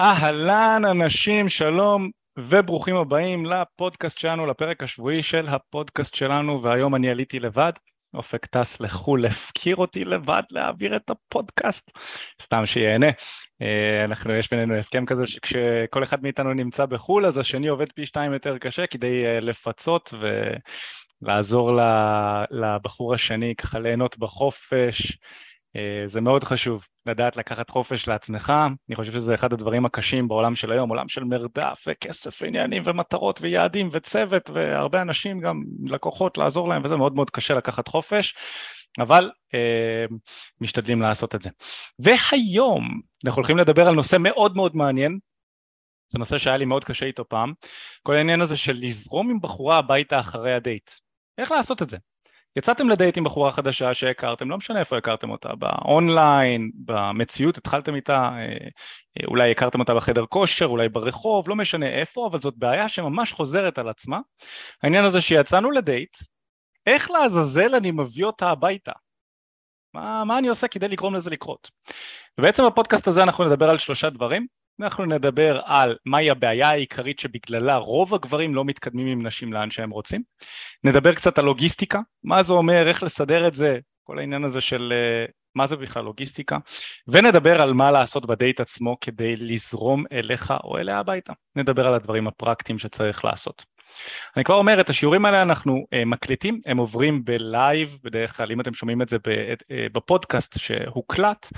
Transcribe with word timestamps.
אהלן 0.00 0.82
אנשים, 0.90 1.48
שלום 1.48 2.10
וברוכים 2.38 2.96
הבאים 2.96 3.46
לפודקאסט 3.46 4.18
שלנו, 4.18 4.46
לפרק 4.46 4.82
השבועי 4.82 5.22
של 5.22 5.48
הפודקאסט 5.48 6.14
שלנו, 6.14 6.62
והיום 6.62 6.94
אני 6.94 7.10
עליתי 7.10 7.40
לבד. 7.40 7.72
אופק 8.14 8.46
טס 8.46 8.80
לחו"ל, 8.80 9.26
הפקיר 9.26 9.76
אותי 9.76 10.04
לבד 10.04 10.42
להעביר 10.50 10.96
את 10.96 11.10
הפודקאסט, 11.10 11.90
סתם 12.42 12.66
שיהנה. 12.66 13.06
אה, 13.62 14.04
אנחנו, 14.04 14.34
יש 14.34 14.50
בינינו 14.50 14.74
הסכם 14.74 15.06
כזה 15.06 15.26
שכשכל 15.26 16.02
אחד 16.02 16.22
מאיתנו 16.22 16.54
נמצא 16.54 16.86
בחו"ל, 16.86 17.26
אז 17.26 17.38
השני 17.38 17.68
עובד 17.68 17.92
פי 17.92 18.06
שתיים 18.06 18.32
יותר 18.32 18.58
קשה 18.58 18.86
כדי 18.86 19.26
אה, 19.26 19.40
לפצות 19.40 20.14
ולעזור 21.22 21.80
לבחור 22.50 23.14
השני 23.14 23.54
ככה 23.54 23.78
ליהנות 23.78 24.18
בחופש. 24.18 25.18
אה, 25.78 26.02
זה 26.06 26.20
מאוד 26.20 26.44
חשוב 26.44 26.86
לדעת 27.06 27.36
לקחת 27.36 27.70
חופש 27.70 28.08
לעצמך, 28.08 28.52
אני 28.88 28.96
חושב 28.96 29.12
שזה 29.12 29.34
אחד 29.34 29.52
הדברים 29.52 29.86
הקשים 29.86 30.28
בעולם 30.28 30.54
של 30.54 30.72
היום, 30.72 30.90
עולם 30.90 31.08
של 31.08 31.24
מרדף 31.24 31.84
וכסף 31.86 32.42
ועניינים 32.42 32.82
ומטרות 32.86 33.40
ויעדים 33.42 33.88
וצוות 33.92 34.50
והרבה 34.50 35.02
אנשים 35.02 35.40
גם 35.40 35.62
לקוחות 35.84 36.38
לעזור 36.38 36.68
להם 36.68 36.84
וזה 36.84 36.96
מאוד 36.96 37.14
מאוד 37.14 37.30
קשה 37.30 37.54
לקחת 37.54 37.88
חופש, 37.88 38.34
אבל 38.98 39.30
אה, 39.54 40.04
משתדלים 40.60 41.02
לעשות 41.02 41.34
את 41.34 41.42
זה. 41.42 41.50
והיום 41.98 43.00
אנחנו 43.24 43.40
הולכים 43.40 43.56
לדבר 43.56 43.88
על 43.88 43.94
נושא 43.94 44.16
מאוד 44.20 44.56
מאוד 44.56 44.76
מעניין, 44.76 45.18
זה 46.12 46.18
נושא 46.18 46.38
שהיה 46.38 46.56
לי 46.56 46.64
מאוד 46.64 46.84
קשה 46.84 47.06
איתו 47.06 47.28
פעם, 47.28 47.52
כל 48.02 48.14
העניין 48.14 48.40
הזה 48.40 48.56
של 48.56 48.72
לזרום 48.80 49.30
עם 49.30 49.40
בחורה 49.40 49.78
הביתה 49.78 50.20
אחרי 50.20 50.54
הדייט, 50.54 50.90
איך 51.38 51.50
לעשות 51.50 51.82
את 51.82 51.90
זה? 51.90 51.96
יצאתם 52.56 52.88
לדייט 52.88 53.18
עם 53.18 53.24
בחורה 53.24 53.50
חדשה 53.50 53.94
שהכרתם, 53.94 54.50
לא 54.50 54.56
משנה 54.56 54.80
איפה 54.80 54.98
הכרתם 54.98 55.30
אותה, 55.30 55.54
באונליין, 55.54 56.70
במציאות, 56.84 57.58
התחלתם 57.58 57.94
איתה, 57.94 58.16
אה, 58.16 58.38
אה, 58.38 59.26
אולי 59.26 59.50
הכרתם 59.50 59.80
אותה 59.80 59.94
בחדר 59.94 60.26
כושר, 60.26 60.66
אולי 60.66 60.88
ברחוב, 60.88 61.48
לא 61.48 61.56
משנה 61.56 61.86
איפה, 61.86 62.28
אבל 62.30 62.40
זאת 62.40 62.54
בעיה 62.56 62.88
שממש 62.88 63.32
חוזרת 63.32 63.78
על 63.78 63.88
עצמה. 63.88 64.18
העניין 64.82 65.04
הזה 65.04 65.20
שיצאנו 65.20 65.70
לדייט, 65.70 66.16
איך 66.86 67.10
לעזאזל 67.10 67.74
אני 67.74 67.90
מביא 67.90 68.24
אותה 68.24 68.50
הביתה? 68.50 68.92
מה, 69.94 70.24
מה 70.24 70.38
אני 70.38 70.48
עושה 70.48 70.68
כדי 70.68 70.88
לגרום 70.88 71.14
לזה 71.14 71.30
לקרות? 71.30 71.70
ובעצם 72.38 72.62
בפודקאסט 72.66 73.08
הזה 73.08 73.22
אנחנו 73.22 73.44
נדבר 73.44 73.70
על 73.70 73.78
שלושה 73.78 74.10
דברים. 74.10 74.46
אנחנו 74.80 75.04
נדבר 75.04 75.60
על 75.64 75.96
מהי 76.06 76.30
הבעיה 76.30 76.70
העיקרית 76.70 77.18
שבגללה 77.18 77.76
רוב 77.76 78.14
הגברים 78.14 78.54
לא 78.54 78.64
מתקדמים 78.64 79.06
עם 79.06 79.26
נשים 79.26 79.52
לאן 79.52 79.70
שהם 79.70 79.90
רוצים. 79.90 80.22
נדבר 80.84 81.14
קצת 81.14 81.38
על 81.38 81.44
לוגיסטיקה, 81.44 82.00
מה 82.24 82.42
זה 82.42 82.52
אומר, 82.52 82.88
איך 82.88 83.02
לסדר 83.02 83.48
את 83.48 83.54
זה, 83.54 83.78
כל 84.04 84.18
העניין 84.18 84.44
הזה 84.44 84.60
של 84.60 84.92
אה, 84.92 85.26
מה 85.54 85.66
זה 85.66 85.76
בכלל 85.76 86.04
לוגיסטיקה, 86.04 86.58
ונדבר 87.08 87.62
על 87.62 87.72
מה 87.72 87.90
לעשות 87.90 88.26
בדייט 88.26 88.60
עצמו 88.60 88.96
כדי 89.00 89.36
לזרום 89.36 90.04
אליך 90.12 90.54
או 90.64 90.78
אליה 90.78 90.98
הביתה. 90.98 91.32
נדבר 91.56 91.88
על 91.88 91.94
הדברים 91.94 92.28
הפרקטיים 92.28 92.78
שצריך 92.78 93.24
לעשות. 93.24 93.64
אני 94.36 94.44
כבר 94.44 94.54
אומר, 94.54 94.80
את 94.80 94.90
השיעורים 94.90 95.24
האלה 95.24 95.42
אנחנו 95.42 95.86
אה, 95.94 96.04
מקליטים, 96.04 96.60
הם 96.66 96.78
עוברים 96.78 97.24
בלייב, 97.24 97.98
בדרך 98.02 98.36
כלל 98.36 98.52
אם 98.52 98.60
אתם 98.60 98.74
שומעים 98.74 99.02
את 99.02 99.08
זה 99.08 99.16
אה, 99.70 99.86
בפודקאסט 99.92 100.58
שהוקלט, 100.58 101.48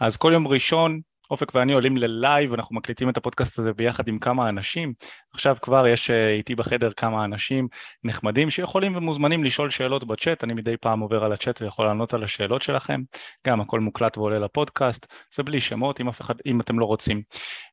אז 0.00 0.16
כל 0.16 0.30
יום 0.32 0.48
ראשון 0.48 1.00
אופק 1.30 1.54
ואני 1.54 1.72
עולים 1.72 1.96
ללייב, 1.96 2.52
אנחנו 2.52 2.76
מקליטים 2.76 3.08
את 3.08 3.16
הפודקאסט 3.16 3.58
הזה 3.58 3.72
ביחד 3.72 4.08
עם 4.08 4.18
כמה 4.18 4.48
אנשים. 4.48 4.92
עכשיו 5.34 5.56
כבר 5.62 5.86
יש 5.86 6.10
אה, 6.10 6.30
איתי 6.30 6.54
בחדר 6.54 6.92
כמה 6.92 7.24
אנשים 7.24 7.68
נחמדים 8.04 8.50
שיכולים 8.50 8.96
ומוזמנים 8.96 9.44
לשאול 9.44 9.70
שאלות 9.70 10.04
בצ'אט, 10.04 10.44
אני 10.44 10.54
מדי 10.54 10.76
פעם 10.76 11.00
עובר 11.00 11.24
על 11.24 11.32
הצ'אט 11.32 11.62
ויכול 11.62 11.86
לענות 11.86 12.14
על 12.14 12.24
השאלות 12.24 12.62
שלכם. 12.62 13.00
גם 13.46 13.60
הכל 13.60 13.80
מוקלט 13.80 14.18
ועולה 14.18 14.38
לפודקאסט, 14.38 15.06
זה 15.34 15.42
בלי 15.42 15.60
שמות 15.60 16.00
אם, 16.00 16.08
אחד, 16.08 16.34
אם 16.46 16.60
אתם 16.60 16.78
לא 16.78 16.84
רוצים. 16.84 17.22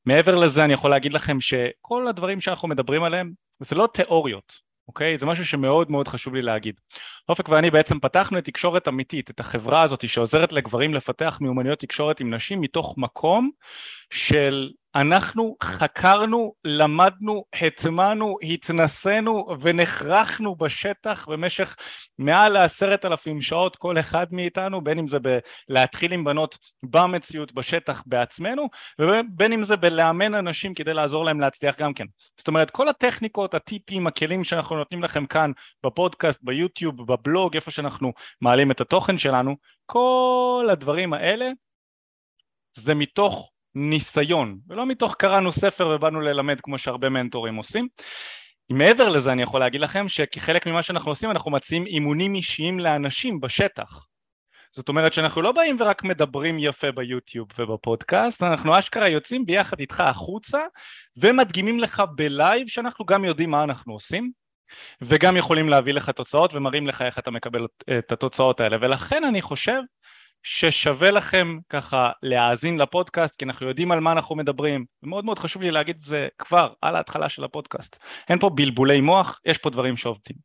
מעבר 0.06 0.36
לזה 0.36 0.64
אני 0.64 0.74
יכול 0.74 0.92
להגיד 0.92 1.14
לכם 1.14 1.42
שכל 1.42 2.08
הדברים 2.08 2.42
שאנחנו 2.42 2.68
מדברים 2.68 3.04
עליהם 3.04 3.32
זה 3.60 3.76
לא 3.76 3.88
תיאוריות, 3.94 4.67
אוקיי? 4.88 5.18
זה 5.18 5.26
משהו 5.26 5.46
שמאוד 5.46 5.92
מאוד 5.92 6.08
חשוב 6.08 6.36
לי 6.36 6.42
להגיד. 6.42 6.80
אופק 7.30 7.50
ואני 7.50 7.72
בעצם 7.72 8.00
פתחנו 8.00 8.38
את 8.38 8.46
תקשורת 8.46 8.88
אמיתית, 8.88 9.30
את 9.30 9.40
החברה 9.40 9.82
הזאת 9.82 10.10
שעוזרת 10.10 10.54
לגברים 10.54 10.94
לפתח 10.94 11.38
מיומנויות 11.42 11.80
תקשורת 11.80 12.20
עם 12.20 12.34
נשים 12.34 12.62
מתוך 12.62 12.94
מקום 12.98 13.50
של 14.14 14.72
אנחנו 14.98 15.56
חקרנו, 15.64 16.54
למדנו, 16.64 17.46
הטמענו, 17.54 18.38
התנסינו 18.42 19.48
ונחרחנו 19.62 20.56
בשטח 20.56 21.28
במשך 21.30 21.76
מעל 22.18 22.54
לעשרת 22.54 23.06
אלפים 23.06 23.42
שעות 23.42 23.76
כל 23.76 24.00
אחד 24.00 24.28
מאיתנו, 24.32 24.84
בין 24.84 25.00
אם 25.00 25.08
זה 25.08 25.18
בלהתחיל 25.20 26.14
עם 26.14 26.24
בנות 26.24 26.58
במציאות 26.84 27.54
בשטח 27.54 28.04
בעצמנו, 28.06 28.70
ובין 29.02 29.54
אם 29.54 29.64
זה 29.64 29.76
בלאמן 29.76 30.34
אנשים 30.34 30.74
כדי 30.74 30.94
לעזור 30.94 31.26
להם 31.26 31.40
להצליח 31.40 31.78
גם 31.80 31.94
כן. 31.94 32.06
זאת 32.38 32.48
אומרת, 32.48 32.72
כל 32.72 32.88
הטכניקות, 32.88 33.54
הטיפים, 33.54 34.08
הכלים 34.08 34.44
שאנחנו 34.44 34.76
נותנים 34.76 35.04
לכם 35.04 35.26
כאן 35.26 35.52
בפודקאסט, 35.86 36.40
ביוטיוב, 36.44 37.14
בבלוג, 37.14 37.56
איפה 37.56 37.72
שאנחנו 37.72 38.14
מעלים 38.42 38.72
את 38.72 38.82
התוכן 38.82 39.18
שלנו, 39.18 39.56
כל 39.86 40.68
הדברים 40.72 41.14
האלה 41.14 41.50
זה 42.74 42.96
מתוך 42.96 43.52
ניסיון, 43.78 44.58
ולא 44.68 44.86
מתוך 44.86 45.16
קראנו 45.16 45.52
ספר 45.52 45.88
ובאנו 45.88 46.22
ללמד 46.22 46.62
כמו 46.62 46.78
שהרבה 46.78 47.10
מנטורים 47.10 47.56
עושים. 47.56 47.88
מעבר 48.70 49.10
לזה 49.10 49.32
אני 49.32 49.44
יכול 49.44 49.60
להגיד 49.60 49.82
לכם 49.82 50.08
שכחלק 50.08 50.68
ממה 50.68 50.84
שאנחנו 50.84 51.12
עושים 51.12 51.32
אנחנו 51.32 51.52
מציעים 51.52 51.86
אימונים 51.86 52.36
אישיים 52.36 52.80
לאנשים 52.80 53.40
בשטח. 53.40 54.06
זאת 54.72 54.90
אומרת 54.90 55.14
שאנחנו 55.14 55.42
לא 55.42 55.52
באים 55.52 55.78
ורק 55.80 56.04
מדברים 56.04 56.60
יפה 56.60 56.92
ביוטיוב 56.92 57.48
ובפודקאסט, 57.60 58.44
אנחנו 58.44 58.80
אשכרה 58.80 59.08
יוצאים 59.10 59.46
ביחד 59.46 59.80
איתך 59.80 60.00
החוצה 60.00 60.60
ומדגימים 61.18 61.80
לך 61.80 62.04
בלייב 62.16 62.68
שאנחנו 62.68 63.06
גם 63.06 63.26
יודעים 63.26 63.52
מה 63.52 63.64
אנחנו 63.64 63.94
עושים 63.94 64.32
וגם 65.02 65.38
יכולים 65.38 65.70
להביא 65.70 65.94
לך 65.94 66.10
תוצאות 66.10 66.54
ומראים 66.54 66.88
לך 66.88 67.02
איך 67.02 67.20
אתה 67.20 67.32
מקבל 67.32 67.68
את 67.98 68.12
התוצאות 68.12 68.60
האלה 68.60 68.78
ולכן 68.82 69.24
אני 69.24 69.42
חושב 69.42 69.80
ששווה 70.44 71.12
לכם 71.12 71.58
ככה 71.70 72.12
להאזין 72.24 72.78
לפודקאסט 72.78 73.36
כי 73.36 73.46
אנחנו 73.46 73.68
יודעים 73.68 73.92
על 73.92 74.00
מה 74.00 74.12
אנחנו 74.12 74.36
מדברים. 74.36 74.86
ומאוד 75.04 75.26
מאוד 75.26 75.40
חשוב 75.40 75.62
לי 75.62 75.72
להגיד 75.72 75.96
את 75.96 76.02
זה 76.02 76.28
כבר 76.38 76.74
על 76.82 76.96
ההתחלה 76.96 77.30
של 77.30 77.44
הפודקאסט. 77.44 77.98
אין 78.30 78.40
פה 78.40 78.50
בלבולי 78.50 79.02
מוח 79.02 79.40
יש 79.46 79.58
פה 79.58 79.70
דברים 79.70 79.98
שעובדים. 79.98 80.38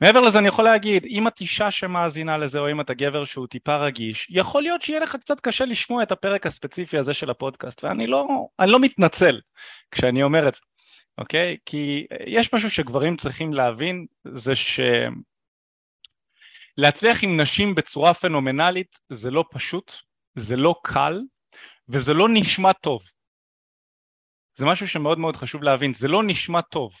מעבר 0.00 0.20
לזה 0.20 0.38
אני 0.38 0.48
יכול 0.48 0.64
להגיד 0.64 1.06
אם 1.06 1.28
את 1.28 1.40
אישה 1.40 1.70
שמאזינה 1.70 2.38
לזה 2.38 2.58
או 2.58 2.70
אם 2.70 2.80
אתה 2.80 2.94
גבר 2.94 3.24
שהוא 3.24 3.46
טיפה 3.46 3.76
רגיש 3.76 4.26
יכול 4.30 4.62
להיות 4.62 4.82
שיהיה 4.82 5.00
לך 5.00 5.16
קצת 5.16 5.40
קשה 5.40 5.64
לשמוע 5.64 6.02
את 6.02 6.12
הפרק 6.12 6.46
הספציפי 6.46 6.98
הזה 6.98 7.14
של 7.14 7.30
הפודקאסט 7.30 7.84
ואני 7.84 8.06
לא, 8.06 8.26
לא 8.60 8.80
מתנצל 8.80 9.40
כשאני 9.90 10.22
אומר 10.22 10.48
את 10.48 10.54
זה 10.54 10.60
אוקיי? 11.18 11.56
כי 11.66 12.06
יש 12.26 12.54
משהו 12.54 12.70
שגברים 12.70 13.16
צריכים 13.16 13.54
להבין 13.54 14.06
זה 14.24 14.54
ש... 14.54 14.80
להצליח 16.78 17.24
עם 17.24 17.40
נשים 17.40 17.74
בצורה 17.74 18.14
פנומנלית 18.14 18.98
זה 19.08 19.30
לא 19.30 19.44
פשוט, 19.50 19.92
זה 20.34 20.56
לא 20.56 20.74
קל 20.82 21.20
וזה 21.88 22.12
לא 22.12 22.28
נשמע 22.32 22.72
טוב. 22.72 23.02
זה 24.54 24.66
משהו 24.66 24.88
שמאוד 24.88 25.18
מאוד 25.18 25.36
חשוב 25.36 25.62
להבין, 25.62 25.94
זה 25.94 26.08
לא 26.08 26.22
נשמע 26.26 26.60
טוב. 26.60 26.92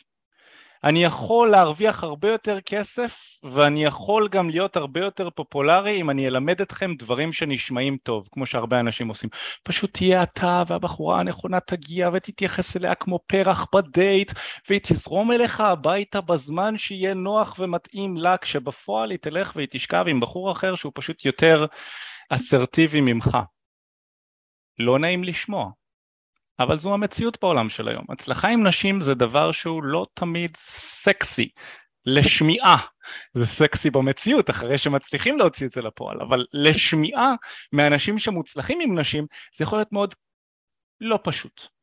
אני 0.84 1.04
יכול 1.04 1.50
להרוויח 1.50 2.04
הרבה 2.04 2.32
יותר 2.32 2.60
כסף 2.60 3.18
ואני 3.42 3.84
יכול 3.84 4.28
גם 4.28 4.50
להיות 4.50 4.76
הרבה 4.76 5.00
יותר 5.00 5.30
פופולרי 5.30 6.00
אם 6.00 6.10
אני 6.10 6.26
אלמד 6.26 6.60
אתכם 6.60 6.94
דברים 6.98 7.32
שנשמעים 7.32 7.96
טוב, 8.02 8.28
כמו 8.32 8.46
שהרבה 8.46 8.80
אנשים 8.80 9.08
עושים. 9.08 9.30
פשוט 9.62 9.92
תהיה 9.92 10.22
אתה 10.22 10.62
והבחורה 10.66 11.20
הנכונה 11.20 11.60
תגיע 11.60 12.10
ותתייחס 12.12 12.76
אליה 12.76 12.94
כמו 12.94 13.18
פרח 13.26 13.66
בדייט 13.74 14.32
והיא 14.68 14.80
תזרום 14.82 15.32
אליך 15.32 15.60
הביתה 15.60 16.20
בזמן 16.20 16.78
שיהיה 16.78 17.14
נוח 17.14 17.56
ומתאים 17.58 18.16
לה, 18.16 18.36
כשבפועל 18.36 19.10
היא 19.10 19.18
תלך 19.18 19.52
והיא 19.56 19.68
תשכב 19.70 20.04
עם 20.08 20.20
בחור 20.20 20.52
אחר 20.52 20.74
שהוא 20.74 20.92
פשוט 20.94 21.24
יותר 21.24 21.66
אסרטיבי 22.30 23.00
ממך. 23.00 23.38
לא 24.78 24.98
נעים 24.98 25.24
לשמוע. 25.24 25.70
אבל 26.60 26.78
זו 26.78 26.94
המציאות 26.94 27.38
בעולם 27.42 27.68
של 27.68 27.88
היום. 27.88 28.04
הצלחה 28.08 28.48
עם 28.48 28.66
נשים 28.66 29.00
זה 29.00 29.14
דבר 29.14 29.52
שהוא 29.52 29.82
לא 29.82 30.06
תמיד 30.14 30.56
סקסי 30.56 31.48
לשמיעה, 32.06 32.76
זה 33.32 33.46
סקסי 33.46 33.90
במציאות 33.90 34.50
אחרי 34.50 34.78
שמצליחים 34.78 35.38
להוציא 35.38 35.66
את 35.66 35.72
זה 35.72 35.82
לפועל, 35.82 36.20
אבל 36.20 36.46
לשמיעה 36.52 37.34
מאנשים 37.72 38.18
שמוצלחים 38.18 38.80
עם 38.80 38.98
נשים 38.98 39.26
זה 39.56 39.64
יכול 39.64 39.78
להיות 39.78 39.92
מאוד 39.92 40.14
לא 41.00 41.18
פשוט. 41.22 41.77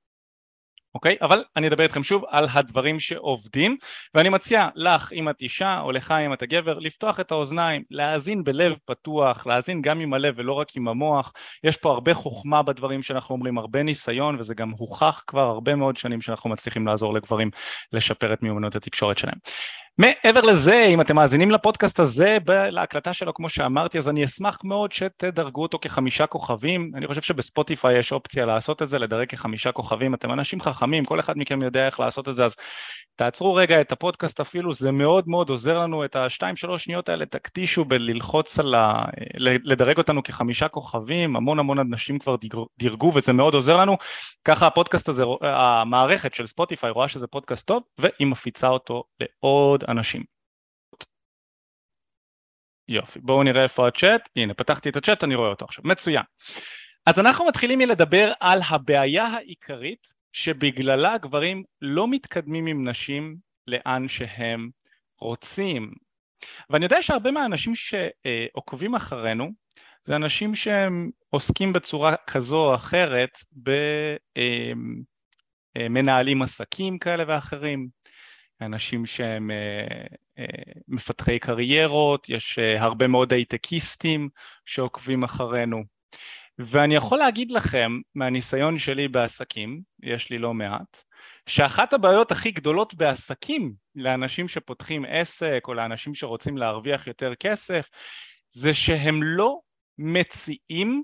אוקיי? 0.95 1.15
אבל 1.21 1.43
אני 1.55 1.67
אדבר 1.67 1.83
איתכם 1.83 2.03
שוב 2.03 2.23
על 2.27 2.47
הדברים 2.51 2.99
שעובדים 2.99 3.77
ואני 4.13 4.29
מציע 4.29 4.67
לך 4.75 5.13
אם 5.13 5.29
את 5.29 5.41
אישה 5.41 5.79
או 5.81 5.91
לך 5.91 6.11
אם 6.11 6.33
אתה 6.33 6.45
גבר 6.45 6.79
לפתוח 6.79 7.19
את 7.19 7.31
האוזניים, 7.31 7.83
להאזין 7.91 8.43
בלב 8.43 8.73
פתוח, 8.85 9.47
להאזין 9.47 9.81
גם 9.81 9.99
עם 9.99 10.13
הלב 10.13 10.33
ולא 10.37 10.53
רק 10.53 10.67
עם 10.75 10.87
המוח 10.87 11.33
יש 11.63 11.77
פה 11.77 11.91
הרבה 11.91 12.13
חוכמה 12.13 12.63
בדברים 12.63 13.03
שאנחנו 13.03 13.35
אומרים, 13.35 13.57
הרבה 13.57 13.83
ניסיון 13.83 14.39
וזה 14.39 14.53
גם 14.53 14.71
הוכח 14.77 15.23
כבר 15.27 15.47
הרבה 15.47 15.75
מאוד 15.75 15.97
שנים 15.97 16.21
שאנחנו 16.21 16.49
מצליחים 16.49 16.87
לעזור 16.87 17.13
לגברים 17.13 17.49
לשפר 17.93 18.33
את 18.33 18.43
מיומנות 18.43 18.75
התקשורת 18.75 19.17
שלהם 19.17 19.37
מעבר 19.97 20.41
לזה, 20.41 20.85
אם 20.85 21.01
אתם 21.01 21.15
מאזינים 21.15 21.51
לפודקאסט 21.51 21.99
הזה, 21.99 22.37
להקלטה 22.47 23.13
שלו 23.13 23.33
כמו 23.33 23.49
שאמרתי, 23.49 23.97
אז 23.97 24.09
אני 24.09 24.23
אשמח 24.23 24.57
מאוד 24.63 24.91
שתדרגו 24.91 25.61
אותו 25.61 25.79
כחמישה 25.81 26.25
כוכבים. 26.25 26.91
אני 26.95 27.07
חושב 27.07 27.21
שבספוטיפיי 27.21 27.97
יש 27.97 28.11
אופציה 28.11 28.45
לעשות 28.45 28.81
את 28.81 28.89
זה, 28.89 28.99
לדרג 28.99 29.27
כחמישה 29.29 29.71
כוכבים. 29.71 30.13
אתם 30.13 30.31
אנשים 30.31 30.61
חכמים, 30.61 31.05
כל 31.05 31.19
אחד 31.19 31.37
מכם 31.37 31.61
יודע 31.61 31.85
איך 31.85 31.99
לעשות 31.99 32.29
את 32.29 32.35
זה, 32.35 32.45
אז 32.45 32.55
תעצרו 33.15 33.55
רגע 33.55 33.81
את 33.81 33.91
הפודקאסט 33.91 34.39
אפילו, 34.39 34.73
זה 34.73 34.91
מאוד 34.91 35.23
מאוד 35.27 35.49
עוזר 35.49 35.79
לנו, 35.79 36.05
את 36.05 36.15
השתיים 36.15 36.55
שלוש 36.55 36.83
שניות 36.83 37.09
האלה 37.09 37.25
תקדישו 37.25 37.85
בללחוץ 37.85 38.59
על 38.59 38.75
ה... 38.75 39.05
לדרג 39.63 39.97
אותנו 39.97 40.23
כחמישה 40.23 40.67
כוכבים, 40.67 41.35
המון 41.35 41.59
המון 41.59 41.79
אנשים 41.79 42.19
כבר 42.19 42.35
דירגו 42.79 43.11
וזה 43.15 43.33
מאוד 43.33 43.53
עוזר 43.53 43.77
לנו. 43.77 43.97
ככה 44.45 44.67
הפודקאסט 44.67 45.09
הזה, 45.09 45.23
המערכת 45.41 46.33
של 46.33 46.47
ספוטיפיי 46.47 46.91
רואה 46.91 47.07
שזה 47.07 47.27
פודקאסט 47.27 47.67
טוב, 47.67 47.83
והיא 47.99 48.27
מפיצה 48.27 48.67
אותו 48.67 49.03
לעוד 49.19 49.83
אנשים. 49.87 50.23
יופי, 52.87 53.19
בואו 53.19 53.43
נראה 53.43 53.63
איפה 53.63 53.87
הצ'אט, 53.87 54.29
הנה 54.35 54.53
פתחתי 54.53 54.89
את 54.89 54.95
הצ'אט, 54.95 55.23
אני 55.23 55.35
רואה 55.35 55.49
אותו 55.49 55.65
עכשיו, 55.65 55.83
מצוין. 55.87 56.23
אז 57.05 57.19
אנחנו 57.19 57.47
מתחילים 57.47 57.79
מלדבר 57.79 58.31
על 58.39 58.59
הבעיה 58.69 59.25
העיקרית 59.25 60.07
שבגללה 60.33 61.17
גברים 61.17 61.63
לא 61.81 62.07
מתקדמים 62.07 62.65
עם 62.65 62.87
נשים 62.87 63.37
לאן 63.67 64.07
שהם 64.07 64.69
רוצים. 65.19 65.93
ואני 66.69 66.85
יודע 66.85 67.01
שהרבה 67.01 67.31
מהאנשים 67.31 67.73
שעוקבים 67.75 68.95
אחרינו 68.95 69.49
זה 70.03 70.15
אנשים 70.15 70.55
שהם 70.55 71.09
עוסקים 71.29 71.73
בצורה 71.73 72.15
כזו 72.27 72.69
או 72.69 72.75
אחרת 72.75 73.37
במנהלים 75.75 76.41
עסקים 76.41 76.99
כאלה 76.99 77.23
ואחרים, 77.27 77.87
אנשים 78.61 79.05
שהם 79.05 79.51
אה, 79.51 80.05
אה, 80.39 80.45
מפתחי 80.87 81.39
קריירות, 81.39 82.29
יש 82.29 82.59
אה, 82.59 82.83
הרבה 82.83 83.07
מאוד 83.07 83.33
הייטקיסטים 83.33 84.29
שעוקבים 84.65 85.23
אחרינו. 85.23 85.83
ואני 86.59 86.95
יכול 86.95 87.17
להגיד 87.17 87.51
לכם 87.51 87.99
מהניסיון 88.15 88.77
שלי 88.77 89.07
בעסקים, 89.07 89.81
יש 90.03 90.29
לי 90.29 90.37
לא 90.37 90.53
מעט, 90.53 91.03
שאחת 91.45 91.93
הבעיות 91.93 92.31
הכי 92.31 92.51
גדולות 92.51 92.93
בעסקים 92.93 93.73
לאנשים 93.95 94.47
שפותחים 94.47 95.05
עסק 95.07 95.63
או 95.67 95.73
לאנשים 95.73 96.15
שרוצים 96.15 96.57
להרוויח 96.57 97.07
יותר 97.07 97.35
כסף 97.35 97.89
זה 98.51 98.73
שהם 98.73 99.23
לא 99.23 99.59
מציעים 99.97 101.03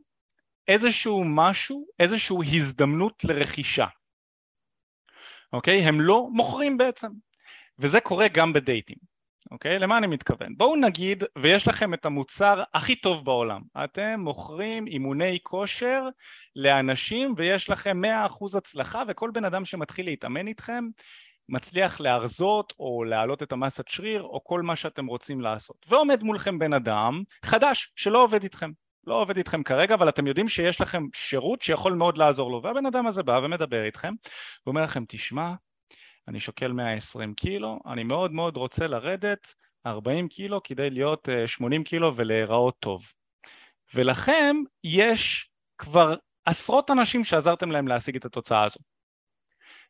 איזשהו 0.68 1.24
משהו, 1.26 1.86
איזשהו 2.00 2.44
הזדמנות 2.44 3.24
לרכישה. 3.24 3.88
אוקיי? 5.54 5.82
הם 5.82 6.02
לא 6.02 6.28
מוכרים 6.32 6.78
בעצם. 6.78 7.08
וזה 7.82 8.00
קורה 8.00 8.28
גם 8.28 8.54
בדייטים, 8.54 8.98
אוקיי? 9.52 9.80
למה 9.80 9.98
אני 9.98 10.08
מתכוון? 10.08 10.58
בואו 10.58 10.76
נגיד 10.76 11.24
ויש 11.38 11.68
לכם 11.68 11.94
את 11.94 12.06
המוצר 12.06 12.64
הכי 12.74 12.96
טוב 12.96 13.26
בעולם, 13.26 13.62
אתם 13.84 14.20
מוכרים 14.20 14.88
אימוני 14.88 15.40
כושר 15.44 16.04
לאנשים 16.56 17.34
ויש 17.38 17.70
לכם 17.70 18.02
100% 18.30 18.58
הצלחה 18.58 19.04
וכל 19.08 19.32
בן 19.34 19.46
אדם 19.46 19.66
שמתחיל 19.66 20.06
להתאמן 20.06 20.48
איתכם 20.48 20.84
מצליח 21.50 22.00
להרזות 22.00 22.74
או 22.80 23.04
להעלות 23.04 23.44
את 23.44 23.52
המסת 23.52 23.88
שריר 23.88 24.22
או 24.22 24.44
כל 24.44 24.62
מה 24.62 24.76
שאתם 24.76 25.06
רוצים 25.06 25.42
לעשות 25.42 25.86
ועומד 25.90 26.24
מולכם 26.24 26.60
בן 26.60 26.74
אדם 26.74 27.24
חדש 27.46 27.92
שלא 27.96 28.24
עובד 28.24 28.44
איתכם 28.44 28.72
לא 29.08 29.16
עובד 29.22 29.38
איתכם 29.38 29.64
כרגע 29.64 29.96
אבל 29.96 30.10
אתם 30.10 30.28
יודעים 30.28 30.48
שיש 30.48 30.82
לכם 30.82 31.04
שירות 31.16 31.62
שיכול 31.62 31.94
מאוד 31.94 32.18
לעזור 32.18 32.52
לו 32.52 32.62
והבן 32.64 32.86
אדם 32.86 33.08
הזה 33.08 33.24
בא 33.24 33.40
ומדבר 33.44 33.84
איתכם 33.84 34.14
ואומר 34.66 34.84
לכם 34.84 35.04
תשמע 35.08 35.54
אני 36.28 36.40
שוקל 36.40 36.72
120 36.72 37.34
קילו, 37.34 37.80
אני 37.86 38.04
מאוד 38.04 38.32
מאוד 38.32 38.58
רוצה 38.58 38.88
לרדת 38.88 39.54
40 39.86 40.28
קילו 40.28 40.64
כדי 40.64 40.90
להיות 40.90 41.30
80 41.46 41.82
אה, 41.82 41.86
קילו 41.86 42.16
ולהיראות 42.16 42.76
טוב. 42.80 43.14
ולכם 43.94 44.56
יש 44.84 45.50
כבר 45.78 46.16
עשרות 46.46 46.92
אנשים 46.92 47.24
שעזרתם 47.24 47.72
להם 47.72 47.88
להשיג 47.88 48.16
את 48.16 48.26
התוצאה 48.26 48.64
הזו. 48.64 48.80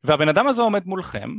והבן 0.03 0.29
אדם 0.29 0.47
הזה 0.47 0.61
עומד 0.61 0.85
מולכם, 0.85 1.29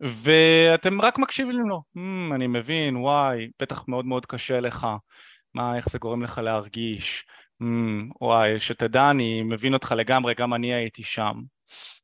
ואתם 0.00 1.00
רק 1.00 1.18
מקשיבים 1.18 1.68
לו, 1.68 1.82
hmm, 1.96 2.34
אני 2.34 2.46
מבין, 2.46 2.96
וואי, 2.96 3.48
בטח 3.60 3.88
מאוד 3.88 4.06
מאוד 4.06 4.26
קשה 4.26 4.60
לך, 4.60 4.86
מה, 5.54 5.76
איך 5.76 5.88
זה 5.88 5.98
גורם 5.98 6.22
לך 6.22 6.38
להרגיש, 6.38 7.24
hmm, 7.62 7.66
וואי, 8.20 8.60
שתדע, 8.60 9.10
אני 9.10 9.42
מבין 9.42 9.74
אותך 9.74 9.94
לגמרי, 9.96 10.34
גם 10.34 10.54
אני 10.54 10.74
הייתי 10.74 11.02
שם. 11.02 11.34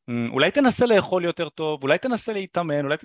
אמ, 0.09 0.31
אולי 0.33 0.51
תנסה 0.51 0.87
לאכול 0.87 1.25
יותר 1.25 1.49
טוב, 1.49 1.83
אולי 1.83 1.99
תנסה 1.99 2.33
להתאמן, 2.33 2.85
אולי... 2.85 2.97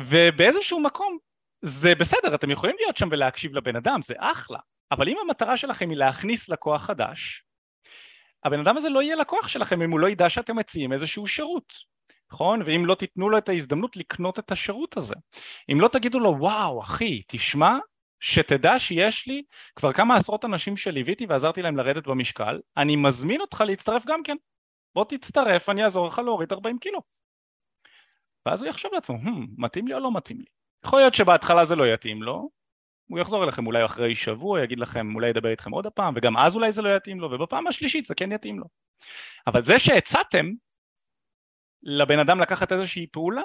ובאיזשהו 0.00 0.80
מקום 0.80 1.18
זה 1.62 1.94
בסדר, 1.94 2.34
אתם 2.34 2.50
יכולים 2.50 2.76
להיות 2.80 2.96
שם 2.96 3.08
ולהקשיב 3.10 3.54
לבן 3.54 3.76
אדם, 3.76 4.02
זה 4.02 4.14
אחלה, 4.18 4.58
אבל 4.92 5.08
אם 5.08 5.16
המטרה 5.22 5.56
שלכם 5.56 5.90
היא 5.90 5.98
להכניס 5.98 6.48
לקוח 6.48 6.82
חדש, 6.82 7.44
הבן 8.44 8.60
אדם 8.60 8.76
הזה 8.76 8.88
לא 8.88 9.02
יהיה 9.02 9.16
לקוח 9.16 9.48
שלכם 9.48 9.82
אם 9.82 9.90
הוא 9.90 10.00
לא 10.00 10.08
ידע 10.08 10.28
שאתם 10.28 10.56
מציעים 10.56 10.92
איזשהו 10.92 11.26
שירות, 11.26 11.72
נכון? 12.32 12.62
ואם 12.62 12.86
לא 12.86 12.94
תיתנו 12.94 13.30
לו 13.30 13.38
את 13.38 13.48
ההזדמנות 13.48 13.96
לקנות 13.96 14.38
את 14.38 14.52
השירות 14.52 14.96
הזה. 14.96 15.14
אם 15.72 15.80
לא 15.80 15.88
תגידו 15.88 16.20
לו, 16.20 16.36
וואו, 16.38 16.80
אחי, 16.80 17.22
תשמע, 17.26 17.78
שתדע 18.20 18.78
שיש 18.78 19.26
לי 19.26 19.42
כבר 19.76 19.92
כמה 19.92 20.16
עשרות 20.16 20.44
אנשים 20.44 20.76
שליוויתי 20.76 21.26
ועזרתי 21.26 21.62
להם 21.62 21.76
לרדת 21.76 22.06
במשקל, 22.06 22.60
אני 22.76 22.96
מזמין 22.96 23.40
אותך 23.40 23.64
להצטרף 23.66 24.06
גם 24.06 24.22
כן. 24.22 24.36
בוא 24.96 25.04
תצטרף, 25.04 25.68
אני 25.68 25.84
אעזור 25.84 26.06
לך 26.06 26.18
להוריד 26.18 26.52
40 26.52 26.78
קילו. 26.78 27.00
ואז 28.46 28.62
הוא 28.62 28.68
יחשוב 28.68 28.94
לעצמו, 28.94 29.16
hmm, 29.16 29.46
מתאים 29.58 29.88
לי 29.88 29.94
או 29.94 30.00
לא 30.00 30.16
מתאים 30.16 30.38
לי? 30.38 30.44
יכול 30.84 30.98
להיות 30.98 31.14
שבהתחלה 31.14 31.64
זה 31.64 31.76
לא 31.76 31.84
יתאים 31.94 32.22
לו, 32.22 32.50
הוא 33.06 33.18
יחזור 33.18 33.44
אליכם 33.44 33.66
אולי 33.66 33.84
אחרי 33.84 34.14
שבוע, 34.14 34.62
יגיד 34.62 34.78
לכם, 34.78 35.14
אולי 35.14 35.28
ידבר 35.28 35.48
איתכם 35.48 35.70
עוד 35.70 35.86
הפעם, 35.86 36.14
וגם 36.16 36.36
אז 36.36 36.56
אולי 36.56 36.72
זה 36.72 36.82
לא 36.82 36.96
יתאים 36.96 37.20
לו, 37.20 37.30
ובפעם 37.30 37.66
השלישית 37.66 38.06
זה 38.06 38.14
כן 38.14 38.32
יתאים 38.32 38.58
לו. 38.58 38.64
אבל 39.46 39.64
זה 39.64 39.78
שהצעתם 39.78 40.46
לבן 41.82 42.18
אדם 42.18 42.40
לקחת 42.40 42.72
איזושהי 42.72 43.06
פעולה, 43.06 43.42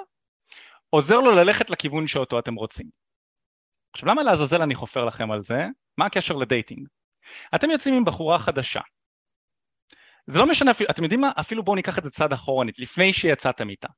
עוזר 0.90 1.20
לו 1.20 1.30
ללכת 1.30 1.70
לכיוון 1.70 2.06
שאותו 2.06 2.38
אתם 2.38 2.54
רוצים. 2.54 2.86
עכשיו 3.94 4.08
למה 4.08 4.22
לעזאזל 4.22 4.62
אני 4.62 4.74
חופר 4.74 5.04
לכם 5.04 5.30
על 5.30 5.42
זה? 5.42 5.66
מה 5.98 6.06
הקשר 6.06 6.34
לדייטינג? 6.36 6.88
אתם 7.54 7.70
יוצאים 7.70 7.94
עם 7.94 8.04
בחורה 8.04 8.38
חדשה, 8.38 8.80
זה 10.26 10.38
לא 10.38 10.46
משנה 10.46 10.70
אפילו, 10.70 10.90
אתם 10.90 11.02
יודעים 11.02 11.20
מה? 11.20 11.30
אפילו 11.40 11.62
בואו 11.62 11.76
ניקח 11.76 11.98
את 11.98 12.04
זה 12.04 12.10
צעד 12.10 12.32
אחורנית, 12.32 12.78
לפני 12.78 13.12
שיצאתם 13.12 13.68
איתה. 13.68 13.88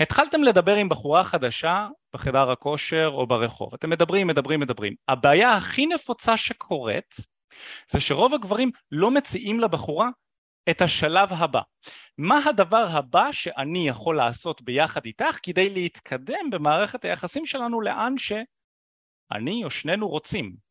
התחלתם 0.00 0.42
לדבר 0.42 0.76
עם 0.76 0.88
בחורה 0.88 1.24
חדשה 1.24 1.88
בחדר 2.14 2.50
הכושר 2.50 3.10
או 3.14 3.26
ברחוב, 3.26 3.74
אתם 3.74 3.90
מדברים, 3.90 4.26
מדברים, 4.26 4.60
מדברים. 4.60 4.94
הבעיה 5.08 5.52
הכי 5.52 5.86
נפוצה 5.86 6.36
שקורית 6.36 7.16
זה 7.90 8.00
שרוב 8.00 8.34
הגברים 8.34 8.70
לא 8.92 9.10
מציעים 9.10 9.60
לבחורה 9.60 10.08
את 10.70 10.82
השלב 10.82 11.28
הבא. 11.32 11.60
מה 12.18 12.40
הדבר 12.46 12.86
הבא 12.90 13.32
שאני 13.32 13.88
יכול 13.88 14.16
לעשות 14.16 14.62
ביחד 14.62 15.04
איתך 15.04 15.38
כדי 15.42 15.70
להתקדם 15.70 16.50
במערכת 16.50 17.04
היחסים 17.04 17.46
שלנו 17.46 17.80
לאן 17.80 18.14
שאני 18.18 19.64
או 19.64 19.70
שנינו 19.70 20.08
רוצים? 20.08 20.65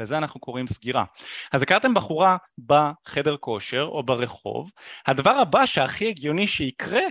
לזה 0.00 0.18
אנחנו 0.18 0.40
קוראים 0.40 0.66
סגירה. 0.66 1.04
אז 1.52 1.62
הכרתם 1.62 1.94
בחורה 1.94 2.36
בחדר 2.66 3.36
כושר 3.36 3.82
או 3.82 4.02
ברחוב, 4.02 4.70
הדבר 5.06 5.30
הבא 5.30 5.66
שהכי 5.66 6.08
הגיוני 6.08 6.46
שיקרה 6.46 7.02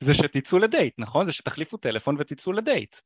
זה 0.00 0.14
שתצאו 0.14 0.58
לדייט, 0.58 0.94
נכון? 0.98 1.26
זה 1.26 1.32
שתחליפו 1.32 1.76
טלפון 1.76 2.16
ותצאו 2.18 2.52
לדייט. 2.52 2.96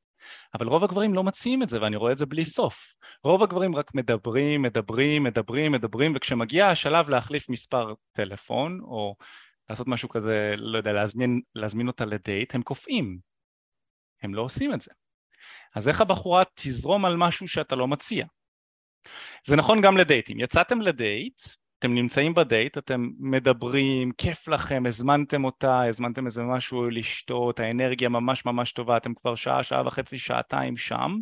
אבל 0.54 0.66
רוב 0.66 0.84
הגברים 0.84 1.14
לא 1.14 1.24
מציעים 1.24 1.62
את 1.62 1.68
זה 1.68 1.82
ואני 1.82 1.96
רואה 1.96 2.12
את 2.12 2.18
זה 2.18 2.26
בלי 2.26 2.44
סוף. 2.44 2.92
רוב 3.24 3.42
הגברים 3.42 3.76
רק 3.76 3.94
מדברים, 3.94 4.62
מדברים, 4.62 5.22
מדברים, 5.22 5.72
מדברים 5.72 6.12
וכשמגיע 6.16 6.68
השלב 6.68 7.08
להחליף 7.08 7.48
מספר 7.48 7.94
טלפון 8.12 8.80
או 8.82 9.14
לעשות 9.70 9.88
משהו 9.88 10.08
כזה, 10.08 10.54
לא 10.56 10.78
יודע, 10.78 10.92
להזמין, 10.92 11.40
להזמין 11.54 11.86
אותה 11.86 12.04
לדייט, 12.04 12.54
הם 12.54 12.62
קופאים. 12.62 13.18
הם 14.22 14.34
לא 14.34 14.42
עושים 14.42 14.74
את 14.74 14.80
זה. 14.80 14.90
אז 15.74 15.88
איך 15.88 16.00
הבחורה 16.00 16.42
תזרום 16.54 17.04
על 17.04 17.16
משהו 17.16 17.48
שאתה 17.48 17.76
לא 17.76 17.88
מציע? 17.88 18.26
זה 19.44 19.56
נכון 19.56 19.80
גם 19.80 19.96
לדייטים, 19.96 20.40
יצאתם 20.40 20.80
לדייט, 20.80 21.42
אתם 21.78 21.94
נמצאים 21.94 22.34
בדייט, 22.34 22.78
אתם 22.78 23.08
מדברים, 23.18 24.12
כיף 24.18 24.48
לכם, 24.48 24.84
הזמנתם 24.86 25.44
אותה, 25.44 25.84
הזמנתם 25.84 26.26
איזה 26.26 26.42
משהו 26.42 26.90
לשתות, 26.90 27.60
האנרגיה 27.60 28.08
ממש 28.08 28.44
ממש 28.44 28.72
טובה, 28.72 28.96
אתם 28.96 29.14
כבר 29.14 29.34
שעה, 29.34 29.62
שעה 29.62 29.86
וחצי, 29.86 30.18
שעתיים 30.18 30.76
שם. 30.76 31.16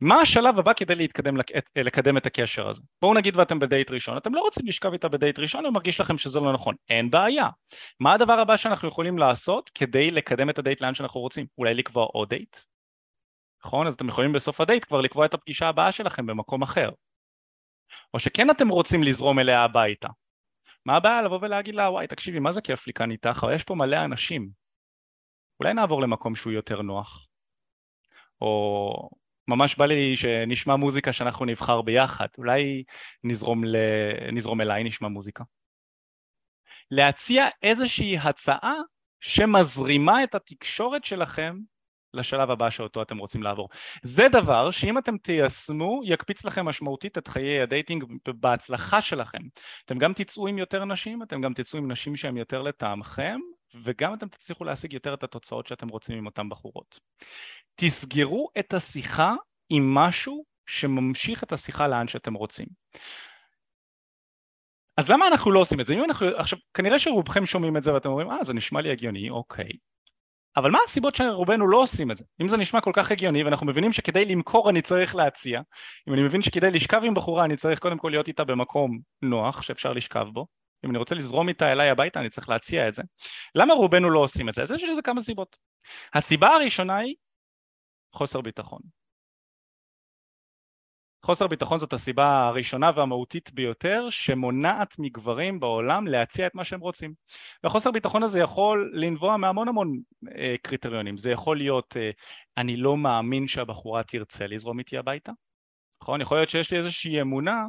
מה 0.00 0.20
השלב 0.20 0.58
הבא 0.58 0.72
כדי 0.72 0.94
להתקדם, 0.94 1.36
לקדם 1.76 2.16
את 2.16 2.26
הקשר 2.26 2.68
הזה? 2.68 2.82
בואו 3.02 3.14
נגיד 3.14 3.36
ואתם 3.36 3.58
בדייט 3.58 3.90
ראשון, 3.90 4.16
אתם 4.16 4.34
לא 4.34 4.40
רוצים 4.40 4.66
לשכב 4.66 4.92
איתה 4.92 5.08
בדייט 5.08 5.38
ראשון 5.38 5.66
ומרגיש 5.66 6.00
לכם 6.00 6.18
שזה 6.18 6.40
לא 6.40 6.52
נכון, 6.52 6.74
אין 6.88 7.10
בעיה. 7.10 7.48
מה 8.00 8.12
הדבר 8.12 8.32
הבא 8.32 8.56
שאנחנו 8.56 8.88
יכולים 8.88 9.18
לעשות 9.18 9.70
כדי 9.74 10.10
לקדם 10.10 10.50
את 10.50 10.58
הדייט 10.58 10.80
לאן 10.80 10.94
שאנחנו 10.94 11.20
רוצים? 11.20 11.46
אולי 11.58 11.74
לקבוע 11.74 12.04
עוד 12.04 12.28
דייט? 12.28 12.56
נכון? 13.64 13.86
אז 13.86 13.94
אתם 13.94 14.08
יכולים 14.08 14.32
בסוף 14.32 14.60
הדייט 14.60 14.84
כבר 14.84 15.00
לקבוע 15.00 15.26
את 15.26 15.34
הפגישה 15.34 15.68
הבאה 15.68 15.92
שלכם 15.92 16.26
במקום 16.26 16.62
אחר. 16.62 16.90
או 18.14 18.18
שכן 18.18 18.50
אתם 18.50 18.68
רוצים 18.68 19.02
לזרום 19.02 19.38
אליה 19.38 19.64
הביתה. 19.64 20.08
מה 20.86 20.96
הבעיה 20.96 21.22
לבוא 21.22 21.38
ולהגיד 21.42 21.74
לה 21.74 21.90
וואי 21.90 22.06
תקשיבי 22.06 22.38
מה 22.38 22.52
זה 22.52 22.60
כיף 22.60 22.86
לי 22.86 22.92
כאן 22.92 23.10
איתך, 23.10 23.46
יש 23.54 23.64
פה 23.64 23.74
מלא 23.74 24.04
אנשים. 24.04 24.50
אולי 25.60 25.74
נעבור 25.74 26.02
למקום 26.02 26.34
שהוא 26.34 26.52
יותר 26.52 26.82
נוח, 26.82 27.26
או 28.40 29.08
ממש 29.48 29.76
בא 29.76 29.86
לי 29.86 30.16
שנשמע 30.16 30.76
מוזיקה 30.76 31.12
שאנחנו 31.12 31.44
נבחר 31.44 31.82
ביחד, 31.82 32.26
אולי 32.38 32.84
נזרום, 33.24 33.64
ל... 33.64 33.76
נזרום 34.32 34.60
אליי, 34.60 34.84
נשמע 34.84 35.08
מוזיקה. 35.08 35.44
להציע 36.90 37.44
איזושהי 37.62 38.18
הצעה 38.18 38.74
שמזרימה 39.20 40.24
את 40.24 40.34
התקשורת 40.34 41.04
שלכם 41.04 41.56
לשלב 42.14 42.50
הבא 42.50 42.70
שאותו 42.70 43.02
אתם 43.02 43.18
רוצים 43.18 43.42
לעבור. 43.42 43.68
זה 44.02 44.28
דבר 44.32 44.70
שאם 44.70 44.98
אתם 44.98 45.18
תיישמו 45.18 46.00
יקפיץ 46.04 46.44
לכם 46.44 46.64
משמעותית 46.64 47.18
את 47.18 47.28
חיי 47.28 47.60
ה 47.62 47.68
dating 47.68 48.04
בהצלחה 48.26 49.00
שלכם. 49.00 49.42
אתם 49.84 49.98
גם 49.98 50.12
תצאו 50.12 50.46
עם 50.46 50.58
יותר 50.58 50.84
נשים, 50.84 51.22
אתם 51.22 51.40
גם 51.40 51.54
תצאו 51.54 51.78
עם 51.78 51.92
נשים 51.92 52.16
שהן 52.16 52.36
יותר 52.36 52.62
לטעמכם 52.62 53.38
וגם 53.74 54.14
אתם 54.14 54.28
תצליחו 54.28 54.64
להשיג 54.64 54.92
יותר 54.92 55.14
את 55.14 55.22
התוצאות 55.22 55.66
שאתם 55.66 55.88
רוצים 55.88 56.18
עם 56.18 56.26
אותן 56.26 56.48
בחורות. 56.48 57.00
תסגרו 57.74 58.48
את 58.58 58.74
השיחה 58.74 59.34
עם 59.70 59.94
משהו 59.94 60.44
שממשיך 60.66 61.44
את 61.44 61.52
השיחה 61.52 61.88
לאן 61.88 62.08
שאתם 62.08 62.34
רוצים. 62.34 62.66
אז 64.96 65.08
למה 65.08 65.26
אנחנו 65.26 65.50
לא 65.50 65.60
עושים 65.60 65.80
את 65.80 65.86
זה? 65.86 65.94
אם 65.94 66.04
אנחנו, 66.04 66.26
עכשיו, 66.36 66.58
כנראה 66.74 66.98
שרובכם 66.98 67.46
שומעים 67.46 67.76
את 67.76 67.82
זה 67.82 67.94
ואתם 67.94 68.08
אומרים, 68.08 68.30
אה, 68.30 68.44
זה 68.44 68.54
נשמע 68.54 68.80
לי 68.80 68.90
הגיוני, 68.90 69.30
אוקיי. 69.30 69.70
אבל 70.56 70.70
מה 70.70 70.78
הסיבות 70.84 71.14
שרובנו 71.14 71.68
לא 71.68 71.82
עושים 71.82 72.10
את 72.10 72.16
זה? 72.16 72.24
אם 72.42 72.48
זה 72.48 72.56
נשמע 72.56 72.80
כל 72.80 72.90
כך 72.94 73.10
הגיוני 73.10 73.44
ואנחנו 73.44 73.66
מבינים 73.66 73.92
שכדי 73.92 74.24
למכור 74.24 74.70
אני 74.70 74.82
צריך 74.82 75.14
להציע, 75.14 75.60
אם 76.08 76.14
אני 76.14 76.22
מבין 76.22 76.42
שכדי 76.42 76.70
לשכב 76.70 77.00
עם 77.04 77.14
בחורה 77.14 77.44
אני 77.44 77.56
צריך 77.56 77.78
קודם 77.78 77.98
כל 77.98 78.08
להיות 78.08 78.28
איתה 78.28 78.44
במקום 78.44 78.98
נוח 79.22 79.62
שאפשר 79.62 79.92
לשכב 79.92 80.26
בו, 80.32 80.46
אם 80.84 80.90
אני 80.90 80.98
רוצה 80.98 81.14
לזרום 81.14 81.48
איתה 81.48 81.72
אליי 81.72 81.90
הביתה 81.90 82.20
אני 82.20 82.30
צריך 82.30 82.48
להציע 82.48 82.88
את 82.88 82.94
זה. 82.94 83.02
למה 83.54 83.74
רובנו 83.74 84.10
לא 84.10 84.20
עושים 84.20 84.48
את 84.48 84.54
זה? 84.54 84.62
אז 84.62 84.70
יש 84.70 84.84
לזה 84.84 85.02
כמה 85.02 85.20
סיבות. 85.20 85.56
הסיבה 86.14 86.48
הראשונה 86.48 86.96
היא 86.96 87.14
חוסר 88.12 88.40
ביטחון. 88.40 88.80
חוסר 91.26 91.46
ביטחון 91.46 91.78
זאת 91.78 91.92
הסיבה 91.92 92.48
הראשונה 92.48 92.90
והמהותית 92.96 93.52
ביותר 93.52 94.10
שמונעת 94.10 94.94
מגברים 94.98 95.60
בעולם 95.60 96.06
להציע 96.06 96.46
את 96.46 96.54
מה 96.54 96.64
שהם 96.64 96.80
רוצים. 96.80 97.14
והחוסר 97.64 97.90
ביטחון 97.90 98.22
הזה 98.22 98.40
יכול 98.40 98.92
לנבוע 98.94 99.36
מהמון 99.36 99.68
המון 99.68 100.00
אה, 100.36 100.54
קריטריונים. 100.62 101.16
זה 101.16 101.30
יכול 101.30 101.56
להיות 101.56 101.96
אה, 101.96 102.10
אני 102.56 102.76
לא 102.76 102.96
מאמין 102.96 103.48
שהבחורה 103.48 104.02
תרצה 104.02 104.46
לזרום 104.46 104.78
איתי 104.78 104.98
הביתה, 104.98 105.32
נכון? 106.02 106.20
יכול 106.20 106.36
להיות 106.36 106.50
שיש 106.50 106.70
לי 106.70 106.78
איזושהי 106.78 107.20
אמונה 107.20 107.66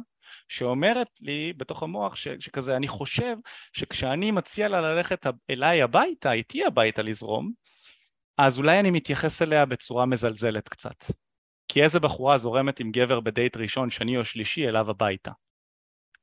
שאומרת 0.48 1.08
לי 1.20 1.52
בתוך 1.56 1.82
המוח 1.82 2.16
ש, 2.16 2.28
שכזה 2.40 2.76
אני 2.76 2.88
חושב 2.88 3.36
שכשאני 3.72 4.30
מציע 4.30 4.68
לה 4.68 4.80
ללכת 4.80 5.26
אליי 5.50 5.82
הביתה, 5.82 6.32
איתי 6.32 6.64
הביתה 6.64 7.02
לזרום, 7.02 7.52
אז 8.38 8.58
אולי 8.58 8.80
אני 8.80 8.90
מתייחס 8.90 9.42
אליה 9.42 9.66
בצורה 9.66 10.06
מזלזלת 10.06 10.68
קצת. 10.68 11.04
כי 11.72 11.82
איזה 11.82 12.00
בחורה 12.00 12.38
זורמת 12.38 12.80
עם 12.80 12.90
גבר 12.90 13.20
בדייט 13.20 13.56
ראשון, 13.56 13.90
שני 13.90 14.16
או 14.16 14.24
שלישי 14.24 14.68
אליו 14.68 14.90
הביתה. 14.90 15.30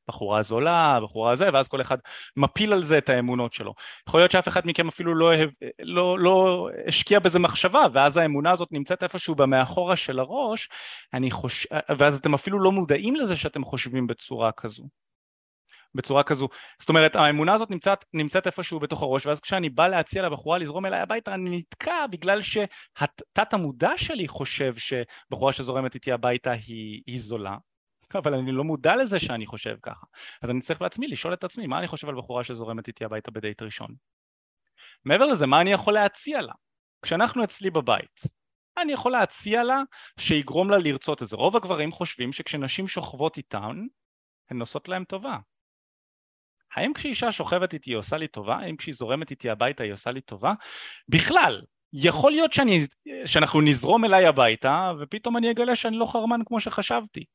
בחורה 0.07 0.43
זולה, 0.43 0.99
בחורה 1.03 1.35
זה, 1.35 1.49
ואז 1.53 1.67
כל 1.67 1.81
אחד 1.81 1.97
מפיל 2.37 2.73
על 2.73 2.83
זה 2.83 2.97
את 2.97 3.09
האמונות 3.09 3.53
שלו. 3.53 3.73
יכול 4.09 4.19
להיות 4.19 4.31
שאף 4.31 4.47
אחד 4.47 4.61
מכם 4.65 4.87
אפילו 4.87 5.15
לא, 5.15 5.31
לא, 5.79 6.19
לא 6.19 6.69
השקיע 6.87 7.19
בזה 7.19 7.39
מחשבה, 7.39 7.85
ואז 7.93 8.17
האמונה 8.17 8.51
הזאת 8.51 8.67
נמצאת 8.71 9.03
איפשהו 9.03 9.35
במאחורה 9.35 9.95
של 9.95 10.19
הראש, 10.19 10.69
חוש... 11.31 11.67
ואז 11.97 12.17
אתם 12.17 12.33
אפילו 12.33 12.59
לא 12.59 12.71
מודעים 12.71 13.15
לזה 13.15 13.35
שאתם 13.35 13.63
חושבים 13.63 14.07
בצורה 14.07 14.51
כזו. 14.51 14.83
בצורה 15.95 16.23
כזו. 16.23 16.47
זאת 16.79 16.89
אומרת, 16.89 17.15
האמונה 17.15 17.53
הזאת 17.53 17.69
נמצאת, 17.69 18.05
נמצאת 18.13 18.47
איפשהו 18.47 18.79
בתוך 18.79 19.01
הראש, 19.01 19.25
ואז 19.25 19.39
כשאני 19.39 19.69
בא 19.69 19.87
להציע 19.87 20.23
לבחורה 20.23 20.57
לזרום 20.57 20.85
אליי 20.85 20.99
הביתה, 20.99 21.33
אני 21.33 21.57
נתקע 21.57 22.07
בגלל 22.07 22.41
שהתת 22.41 23.53
המודע 23.53 23.91
שלי 23.97 24.27
חושב 24.27 24.75
שבחורה 24.75 25.53
שזורמת 25.53 25.95
איתי 25.95 26.11
הביתה 26.11 26.51
היא, 26.51 27.01
היא 27.07 27.19
זולה, 27.19 27.57
אבל 28.15 28.33
אני 28.33 28.51
לא 28.51 28.63
מודע 28.63 28.95
לזה 28.95 29.19
שאני 29.19 29.45
חושב 29.45 29.75
ככה. 29.83 30.05
אז 30.41 30.49
אני 30.49 30.61
צריך 30.61 30.81
בעצמי 30.81 31.07
לשאול 31.07 31.33
את 31.33 31.43
עצמי, 31.43 31.67
מה 31.67 31.79
אני 31.79 31.87
חושב 31.87 32.09
על 32.09 32.15
בחורה 32.15 32.43
שזורמת 32.43 32.87
איתי 32.87 33.05
הביתה 33.05 33.31
בדייט 33.31 33.61
ראשון? 33.61 33.95
מעבר 35.05 35.25
לזה, 35.25 35.47
מה 35.47 35.61
אני 35.61 35.71
יכול 35.71 35.93
להציע 35.93 36.41
לה? 36.41 36.53
כשאנחנו 37.01 37.43
אצלי 37.43 37.69
בבית, 37.69 38.21
אני 38.77 38.93
יכול 38.93 39.11
להציע 39.11 39.63
לה 39.63 39.81
שיגרום 40.19 40.69
לה 40.69 40.77
לרצות 40.77 41.23
את 41.23 41.27
זה. 41.27 41.35
רוב 41.35 41.55
הגברים 41.55 41.91
חושבים 41.91 42.33
שכשנשים 42.33 42.87
שוכבות 42.87 43.37
איתן, 43.37 43.85
הן 44.49 44.57
נושאות 44.57 44.87
להם 44.87 45.03
טובה. 45.03 45.37
האם 46.79 46.93
כשאישה 46.93 47.31
שוכבת 47.31 47.73
איתי 47.73 47.91
היא 47.91 47.97
עושה 47.97 48.17
לי 48.17 48.27
טובה? 48.27 48.55
האם 48.55 48.75
כשהיא 48.75 48.95
זורמת 48.95 49.31
איתי 49.31 49.49
הביתה 49.49 49.83
היא 49.83 49.93
עושה 49.93 50.11
לי 50.11 50.21
טובה? 50.21 50.53
בכלל, 51.09 51.61
יכול 51.93 52.31
להיות 52.31 52.53
שאני, 52.53 52.79
שאנחנו 53.25 53.61
נזרום 53.61 54.05
אליי 54.05 54.25
הביתה 54.25 54.91
ופתאום 54.99 55.37
אני 55.37 55.51
אגלה 55.51 55.75
שאני 55.75 55.97
לא 55.97 56.05
חרמן 56.05 56.39
כמו 56.45 56.59
שחשבתי. 56.59 57.25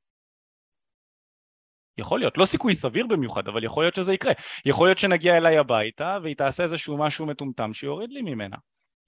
יכול 1.99 2.21
להיות, 2.21 2.39
לא 2.39 2.45
סיכוי 2.45 2.73
סביר 2.73 3.07
במיוחד, 3.07 3.49
אבל 3.49 3.65
יכול 3.65 3.85
להיות 3.85 3.95
שזה 3.95 4.15
יקרה. 4.15 4.33
יכול 4.67 4.87
להיות 4.87 4.99
שנגיע 4.99 5.37
אליי 5.37 5.59
הביתה 5.59 6.19
והיא 6.23 6.37
תעשה 6.37 6.63
איזשהו 6.63 6.99
משהו 6.99 7.27
מטומטם 7.27 7.73
שיוריד 7.73 8.13
לי 8.13 8.23
ממנה. 8.23 8.57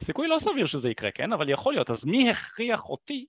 סיכוי 0.02 0.28
לא 0.28 0.38
סביר 0.38 0.66
שזה 0.66 0.90
יקרה, 0.90 1.11
כן? 1.11 1.33
אבל 1.33 1.49
יכול 1.49 1.73
להיות. 1.75 1.90
אז 1.90 2.05
מי 2.05 2.31
הכריח 2.31 2.88
אותי 2.88 3.26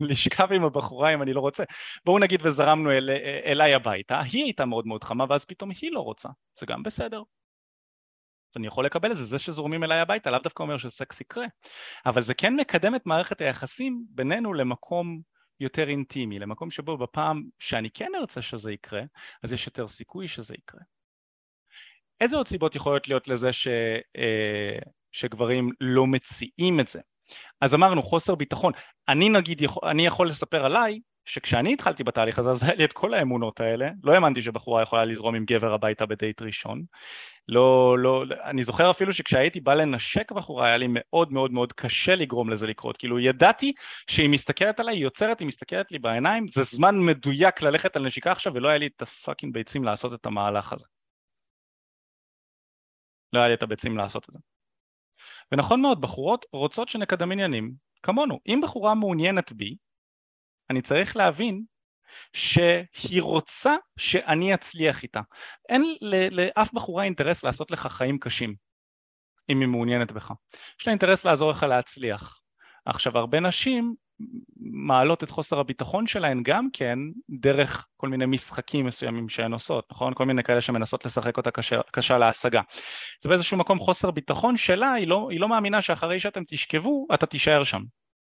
לשכב 0.00 0.52
עם 0.52 0.64
הבחורה 0.64 1.14
אם 1.14 1.22
אני 1.22 1.32
לא 1.32 1.40
רוצה. 1.40 1.64
בואו 2.04 2.18
נגיד 2.18 2.40
וזרמנו 2.46 2.92
אל, 2.92 3.10
אליי 3.44 3.74
הביתה, 3.74 4.20
היא 4.20 4.44
הייתה 4.44 4.64
מאוד 4.64 4.86
מאוד 4.86 5.04
חמה 5.04 5.24
ואז 5.28 5.44
פתאום 5.44 5.70
היא 5.80 5.92
לא 5.92 6.00
רוצה, 6.00 6.28
זה 6.60 6.66
גם 6.66 6.82
בסדר. 6.82 7.22
אז 8.54 8.56
אני 8.56 8.66
יכול 8.66 8.86
לקבל 8.86 9.10
את 9.10 9.16
זה, 9.16 9.24
זה 9.24 9.38
שזורמים 9.38 9.84
אליי 9.84 10.00
הביתה 10.00 10.30
לאו 10.30 10.38
דווקא 10.38 10.62
אומר 10.62 10.76
שסקס 10.76 11.20
יקרה, 11.20 11.46
אבל 12.06 12.22
זה 12.22 12.34
כן 12.34 12.56
מקדם 12.56 12.94
את 12.94 13.06
מערכת 13.06 13.40
היחסים 13.40 14.04
בינינו 14.08 14.54
למקום 14.54 15.20
יותר 15.60 15.88
אינטימי, 15.88 16.38
למקום 16.38 16.70
שבו 16.70 16.98
בפעם 16.98 17.44
שאני 17.58 17.90
כן 17.90 18.12
ארצה 18.20 18.42
שזה 18.42 18.72
יקרה, 18.72 19.02
אז 19.42 19.52
יש 19.52 19.66
יותר 19.66 19.88
סיכוי 19.88 20.28
שזה 20.28 20.54
יקרה. 20.54 20.80
איזה 22.20 22.36
עוד 22.36 22.48
סיבות 22.48 22.76
יכולות 22.76 23.08
להיות 23.08 23.28
לזה 23.28 23.52
ש, 23.52 23.68
אה, 24.16 24.78
שגברים 25.12 25.70
לא 25.80 26.06
מציעים 26.06 26.80
את 26.80 26.88
זה? 26.88 27.00
אז 27.60 27.74
אמרנו 27.74 28.02
חוסר 28.02 28.34
ביטחון, 28.34 28.72
אני 29.08 29.28
נגיד, 29.28 29.62
אני 29.90 30.06
יכול 30.06 30.28
לספר 30.28 30.64
עליי 30.64 31.00
שכשאני 31.26 31.72
התחלתי 31.72 32.04
בתהליך 32.04 32.38
הזה 32.38 32.50
אז 32.50 32.62
היה 32.62 32.74
לי 32.74 32.84
את 32.84 32.92
כל 32.92 33.14
האמונות 33.14 33.60
האלה, 33.60 33.88
לא 34.02 34.12
האמנתי 34.12 34.42
שבחורה 34.42 34.82
יכולה 34.82 35.04
לזרום 35.04 35.34
עם 35.34 35.44
גבר 35.44 35.72
הביתה 35.72 36.06
בדייט 36.06 36.42
ראשון, 36.42 36.82
לא, 37.48 37.98
לא, 37.98 38.24
אני 38.44 38.64
זוכר 38.64 38.90
אפילו 38.90 39.12
שכשהייתי 39.12 39.60
בא 39.60 39.74
לנשק 39.74 40.32
בחורה 40.32 40.66
היה 40.66 40.76
לי 40.76 40.86
מאוד 40.88 41.32
מאוד 41.32 41.52
מאוד 41.52 41.72
קשה 41.72 42.14
לגרום 42.14 42.50
לזה 42.50 42.66
לקרות, 42.66 42.96
כאילו 42.96 43.20
ידעתי 43.20 43.72
שהיא 44.10 44.28
מסתכלת 44.28 44.80
עליי, 44.80 44.94
היא 44.96 45.02
יוצרת, 45.02 45.40
היא 45.40 45.48
מסתכלת 45.48 45.92
לי 45.92 45.98
בעיניים, 45.98 46.48
זה 46.48 46.62
זמן 46.62 46.98
מדויק 46.98 47.62
ללכת 47.62 47.96
על 47.96 48.06
נשיקה 48.06 48.32
עכשיו 48.32 48.54
ולא 48.54 48.68
היה 48.68 48.78
לי 48.78 48.86
את 48.86 49.02
הפאקינג 49.02 49.54
ביצים 49.54 49.84
לעשות 49.84 50.14
את 50.14 50.26
המהלך 50.26 50.72
הזה. 50.72 50.86
לא 53.32 53.38
היה 53.38 53.48
לי 53.48 53.54
את 53.54 53.62
הביצים 53.62 53.96
לעשות 53.96 54.28
את 54.28 54.34
זה. 54.34 54.53
ונכון 55.54 55.82
מאוד, 55.82 56.00
בחורות 56.00 56.46
רוצות 56.52 56.88
שנקדם 56.88 57.32
עניינים 57.32 57.72
כמונו. 58.02 58.40
אם 58.46 58.60
בחורה 58.62 58.94
מעוניינת 58.94 59.52
בי, 59.52 59.76
אני 60.70 60.82
צריך 60.82 61.16
להבין 61.16 61.64
שהיא 62.32 63.22
רוצה 63.22 63.76
שאני 63.98 64.54
אצליח 64.54 65.02
איתה. 65.02 65.20
אין 65.68 65.82
לאף 66.30 66.72
בחורה 66.72 67.04
אינטרס 67.04 67.44
לעשות 67.44 67.70
לך 67.70 67.86
חיים 67.86 68.18
קשים, 68.18 68.54
אם 69.50 69.60
היא 69.60 69.68
מעוניינת 69.68 70.12
בך. 70.12 70.32
יש 70.80 70.86
לה 70.86 70.90
אינטרס 70.90 71.24
לעזור 71.24 71.50
לך 71.50 71.62
להצליח. 71.62 72.40
עכשיו, 72.84 73.18
הרבה 73.18 73.40
נשים 73.40 73.94
מעלות 74.56 75.24
את 75.24 75.30
חוסר 75.30 75.58
הביטחון 75.58 76.06
שלהן 76.06 76.42
גם 76.42 76.68
כן 76.72 76.98
דרך 77.30 77.86
כל 77.96 78.08
מיני 78.08 78.26
משחקים 78.26 78.86
מסוימים 78.86 79.28
שהן 79.28 79.52
עושות, 79.52 79.86
נכון? 79.90 80.14
כל 80.14 80.26
מיני 80.26 80.42
כאלה 80.42 80.60
שמנסות 80.60 81.04
לשחק 81.04 81.36
אותה 81.36 81.50
קשה, 81.50 81.80
קשה 81.92 82.18
להשגה. 82.18 82.60
זה 83.22 83.28
באיזשהו 83.28 83.56
מקום 83.56 83.78
חוסר 83.78 84.10
ביטחון 84.10 84.56
שלה, 84.56 84.92
היא 84.92 85.08
לא, 85.08 85.28
היא 85.30 85.40
לא 85.40 85.48
מאמינה 85.48 85.82
שאחרי 85.82 86.20
שאתם 86.20 86.42
תשכבו, 86.46 87.06
אתה 87.14 87.26
תישאר 87.26 87.64
שם. 87.64 87.82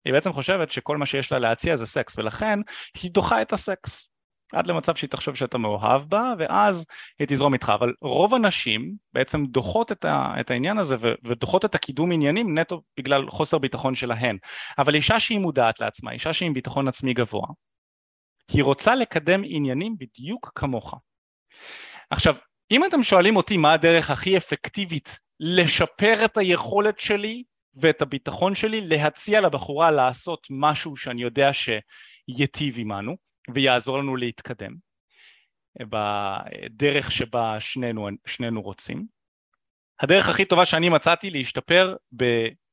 היא 0.04 0.12
בעצם 0.12 0.32
חושבת 0.32 0.70
שכל 0.70 0.96
מה 0.96 1.06
שיש 1.06 1.32
לה 1.32 1.38
להציע 1.38 1.76
זה 1.76 1.86
סקס, 1.86 2.18
ולכן 2.18 2.58
היא 3.02 3.10
דוחה 3.10 3.42
את 3.42 3.52
הסקס. 3.52 4.08
עד 4.52 4.66
למצב 4.66 4.94
שהיא 4.94 5.10
תחשוב 5.10 5.34
שאתה 5.34 5.58
מאוהב 5.58 6.02
בה, 6.02 6.32
ואז 6.38 6.86
היא 7.18 7.28
תזרום 7.30 7.54
איתך. 7.54 7.72
אבל 7.74 7.92
רוב 8.00 8.34
הנשים 8.34 8.92
בעצם 9.12 9.46
דוחות 9.46 9.92
את, 9.92 10.04
ה, 10.04 10.34
את 10.40 10.50
העניין 10.50 10.78
הזה 10.78 10.96
ודוחות 11.24 11.64
את 11.64 11.74
הקידום 11.74 12.12
עניינים 12.12 12.58
נטו 12.58 12.82
בגלל 12.96 13.30
חוסר 13.30 13.58
ביטחון 13.58 13.94
שלהן. 13.94 14.38
אבל 14.78 14.94
אישה 14.94 15.20
שהיא 15.20 15.38
מודעת 15.38 15.80
לעצמה, 15.80 16.12
אישה 16.12 16.32
שהיא 16.32 16.46
עם 16.46 16.54
ביטחון 16.54 16.88
עצמי 16.88 17.14
גבוה, 17.14 17.46
היא 18.52 18.64
רוצה 18.64 18.94
לקדם 18.94 19.42
עניינים 19.44 19.96
בדיוק 19.98 20.52
כמוך. 20.54 20.94
עכשיו, 22.10 22.34
אם 22.70 22.84
אתם 22.84 23.02
שואלים 23.02 23.36
אותי 23.36 23.56
מה 23.56 23.72
הדרך 23.72 24.10
הכי 24.10 24.36
אפקטיבית 24.36 25.18
לשפר 25.40 26.24
את 26.24 26.36
היכולת 26.38 26.98
שלי 27.00 27.44
ואת 27.74 28.02
הביטחון 28.02 28.54
שלי 28.54 28.80
להציע 28.80 29.40
לבחורה 29.40 29.90
לעשות 29.90 30.46
משהו 30.50 30.96
שאני 30.96 31.22
יודע 31.22 31.50
שייטיב 31.52 32.78
עמנו, 32.78 33.27
ויעזור 33.54 33.98
לנו 33.98 34.16
להתקדם 34.16 34.74
בדרך 35.80 37.10
שבה 37.10 37.60
שנינו, 37.60 38.08
שנינו 38.26 38.62
רוצים. 38.62 39.06
הדרך 40.00 40.28
הכי 40.28 40.44
טובה 40.44 40.66
שאני 40.66 40.88
מצאתי 40.88 41.30
להשתפר 41.30 41.96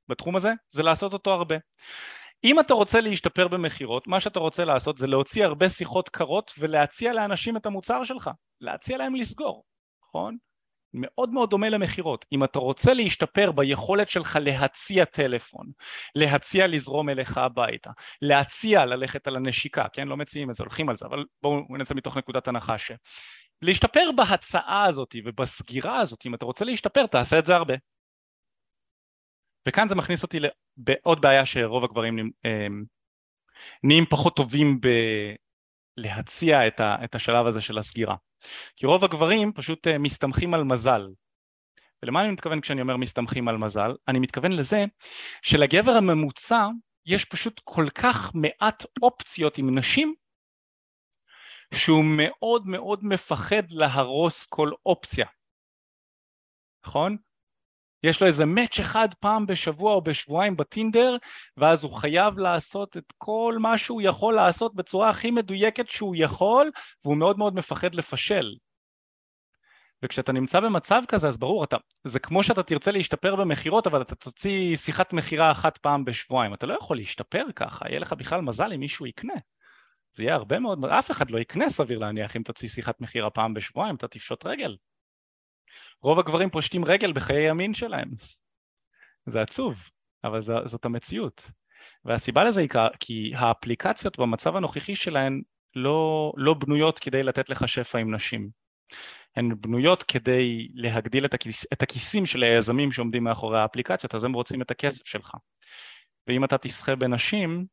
בתחום 0.10 0.36
הזה 0.36 0.54
זה 0.70 0.84
לעשות 0.84 1.14
אותו 1.14 1.32
הרבה. 1.32 1.56
אם 2.44 2.60
אתה 2.60 2.74
רוצה 2.74 3.02
להשתפר 3.02 3.48
במכירות, 3.48 4.08
מה 4.08 4.20
שאתה 4.20 4.40
רוצה 4.40 4.66
לעשות 4.66 4.98
זה 4.98 5.08
להוציא 5.08 5.46
הרבה 5.46 5.70
שיחות 5.70 6.10
קרות 6.10 6.52
ולהציע 6.58 7.14
לאנשים 7.14 7.58
את 7.58 7.66
המוצר 7.66 8.04
שלך, 8.04 8.30
להציע 8.62 8.98
להם 8.98 9.16
לסגור, 9.16 9.64
נכון? 10.08 10.38
מאוד 10.96 11.30
מאוד 11.30 11.50
דומה 11.50 11.70
למכירות. 11.70 12.26
אם 12.32 12.44
אתה 12.44 12.60
רוצה 12.60 12.94
להשתפר 12.94 13.52
ביכולת 13.52 14.10
שלך 14.10 14.40
להציע 14.42 15.06
טלפון, 15.06 15.72
להציע 16.16 16.68
לזרום 16.68 17.10
אליך 17.10 17.38
הביתה, 17.38 17.92
להציע 18.22 18.86
ללכת 18.86 19.28
על 19.28 19.36
הנשיקה, 19.36 19.86
כן? 19.94 20.08
לא 20.08 20.18
מציעים 20.18 20.50
את 20.50 20.56
זה, 20.56 20.64
הולכים 20.64 20.90
על 20.90 20.98
זה, 20.98 21.06
אבל 21.06 21.24
בואו 21.42 21.78
נצא 21.78 21.96
מתוך 21.96 22.18
נקודת 22.18 22.48
הנחה 22.48 22.78
ש... 22.78 22.92
להשתפר 23.62 24.10
בהצעה 24.16 24.86
הזאת 24.86 25.16
ובסגירה 25.26 26.00
הזאת, 26.00 26.26
אם 26.26 26.36
אתה 26.36 26.46
רוצה 26.46 26.66
להשתפר, 26.66 27.06
תעשה 27.06 27.40
את 27.40 27.46
זה 27.46 27.56
הרבה. 27.56 27.74
וכאן 29.68 29.88
זה 29.88 29.96
מכניס 29.96 30.24
אותי 30.24 30.40
לעוד 30.88 31.22
בעיה 31.22 31.46
שרוב 31.46 31.84
הגברים 31.84 32.32
אמ, 32.46 32.84
נהיים 33.84 34.06
פחות 34.10 34.36
טובים 34.36 34.80
בלהציע 35.98 36.68
את 36.78 37.16
השלב 37.16 37.48
הזה 37.48 37.62
של 37.62 37.78
הסגירה. 37.78 38.16
כי 38.76 38.86
רוב 38.86 39.04
הגברים 39.04 39.54
פשוט 39.54 39.88
אה, 39.88 39.98
מסתמכים 39.98 40.54
על 40.54 40.64
מזל. 40.64 41.08
ולמה 42.04 42.22
אני 42.22 42.32
מתכוון 42.32 42.62
כשאני 42.62 42.82
אומר 42.82 42.98
מסתמכים 42.98 43.48
על 43.48 43.58
מזל? 43.58 43.92
אני 44.08 44.20
מתכוון 44.20 44.52
לזה 44.52 44.86
שלגבר 45.42 45.92
הממוצע 45.92 46.68
יש 47.06 47.26
פשוט 47.26 47.62
כל 47.64 47.86
כך 47.90 48.32
מעט 48.36 48.84
אופציות 49.02 49.58
עם 49.58 49.78
נשים 49.78 50.16
שהוא 51.74 52.04
מאוד 52.18 52.68
מאוד 52.68 53.00
מפחד 53.04 53.72
להרוס 53.72 54.46
כל 54.46 54.72
אופציה, 54.86 55.26
נכון? 56.86 57.18
יש 58.06 58.22
לו 58.22 58.28
איזה 58.28 58.46
מאץ' 58.46 58.80
אחד 58.80 59.08
פעם 59.20 59.46
בשבוע 59.46 59.94
או 59.94 60.02
בשבועיים 60.02 60.58
בטינדר 60.58 61.18
ואז 61.58 61.84
הוא 61.84 61.94
חייב 61.94 62.38
לעשות 62.38 62.98
את 62.98 63.14
כל 63.18 63.56
מה 63.60 63.78
שהוא 63.78 64.02
יכול 64.02 64.34
לעשות 64.34 64.76
בצורה 64.76 65.10
הכי 65.10 65.32
מדויקת 65.32 65.90
שהוא 65.90 66.16
יכול 66.18 66.72
והוא 67.06 67.18
מאוד 67.18 67.38
מאוד 67.38 67.56
מפחד 67.56 67.96
לפשל. 67.96 68.56
וכשאתה 70.04 70.32
נמצא 70.32 70.60
במצב 70.60 71.02
כזה 71.08 71.28
אז 71.28 71.38
ברור 71.38 71.64
אתה 71.64 71.78
זה 72.04 72.20
כמו 72.20 72.44
שאתה 72.44 72.64
תרצה 72.64 72.92
להשתפר 72.92 73.36
במכירות 73.36 73.88
אבל 73.88 74.02
אתה 74.02 74.16
תוציא 74.16 74.76
שיחת 74.76 75.14
מכירה 75.14 75.52
אחת 75.52 75.78
פעם 75.78 76.06
בשבועיים. 76.06 76.54
אתה 76.54 76.66
לא 76.66 76.74
יכול 76.74 76.98
להשתפר 76.98 77.46
ככה 77.56 77.86
יהיה 77.90 78.00
לך 78.00 78.14
בכלל 78.14 78.42
מזל 78.42 78.74
אם 78.74 78.80
מישהו 78.80 79.06
יקנה. 79.06 79.34
זה 80.12 80.24
יהיה 80.24 80.36
הרבה 80.36 80.60
מאוד 80.60 80.86
אף 80.86 81.12
אחד 81.12 81.32
לא 81.32 81.40
יקנה 81.40 81.70
סביר 81.70 82.00
להניח 82.00 82.36
אם 82.36 82.44
תוציא 82.44 82.70
שיחת 82.70 83.02
מכירה 83.02 83.30
פעם 83.30 83.54
בשבועיים 83.54 83.96
אתה 83.96 84.08
תפשוט 84.08 84.46
רגל 84.46 84.76
רוב 86.06 86.20
הגברים 86.20 86.50
פושטים 86.50 86.86
רגל 86.86 87.14
בחיי 87.14 87.50
המין 87.50 87.74
שלהם. 87.74 88.10
זה 89.26 89.42
עצוב, 89.42 89.76
אבל 90.24 90.40
ז, 90.40 90.52
זאת 90.66 90.86
המציאות. 90.86 91.52
והסיבה 92.06 92.44
לזה 92.44 92.62
היא 92.62 92.70
כי 93.00 93.32
האפליקציות 93.36 94.20
במצב 94.20 94.56
הנוכחי 94.56 94.96
שלהן 94.96 95.42
לא, 95.76 96.34
לא 96.38 96.54
בנויות 96.54 97.00
כדי 97.00 97.24
לתת 97.24 97.50
לך 97.50 97.68
שפע 97.68 98.00
עם 98.00 98.16
נשים. 98.16 98.50
הן 99.36 99.62
בנויות 99.62 100.04
כדי 100.04 100.68
להגדיל 100.74 101.26
את, 101.26 101.34
הכיס, 101.34 101.66
את 101.74 101.82
הכיסים 101.82 102.26
של 102.26 102.44
היזמים 102.44 102.92
שעומדים 102.92 103.24
מאחורי 103.24 103.60
האפליקציות, 103.60 104.16
אז 104.16 104.24
הם 104.24 104.34
רוצים 104.34 104.62
את 104.62 104.72
הכסף 104.72 105.06
שלך. 105.06 105.36
ואם 106.28 106.44
אתה 106.44 106.58
תסחה 106.58 106.96
בנשים, 106.96 107.66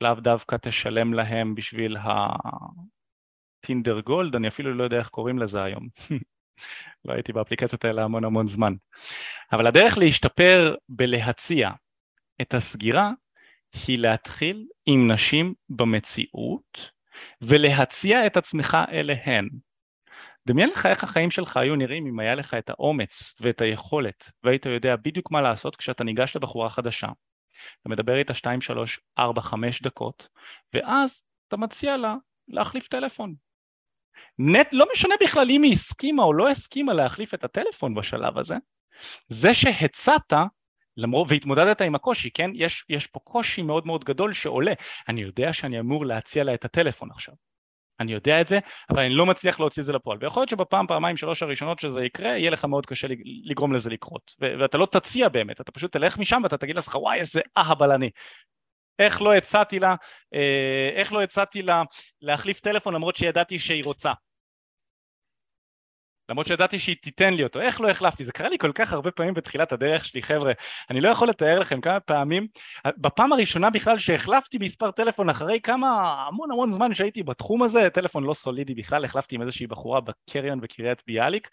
לאו 0.00 0.14
דווקא 0.14 0.56
תשלם 0.62 1.14
להם 1.14 1.54
בשביל 1.54 1.96
הטינדר 3.62 4.00
גולד, 4.00 4.36
אני 4.36 4.48
אפילו 4.48 4.74
לא 4.74 4.84
יודע 4.84 4.98
איך 4.98 5.08
קוראים 5.08 5.38
לזה 5.38 5.62
היום. 5.62 5.88
לא 7.04 7.12
הייתי 7.12 7.32
באפליקציות 7.32 7.84
האלה 7.84 8.02
המון 8.04 8.24
המון 8.24 8.48
זמן. 8.48 8.72
אבל 9.52 9.66
הדרך 9.66 9.98
להשתפר 9.98 10.74
בלהציע 10.88 11.70
את 12.40 12.54
הסגירה 12.54 13.10
היא 13.86 13.98
להתחיל 13.98 14.66
עם 14.86 15.10
נשים 15.12 15.54
במציאות 15.68 16.90
ולהציע 17.40 18.26
את 18.26 18.36
עצמך 18.36 18.76
אליהן. 18.92 19.48
דמיין 20.46 20.70
לך 20.70 20.86
איך 20.86 21.04
החיים 21.04 21.30
שלך 21.30 21.56
היו 21.56 21.76
נראים 21.76 22.06
אם 22.06 22.18
היה 22.18 22.34
לך 22.34 22.54
את 22.54 22.70
האומץ 22.70 23.34
ואת 23.40 23.60
היכולת 23.60 24.30
והיית 24.42 24.66
יודע 24.66 24.96
בדיוק 24.96 25.30
מה 25.30 25.42
לעשות 25.42 25.76
כשאתה 25.76 26.04
ניגש 26.04 26.36
לבחורה 26.36 26.70
חדשה. 26.70 27.08
אתה 27.80 27.88
מדבר 27.88 28.16
איתה 28.16 28.34
2, 28.34 28.60
3, 28.60 29.00
4, 29.18 29.42
5 29.42 29.82
דקות 29.82 30.28
ואז 30.74 31.22
אתה 31.48 31.56
מציע 31.56 31.96
לה 31.96 32.14
להחליף 32.48 32.88
טלפון. 32.88 33.34
נט, 34.38 34.68
לא 34.72 34.86
משנה 34.92 35.14
בכלל 35.20 35.46
אם 35.50 35.62
היא 35.62 35.72
הסכימה 35.72 36.22
או 36.22 36.32
לא 36.32 36.50
הסכימה 36.50 36.94
להחליף 36.94 37.34
את 37.34 37.44
הטלפון 37.44 37.94
בשלב 37.94 38.38
הזה, 38.38 38.56
זה 39.28 39.54
שהצעת 39.54 40.32
למרות, 40.96 41.26
והתמודדת 41.30 41.80
עם 41.80 41.94
הקושי, 41.94 42.30
כן? 42.30 42.50
יש, 42.54 42.84
יש 42.88 43.06
פה 43.06 43.20
קושי 43.24 43.62
מאוד 43.62 43.86
מאוד 43.86 44.04
גדול 44.04 44.32
שעולה. 44.32 44.72
אני 45.08 45.22
יודע 45.22 45.52
שאני 45.52 45.80
אמור 45.80 46.06
להציע 46.06 46.44
לה 46.44 46.54
את 46.54 46.64
הטלפון 46.64 47.10
עכשיו. 47.10 47.34
אני 48.00 48.12
יודע 48.12 48.40
את 48.40 48.46
זה, 48.46 48.58
אבל 48.90 49.02
אני 49.02 49.14
לא 49.14 49.26
מצליח 49.26 49.60
להוציא 49.60 49.82
את 49.82 49.86
זה 49.86 49.92
לפועל. 49.92 50.18
ויכול 50.20 50.40
להיות 50.40 50.48
שבפעם, 50.48 50.86
פעמיים, 50.86 51.16
שלוש 51.16 51.42
הראשונות 51.42 51.78
שזה 51.78 52.04
יקרה, 52.04 52.28
יהיה 52.28 52.50
לך 52.50 52.64
מאוד 52.64 52.86
קשה 52.86 53.08
לגרום 53.44 53.72
לזה 53.72 53.90
לקרות. 53.90 54.34
ואתה 54.40 54.78
לא 54.78 54.86
תציע 54.86 55.28
באמת, 55.28 55.60
אתה 55.60 55.72
פשוט 55.72 55.92
תלך 55.92 56.18
משם 56.18 56.40
ואתה 56.42 56.56
תגיד 56.56 56.76
לעצמך, 56.76 56.94
וואי, 56.94 57.18
איזה 57.18 57.40
אהבל 57.56 57.92
אני. 57.92 58.10
איך 58.98 59.22
לא 59.22 59.34
הצעתי 59.34 59.78
לה, 59.78 59.94
אה, 60.34 60.90
איך 60.94 61.12
לא 61.12 61.22
הצעתי 61.22 61.62
לה 61.62 61.82
להחליף 62.22 62.60
טלפון 62.60 62.94
למרות 62.94 63.16
שידעתי 63.16 63.58
שהיא 63.58 63.84
רוצה. 63.84 64.12
למרות 66.28 66.46
שידעתי 66.46 66.78
שהיא 66.78 66.96
תיתן 67.02 67.34
לי 67.34 67.44
אותו, 67.44 67.60
איך 67.60 67.80
לא 67.80 67.90
החלפתי? 67.90 68.24
זה 68.24 68.32
קרה 68.32 68.48
לי 68.48 68.58
כל 68.58 68.72
כך 68.72 68.92
הרבה 68.92 69.10
פעמים 69.10 69.34
בתחילת 69.34 69.72
הדרך 69.72 70.04
שלי, 70.04 70.22
חבר'ה, 70.22 70.52
אני 70.90 71.00
לא 71.00 71.08
יכול 71.08 71.28
לתאר 71.28 71.58
לכם 71.58 71.80
כמה 71.80 72.00
פעמים, 72.00 72.46
בפעם 72.96 73.32
הראשונה 73.32 73.70
בכלל 73.70 73.98
שהחלפתי 73.98 74.58
מספר 74.60 74.90
טלפון 74.90 75.28
אחרי 75.28 75.60
כמה, 75.60 76.14
המון 76.28 76.50
המון 76.50 76.72
זמן 76.72 76.94
שהייתי 76.94 77.22
בתחום 77.22 77.62
הזה, 77.62 77.90
טלפון 77.90 78.24
לא 78.24 78.34
סולידי 78.34 78.74
בכלל, 78.74 79.04
החלפתי 79.04 79.34
עם 79.34 79.42
איזושהי 79.42 79.66
בחורה 79.66 80.00
בקריון 80.00 80.60
בקריית 80.60 81.02
ביאליק, 81.06 81.48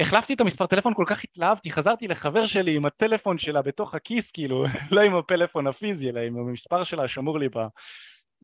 החלפתי 0.00 0.34
את 0.34 0.40
המספר 0.40 0.66
טלפון, 0.66 0.94
כל 0.94 1.04
כך 1.06 1.24
התלהבתי, 1.24 1.70
חזרתי 1.70 2.08
לחבר 2.08 2.46
שלי 2.46 2.76
עם 2.76 2.86
הטלפון 2.86 3.38
שלה 3.38 3.62
בתוך 3.62 3.94
הכיס, 3.94 4.30
כאילו, 4.30 4.64
לא 4.92 5.00
עם 5.00 5.14
הפלאפון 5.14 5.66
הפיזי, 5.66 6.10
אלא 6.10 6.20
עם 6.20 6.36
המספר 6.36 6.84
שלה 6.84 7.08
שמור 7.08 7.38
לי 7.38 7.48
ב... 7.48 7.58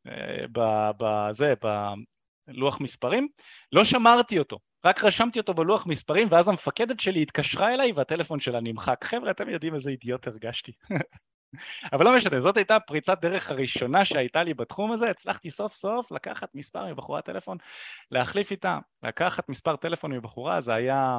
אה, 0.07 0.93
בזה, 0.99 1.55
בלוח 2.49 2.81
מספרים, 2.81 3.29
לא 3.73 3.85
שמרתי 3.85 4.39
אותו, 4.39 4.59
רק 4.85 5.05
רשמתי 5.05 5.39
אותו 5.39 5.55
בלוח 5.55 5.87
מספרים 5.87 6.29
ואז 6.31 6.49
המפקדת 6.49 7.01
שלי 7.01 7.23
התקשרה 7.23 7.75
אליי 7.75 7.93
והטלפון 7.93 8.41
שלה 8.41 8.61
נמחק. 8.61 9.05
חבר'ה, 9.05 9.31
אתם 9.31 9.49
יודעים 9.49 9.75
איזה 9.75 9.91
אידיוט 9.91 10.27
הרגשתי. 10.27 10.73
אבל 11.93 12.05
לא 12.05 12.17
משנה, 12.17 12.41
זאת 12.41 12.57
הייתה 12.57 12.81
פריצת 12.81 13.21
דרך 13.21 13.51
הראשונה 13.51 14.05
שהייתה 14.05 14.43
לי 14.43 14.55
בתחום 14.55 14.93
הזה, 14.93 15.11
הצלחתי 15.11 15.51
סוף 15.51 15.73
סוף 15.73 16.13
לקחת 16.13 16.55
מספר 16.55 16.87
מבחורת 16.87 17.25
טלפון, 17.25 17.57
להחליף 18.11 18.51
איתה, 18.51 18.79
לקחת 19.03 19.49
מספר 19.49 19.77
טלפון 19.77 20.13
מבחורה, 20.13 20.61
זה 20.61 20.75
היה, 20.75 21.19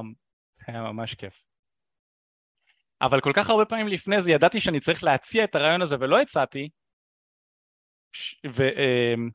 היה 0.67 0.81
ממש 0.81 1.15
כיף. 1.15 1.43
אבל 3.01 3.21
כל 3.21 3.31
כך 3.35 3.49
הרבה 3.49 3.65
פעמים 3.65 3.87
לפני 3.87 4.21
זה 4.21 4.31
ידעתי 4.31 4.59
שאני 4.59 4.79
צריך 4.79 5.03
להציע 5.03 5.43
את 5.43 5.55
הרעיון 5.55 5.81
הזה 5.81 5.95
ולא 5.99 6.21
הצעתי, 6.21 6.69
ו, 8.53 8.69
אמ, 8.69 9.29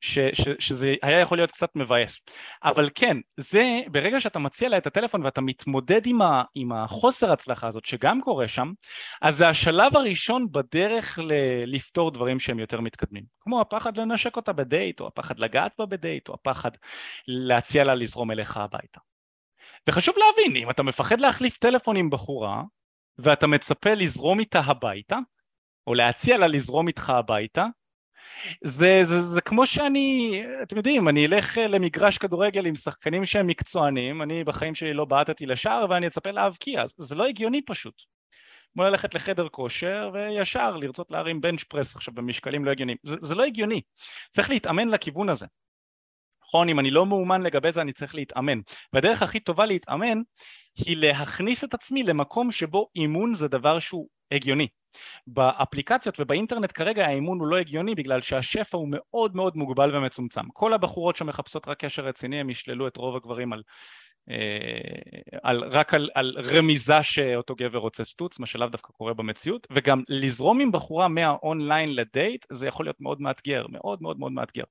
ש, 0.00 0.18
ש, 0.18 0.48
שזה 0.58 0.94
היה 1.02 1.20
יכול 1.20 1.38
להיות 1.38 1.50
קצת 1.50 1.76
מבאס. 1.76 2.20
אבל 2.64 2.90
כן, 2.94 3.16
זה 3.36 3.80
ברגע 3.92 4.20
שאתה 4.20 4.38
מציע 4.38 4.68
לה 4.68 4.78
את 4.78 4.86
הטלפון 4.86 5.22
ואתה 5.22 5.40
מתמודד 5.40 6.06
עם, 6.06 6.22
ה, 6.22 6.42
עם 6.54 6.72
החוסר 6.72 7.32
הצלחה 7.32 7.68
הזאת 7.68 7.84
שגם 7.84 8.20
קורה 8.22 8.48
שם, 8.48 8.72
אז 9.22 9.36
זה 9.36 9.48
השלב 9.48 9.96
הראשון 9.96 10.46
בדרך 10.52 11.18
ל, 11.18 11.32
לפתור 11.66 12.10
דברים 12.10 12.40
שהם 12.40 12.58
יותר 12.58 12.80
מתקדמים. 12.80 13.24
כמו 13.40 13.60
הפחד 13.60 13.96
לנשק 13.96 14.36
אותה 14.36 14.52
בדייט, 14.52 15.00
או 15.00 15.06
הפחד 15.06 15.38
לגעת 15.38 15.72
בה 15.78 15.86
בדייט, 15.86 16.28
או 16.28 16.34
הפחד 16.34 16.70
להציע 17.28 17.84
לה 17.84 17.94
לזרום 17.94 18.30
אליך 18.30 18.56
הביתה. 18.56 19.00
וחשוב 19.88 20.14
להבין, 20.18 20.56
אם 20.56 20.70
אתה 20.70 20.82
מפחד 20.82 21.20
להחליף 21.20 21.58
טלפון 21.58 21.96
עם 21.96 22.10
בחורה, 22.10 22.62
ואתה 23.18 23.46
מצפה 23.46 23.94
לזרום 23.94 24.40
איתה 24.40 24.60
הביתה, 24.60 25.18
או 25.86 25.94
להציע 25.94 26.38
לה 26.38 26.46
לזרום 26.46 26.88
איתך 26.88 27.10
הביתה, 27.10 27.66
זה, 28.64 29.00
זה, 29.04 29.20
זה 29.20 29.40
כמו 29.40 29.66
שאני, 29.66 30.42
אתם 30.62 30.76
יודעים, 30.76 31.08
אני 31.08 31.26
אלך 31.26 31.58
אה, 31.58 31.66
למגרש 31.68 32.18
כדורגל 32.18 32.66
עם 32.66 32.74
שחקנים 32.74 33.24
שהם 33.24 33.46
מקצוענים, 33.46 34.22
אני 34.22 34.44
בחיים 34.44 34.74
שלי 34.74 34.92
לא 34.92 35.04
בעטתי 35.04 35.46
לשער 35.46 35.86
ואני 35.90 36.06
אצפה 36.06 36.30
להבקיע, 36.30 36.82
זה 36.96 37.14
לא 37.14 37.26
הגיוני 37.26 37.62
פשוט. 37.62 38.02
כמו 38.72 38.84
ללכת 38.84 39.14
לחדר 39.14 39.48
כושר 39.48 40.10
וישר 40.14 40.76
לרצות 40.76 41.10
להרים 41.10 41.40
בנץ' 41.40 41.62
פרס 41.62 41.96
עכשיו 41.96 42.14
במשקלים 42.14 42.64
לא 42.64 42.70
הגיוניים, 42.70 42.98
זה, 43.02 43.16
זה 43.20 43.34
לא 43.34 43.44
הגיוני, 43.44 43.80
צריך 44.30 44.50
להתאמן 44.50 44.88
לכיוון 44.88 45.28
הזה. 45.28 45.46
נכון, 46.48 46.68
אם 46.68 46.80
אני 46.80 46.90
לא 46.90 47.06
מאומן 47.06 47.42
לגבי 47.42 47.72
זה 47.72 47.80
אני 47.80 47.92
צריך 47.92 48.14
להתאמן, 48.14 48.60
והדרך 48.92 49.22
הכי 49.22 49.40
טובה 49.40 49.66
להתאמן 49.66 50.18
היא 50.76 50.96
להכניס 50.96 51.64
את 51.64 51.74
עצמי 51.74 52.02
למקום 52.02 52.50
שבו 52.50 52.88
אימון 52.96 53.34
זה 53.34 53.48
דבר 53.48 53.78
שהוא 53.78 54.08
הגיוני. 54.32 54.68
באפליקציות 55.26 56.20
ובאינטרנט 56.20 56.72
כרגע 56.74 57.06
האימון 57.06 57.40
הוא 57.40 57.46
לא 57.46 57.56
הגיוני 57.56 57.94
בגלל 57.94 58.20
שהשפע 58.20 58.78
הוא 58.78 58.88
מאוד 58.90 59.36
מאוד 59.36 59.56
מוגבל 59.56 59.96
ומצומצם. 59.96 60.48
כל 60.52 60.72
הבחורות 60.72 61.16
שמחפשות 61.16 61.68
רק 61.68 61.84
קשר 61.84 62.02
רציני 62.04 62.40
הם 62.40 62.50
ישללו 62.50 62.88
את 62.88 62.96
רוב 62.96 63.16
הגברים 63.16 63.52
על, 63.52 63.62
אה, 64.30 65.28
על, 65.42 65.64
רק 65.64 65.94
על, 65.94 66.10
על 66.14 66.36
רמיזה 66.38 67.02
שאותו 67.02 67.54
גבר 67.54 67.78
רוצה 67.78 68.04
סטוץ, 68.04 68.38
מה 68.38 68.46
שלאו 68.46 68.68
דווקא 68.68 68.92
קורה 68.92 69.14
במציאות, 69.14 69.66
וגם 69.70 70.02
לזרום 70.08 70.60
עם 70.60 70.72
בחורה 70.72 71.08
מהאונליין 71.08 71.94
לדייט 71.94 72.46
זה 72.52 72.66
יכול 72.66 72.86
להיות 72.86 73.00
מאוד 73.00 73.20
מאתגר, 73.20 73.66
מאוד 73.70 74.02
מאוד 74.02 74.18
מאוד 74.18 74.32
מאתגר. 74.32 74.64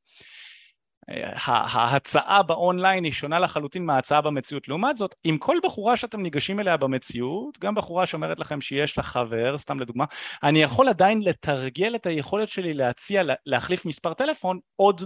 ההצעה 1.46 2.44
באונליין 2.44 3.04
היא 3.04 3.12
שונה 3.12 3.40
לחלוטין 3.40 3.86
מההצעה 3.86 4.22
במציאות. 4.22 4.68
לעומת 4.68 4.98
זאת, 4.98 5.16
עם 5.24 5.38
כל 5.38 5.58
בחורה 5.64 5.98
שאתם 5.98 6.22
ניגשים 6.22 6.60
אליה 6.60 6.78
במציאות, 6.78 7.60
גם 7.60 7.76
בחורה 7.76 8.06
שאומרת 8.06 8.40
לכם 8.40 8.62
שיש 8.62 8.98
לה 8.98 9.04
חבר, 9.04 9.58
סתם 9.58 9.80
לדוגמה, 9.80 10.06
אני 10.44 10.62
יכול 10.62 10.90
עדיין 10.90 11.22
לתרגל 11.22 11.96
את 11.96 12.06
היכולת 12.06 12.48
שלי 12.48 12.74
להציע 12.74 13.24
להחליף 13.46 13.86
מספר 13.86 14.14
טלפון 14.14 14.60
עוד 14.76 15.04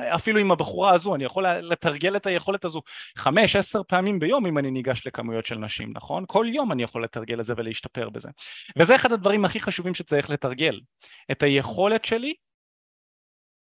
אפילו 0.00 0.40
עם 0.40 0.52
הבחורה 0.52 0.94
הזו, 0.94 1.14
אני 1.14 1.24
יכול 1.24 1.46
לתרגל 1.46 2.16
את 2.16 2.26
היכולת 2.26 2.64
הזו 2.64 2.82
חמש, 3.18 3.56
עשר 3.56 3.82
פעמים 3.88 4.18
ביום 4.18 4.46
אם 4.46 4.58
אני 4.58 4.70
ניגש 4.70 5.06
לכמויות 5.06 5.46
של 5.46 5.58
נשים, 5.58 5.92
נכון? 5.94 6.24
כל 6.28 6.46
יום 6.48 6.72
אני 6.72 6.82
יכול 6.82 7.04
לתרגל 7.04 7.40
את 7.40 7.44
זה 7.44 7.54
ולהשתפר 7.56 8.10
בזה. 8.10 8.28
וזה 8.78 8.94
אחד 8.96 9.12
הדברים 9.12 9.44
הכי 9.44 9.60
חשובים 9.60 9.94
שצריך 9.94 10.30
לתרגל, 10.30 10.80
את 11.30 11.42
היכולת 11.42 12.04
שלי 12.04 12.34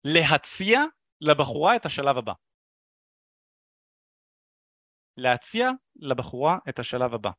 להציע 0.04 0.84
לבחורה 1.22 1.76
את 1.76 1.86
השלב 1.86 2.18
הבא. 2.18 2.32
להציע 5.16 5.70
לבחורה 5.96 6.58
את 6.68 6.78
השלב 6.78 7.14
הבא. 7.14 7.30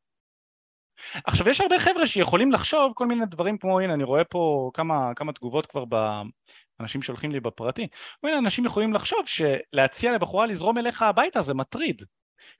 עכשיו 1.24 1.48
יש 1.48 1.60
הרבה 1.60 1.78
חבר'ה 1.78 2.06
שיכולים 2.06 2.52
לחשוב 2.52 2.92
כל 2.94 3.06
מיני 3.06 3.26
דברים 3.26 3.58
כמו 3.58 3.80
הנה 3.80 3.94
אני 3.94 4.04
רואה 4.04 4.24
פה 4.24 4.70
כמה, 4.74 5.14
כמה 5.16 5.32
תגובות 5.32 5.66
כבר 5.66 5.84
באנשים 5.84 7.02
שהולכים 7.02 7.32
לי 7.32 7.40
בפרטי. 7.40 7.88
הנה 8.22 8.38
אנשים 8.38 8.64
יכולים 8.64 8.92
לחשוב 8.92 9.18
שלהציע 9.26 10.12
לבחורה 10.12 10.46
לזרום 10.46 10.78
אליך 10.78 11.02
הביתה 11.02 11.42
זה 11.42 11.54
מטריד. 11.54 12.02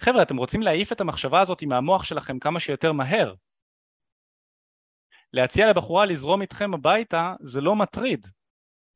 חבר'ה 0.01 0.23
אתם 0.23 0.37
רוצים 0.37 0.63
להעיף 0.63 0.93
את 0.93 1.01
המחשבה 1.01 1.41
הזאת 1.41 1.63
מהמוח 1.63 2.05
שלכם 2.05 2.39
כמה 2.39 2.61
שיותר 2.61 2.93
מהר. 2.93 3.35
להציע 5.33 5.71
לבחורה 5.71 6.07
לזרום 6.07 6.43
איתכם 6.43 6.75
הביתה 6.75 7.35
זה 7.41 7.61
לא 7.61 7.77
מטריד. 7.77 8.27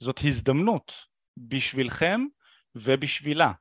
זאת 0.03 0.21
הזדמנות 0.25 1.08
בשבילכם 1.49 2.21
ובשבילה, 2.75 3.53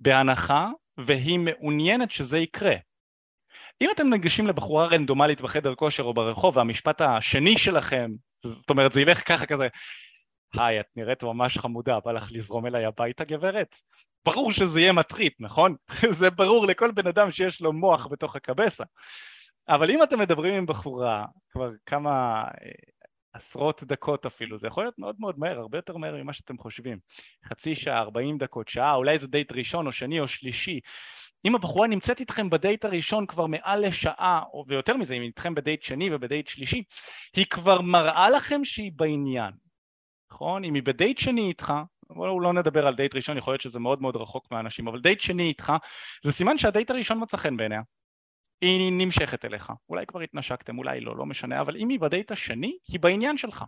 בהנחה 0.00 0.68
והיא 0.98 1.38
מעוניינת 1.38 2.10
שזה 2.10 2.38
יקרה. 2.38 2.74
אם 3.80 3.88
אתם 3.94 4.08
ניגשים 4.08 4.46
לבחורה 4.46 4.86
רנדומלית 4.86 5.40
בחדר 5.40 5.74
כושר 5.74 6.02
או 6.02 6.14
ברחוב 6.14 6.56
והמשפט 6.56 7.00
השני 7.00 7.58
שלכם, 7.58 8.10
זאת 8.42 8.70
אומרת 8.70 8.92
זה 8.92 9.00
ילך 9.00 9.28
ככה 9.28 9.46
כזה, 9.46 9.68
היי 10.54 10.80
את 10.80 10.86
נראית 10.96 11.22
ממש 11.22 11.58
חמודה, 11.58 12.00
בא 12.00 12.12
לך 12.12 12.28
לזרום 12.32 12.66
אליי 12.66 12.84
הביתה 12.84 13.24
גברת? 13.24 13.76
ברור 14.24 14.52
שזה 14.52 14.80
יהיה 14.80 14.92
מטריד, 14.92 15.32
נכון? 15.40 15.76
זה 16.18 16.30
ברור 16.30 16.66
לכל 16.66 16.90
בן 16.90 17.06
אדם 17.06 17.30
שיש 17.30 17.60
לו 17.60 17.72
מוח 17.72 18.06
בתוך 18.06 18.36
הקבסה. 18.36 18.84
אבל 19.68 19.90
אם 19.90 20.02
אתם 20.02 20.18
מדברים 20.18 20.54
עם 20.54 20.66
בחורה 20.66 21.24
כבר 21.50 21.70
כמה 21.86 22.44
עשרות 23.32 23.82
דקות 23.84 24.26
אפילו, 24.26 24.58
זה 24.58 24.66
יכול 24.66 24.84
להיות 24.84 24.98
מאוד 24.98 25.16
מאוד 25.18 25.38
מהר, 25.38 25.58
הרבה 25.58 25.78
יותר 25.78 25.96
מהר 25.96 26.22
ממה 26.22 26.32
שאתם 26.32 26.58
חושבים. 26.58 26.98
חצי 27.48 27.74
שעה, 27.74 27.98
ארבעים 27.98 28.38
דקות, 28.38 28.68
שעה, 28.68 28.94
אולי 28.94 29.18
זה 29.18 29.26
דייט 29.26 29.52
ראשון 29.52 29.86
או 29.86 29.92
שני 29.92 30.20
או 30.20 30.28
שלישי. 30.28 30.80
אם 31.44 31.54
הבחורה 31.54 31.88
נמצאת 31.88 32.20
איתכם 32.20 32.50
בדייט 32.50 32.84
הראשון 32.84 33.26
כבר 33.26 33.46
מעל 33.46 33.86
לשעה, 33.86 34.42
או 34.52 34.64
ויותר 34.68 34.96
מזה, 34.96 35.14
אם 35.14 35.20
היא 35.20 35.28
איתכם 35.28 35.54
בדייט 35.54 35.82
שני 35.82 36.14
ובדייט 36.14 36.48
שלישי, 36.48 36.82
היא 37.36 37.46
כבר 37.50 37.80
מראה 37.80 38.30
לכם 38.30 38.64
שהיא 38.64 38.92
בעניין, 38.96 39.52
נכון? 40.32 40.64
אם 40.64 40.74
היא 40.74 40.82
בדייט 40.82 41.18
שני 41.18 41.48
איתך, 41.48 41.72
בואו 42.10 42.40
לא 42.40 42.52
נדבר 42.52 42.86
על 42.86 42.94
דייט 42.94 43.14
ראשון, 43.14 43.38
יכול 43.38 43.52
להיות 43.52 43.60
שזה 43.60 43.78
מאוד 43.78 44.02
מאוד 44.02 44.16
רחוק 44.16 44.50
מהאנשים, 44.50 44.88
אבל 44.88 45.00
דייט 45.00 45.20
שני 45.20 45.42
איתך, 45.42 45.72
זה 46.24 46.32
סימן 46.32 46.58
שהדייט 46.58 46.90
הראשון 46.90 47.22
מצא 47.22 47.36
חן 47.36 47.56
בעיניה. 47.56 47.80
היא 48.62 48.92
נמשכת 48.92 49.44
אליך, 49.44 49.72
אולי 49.88 50.06
כבר 50.06 50.20
התנשקתם, 50.20 50.78
אולי 50.78 51.00
לא, 51.00 51.16
לא 51.16 51.26
משנה, 51.26 51.60
אבל 51.60 51.76
אם 51.76 51.88
היא 51.88 52.00
בדייט 52.00 52.32
השני, 52.32 52.78
היא 52.88 53.00
בעניין 53.00 53.36
שלך. 53.36 53.64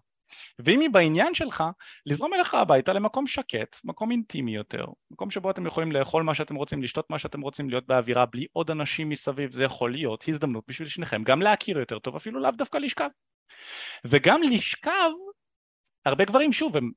ואם 0.59 0.81
היא 0.81 0.91
בעניין 0.91 1.35
שלך, 1.35 1.65
לזרום 2.07 2.35
אליך 2.35 2.55
הביתה 2.55 2.93
למקום 2.93 3.27
שקט, 3.27 3.77
מקום 3.85 4.11
אינטימי 4.11 4.55
יותר, 4.55 4.85
מקום 5.11 5.31
שבו 5.31 5.51
אתם 5.51 5.67
יכולים 5.67 5.93
לאכול 5.93 6.23
מה 6.23 6.35
שאתם 6.35 6.55
רוצים, 6.55 6.83
לשתות 6.83 7.11
מה 7.11 7.19
שאתם 7.19 7.41
רוצים, 7.41 7.71
להיות 7.71 7.87
באווירה 7.87 8.27
בלי 8.27 8.47
עוד 8.53 8.71
אנשים 8.71 9.09
מסביב, 9.09 9.51
זה 9.51 9.65
יכול 9.65 9.93
להיות 9.93 10.25
הזדמנות 10.29 10.65
בשביל 10.69 10.89
שניכם 10.89 11.25
גם 11.25 11.43
להכיר 11.43 11.79
יותר 11.79 11.99
טוב, 11.99 12.17
אפילו 12.17 12.41
לאו 12.41 12.51
דווקא 12.51 12.79
לשכב. 12.79 13.09
וגם 14.05 14.43
לשכב, 14.43 15.11
הרבה 16.05 16.25
גברים, 16.25 16.53
שוב, 16.53 16.77
הם, 16.77 16.91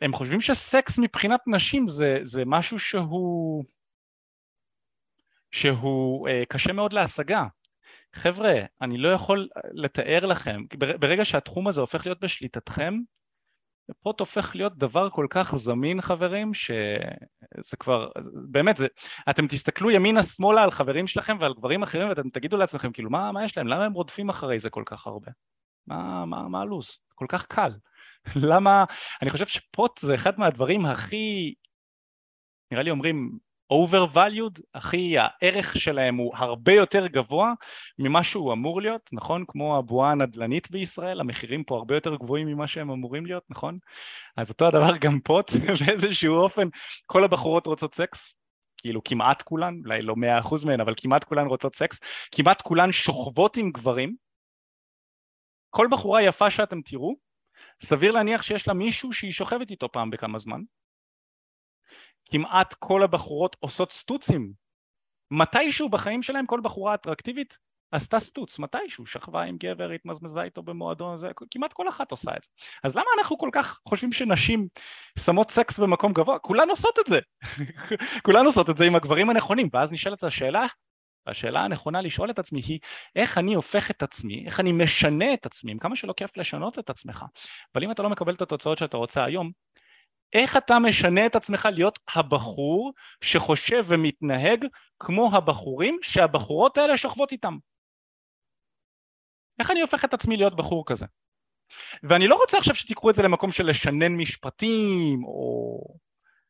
הם 0.00 0.12
חושבים 0.12 0.40
שסקס 0.40 0.98
מבחינת 0.98 1.40
נשים 1.46 1.88
זה, 1.88 2.18
זה 2.22 2.42
משהו 2.46 2.78
שהוא 2.78 3.64
שהוא 5.54 6.28
אה, 6.28 6.42
קשה 6.48 6.72
מאוד 6.72 6.92
להשגה. 6.92 7.46
חבר'ה, 8.14 8.54
אני 8.80 8.98
לא 8.98 9.08
יכול 9.08 9.48
לתאר 9.72 10.26
לכם, 10.26 10.62
ברגע 11.00 11.24
שהתחום 11.24 11.68
הזה 11.68 11.80
הופך 11.80 12.06
להיות 12.06 12.20
בשליטתכם, 12.20 12.94
פרוט 14.02 14.20
הופך 14.20 14.56
להיות 14.56 14.78
דבר 14.78 15.10
כל 15.10 15.26
כך 15.30 15.56
זמין 15.56 16.00
חברים, 16.00 16.54
שזה 16.54 17.76
כבר, 17.78 18.08
באמת, 18.50 18.76
זה, 18.76 18.86
אתם 19.30 19.46
תסתכלו 19.46 19.90
ימינה 19.90 20.22
שמאלה 20.22 20.62
על 20.62 20.70
חברים 20.70 21.06
שלכם 21.06 21.36
ועל 21.40 21.54
גברים 21.54 21.82
אחרים 21.82 22.08
ואתם 22.08 22.28
תגידו 22.28 22.56
לעצמכם, 22.56 22.92
כאילו, 22.92 23.10
מה, 23.10 23.32
מה 23.32 23.44
יש 23.44 23.56
להם? 23.56 23.68
למה 23.68 23.84
הם 23.84 23.92
רודפים 23.92 24.28
אחרי 24.28 24.58
זה 24.58 24.70
כל 24.70 24.82
כך 24.86 25.06
הרבה? 25.06 25.30
מה, 25.86 26.24
מה, 26.24 26.48
מה 26.48 26.60
הלו"ז? 26.60 26.98
כל 27.14 27.26
כך 27.28 27.46
קל. 27.46 27.70
למה, 28.50 28.84
אני 29.22 29.30
חושב 29.30 29.46
שפוט 29.46 29.98
זה 29.98 30.14
אחד 30.14 30.38
מהדברים 30.38 30.86
הכי, 30.86 31.54
נראה 32.70 32.82
לי 32.82 32.90
אומרים, 32.90 33.38
overvalued, 33.74 34.60
הכי 34.74 35.16
הערך 35.18 35.76
שלהם 35.76 36.16
הוא 36.16 36.36
הרבה 36.36 36.72
יותר 36.72 37.06
גבוה 37.06 37.52
ממה 37.98 38.22
שהוא 38.22 38.52
אמור 38.52 38.80
להיות, 38.80 39.10
נכון? 39.12 39.44
כמו 39.48 39.78
הבועה 39.78 40.10
הנדל"נית 40.10 40.70
בישראל, 40.70 41.20
המחירים 41.20 41.64
פה 41.64 41.76
הרבה 41.76 41.94
יותר 41.94 42.14
גבוהים 42.16 42.46
ממה 42.46 42.66
שהם 42.66 42.90
אמורים 42.90 43.26
להיות, 43.26 43.42
נכון? 43.50 43.78
אז 44.36 44.50
אותו 44.50 44.66
הדבר 44.66 44.96
גם 44.96 45.20
פה, 45.20 45.40
באיזשהו 45.86 46.36
אופן, 46.36 46.68
כל 47.06 47.24
הבחורות 47.24 47.66
רוצות 47.66 47.94
סקס, 47.94 48.36
כאילו 48.78 49.04
כמעט 49.04 49.42
כולן, 49.42 49.74
אולי 49.84 50.02
לא 50.02 50.16
מאה 50.16 50.38
אחוז 50.38 50.64
מהן, 50.64 50.80
אבל 50.80 50.94
כמעט 50.96 51.24
כולן 51.24 51.46
רוצות 51.46 51.76
סקס, 51.76 52.00
כמעט 52.34 52.62
כולן 52.62 52.92
שוכבות 52.92 53.56
עם 53.56 53.70
גברים, 53.70 54.14
כל 55.70 55.86
בחורה 55.90 56.22
יפה 56.22 56.50
שאתם 56.50 56.80
תראו, 56.82 57.14
סביר 57.82 58.12
להניח 58.12 58.42
שיש 58.42 58.68
לה 58.68 58.74
מישהו 58.74 59.12
שהיא 59.12 59.32
שוכבת 59.32 59.70
איתו 59.70 59.92
פעם 59.92 60.10
בכמה 60.10 60.38
זמן, 60.38 60.60
כמעט 62.30 62.74
כל 62.74 63.02
הבחורות 63.02 63.56
עושות 63.60 63.92
סטוצים. 63.92 64.52
מתישהו 65.30 65.88
בחיים 65.88 66.22
שלהם 66.22 66.46
כל 66.46 66.60
בחורה 66.60 66.94
אטרקטיבית 66.94 67.58
עשתה 67.94 68.20
סטוץ, 68.20 68.58
מתישהו, 68.58 69.06
שכבה 69.06 69.42
עם 69.42 69.56
גבר, 69.56 69.90
התמזמזה 69.90 70.42
איתו 70.42 70.62
במועדון, 70.62 71.16
זה, 71.16 71.30
כמעט 71.50 71.72
כל 71.72 71.88
אחת 71.88 72.10
עושה 72.10 72.30
את 72.36 72.44
זה. 72.44 72.50
אז 72.84 72.96
למה 72.96 73.06
אנחנו 73.18 73.38
כל 73.38 73.48
כך 73.52 73.80
חושבים 73.88 74.12
שנשים 74.12 74.68
שמות 75.18 75.50
סקס 75.50 75.78
במקום 75.78 76.12
גבוה? 76.12 76.38
כולן 76.38 76.70
עושות 76.70 76.98
את 76.98 77.06
זה. 77.06 77.18
כולן 78.24 78.46
עושות 78.46 78.70
את 78.70 78.76
זה 78.76 78.84
עם 78.84 78.96
הגברים 78.96 79.30
הנכונים, 79.30 79.68
ואז 79.72 79.92
נשאלת 79.92 80.24
השאלה, 80.24 80.66
השאלה 81.26 81.60
הנכונה 81.60 82.00
לשאול 82.00 82.30
את 82.30 82.38
עצמי 82.38 82.60
היא 82.66 82.78
איך 83.16 83.38
אני 83.38 83.54
הופך 83.54 83.90
את 83.90 84.02
עצמי, 84.02 84.44
איך 84.46 84.60
אני 84.60 84.72
משנה 84.72 85.34
את 85.34 85.46
עצמי, 85.46 85.72
עם 85.72 85.78
כמה 85.78 85.96
שלא 85.96 86.14
כיף 86.16 86.36
לשנות 86.36 86.78
את 86.78 86.90
עצמך, 86.90 87.24
אבל 87.74 87.84
אם 87.84 87.90
אתה 87.90 88.02
לא 88.02 88.10
מקבל 88.10 88.34
את 88.34 88.42
התוצאות 88.42 88.78
שאתה 88.78 88.96
רוצה 88.96 89.24
היום, 89.24 89.50
איך 90.34 90.56
אתה 90.56 90.78
משנה 90.78 91.26
את 91.26 91.36
עצמך 91.36 91.68
להיות 91.72 91.98
הבחור 92.14 92.92
שחושב 93.20 93.84
ומתנהג 93.88 94.66
כמו 94.98 95.30
הבחורים 95.32 95.98
שהבחורות 96.02 96.78
האלה 96.78 96.96
שוכבות 96.96 97.32
איתם? 97.32 97.56
איך 99.60 99.70
אני 99.70 99.80
הופך 99.80 100.04
את 100.04 100.14
עצמי 100.14 100.36
להיות 100.36 100.56
בחור 100.56 100.86
כזה? 100.86 101.06
ואני 102.02 102.26
לא 102.26 102.34
רוצה 102.34 102.58
עכשיו 102.58 102.74
שתיקחו 102.74 103.10
את 103.10 103.14
זה 103.14 103.22
למקום 103.22 103.52
של 103.52 103.66
לשנן 103.66 104.12
משפטים, 104.12 105.24
או 105.24 105.78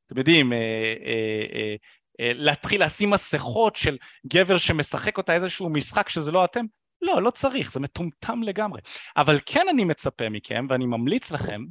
אתם 0.07 0.19
יודעים, 0.19 0.53
אה, 0.53 0.59
אה, 1.05 1.45
אה, 1.55 1.75
אה, 2.21 2.33
להתחיל 2.35 2.85
לשים 2.85 3.11
מסכות 3.11 3.77
של 3.77 3.99
גבר 4.27 4.59
שמשחק 4.59 5.19
אותה 5.19 5.35
איזשהו 5.35 5.71
משחק 5.71 6.09
שזה 6.09 6.33
לא 6.33 6.45
אתם. 6.45 6.65
לא, 7.03 7.23
לא 7.23 7.31
צריך, 7.31 7.73
זה 7.73 7.81
מטומטם 7.81 8.43
לגמרי. 8.43 8.81
אבל 9.17 9.39
כן 9.47 9.67
אני 9.71 9.85
מצפה 9.85 10.29
מכם, 10.29 10.67
ואני 10.71 10.87
ממליץ 10.87 11.33
לכם, 11.33 11.65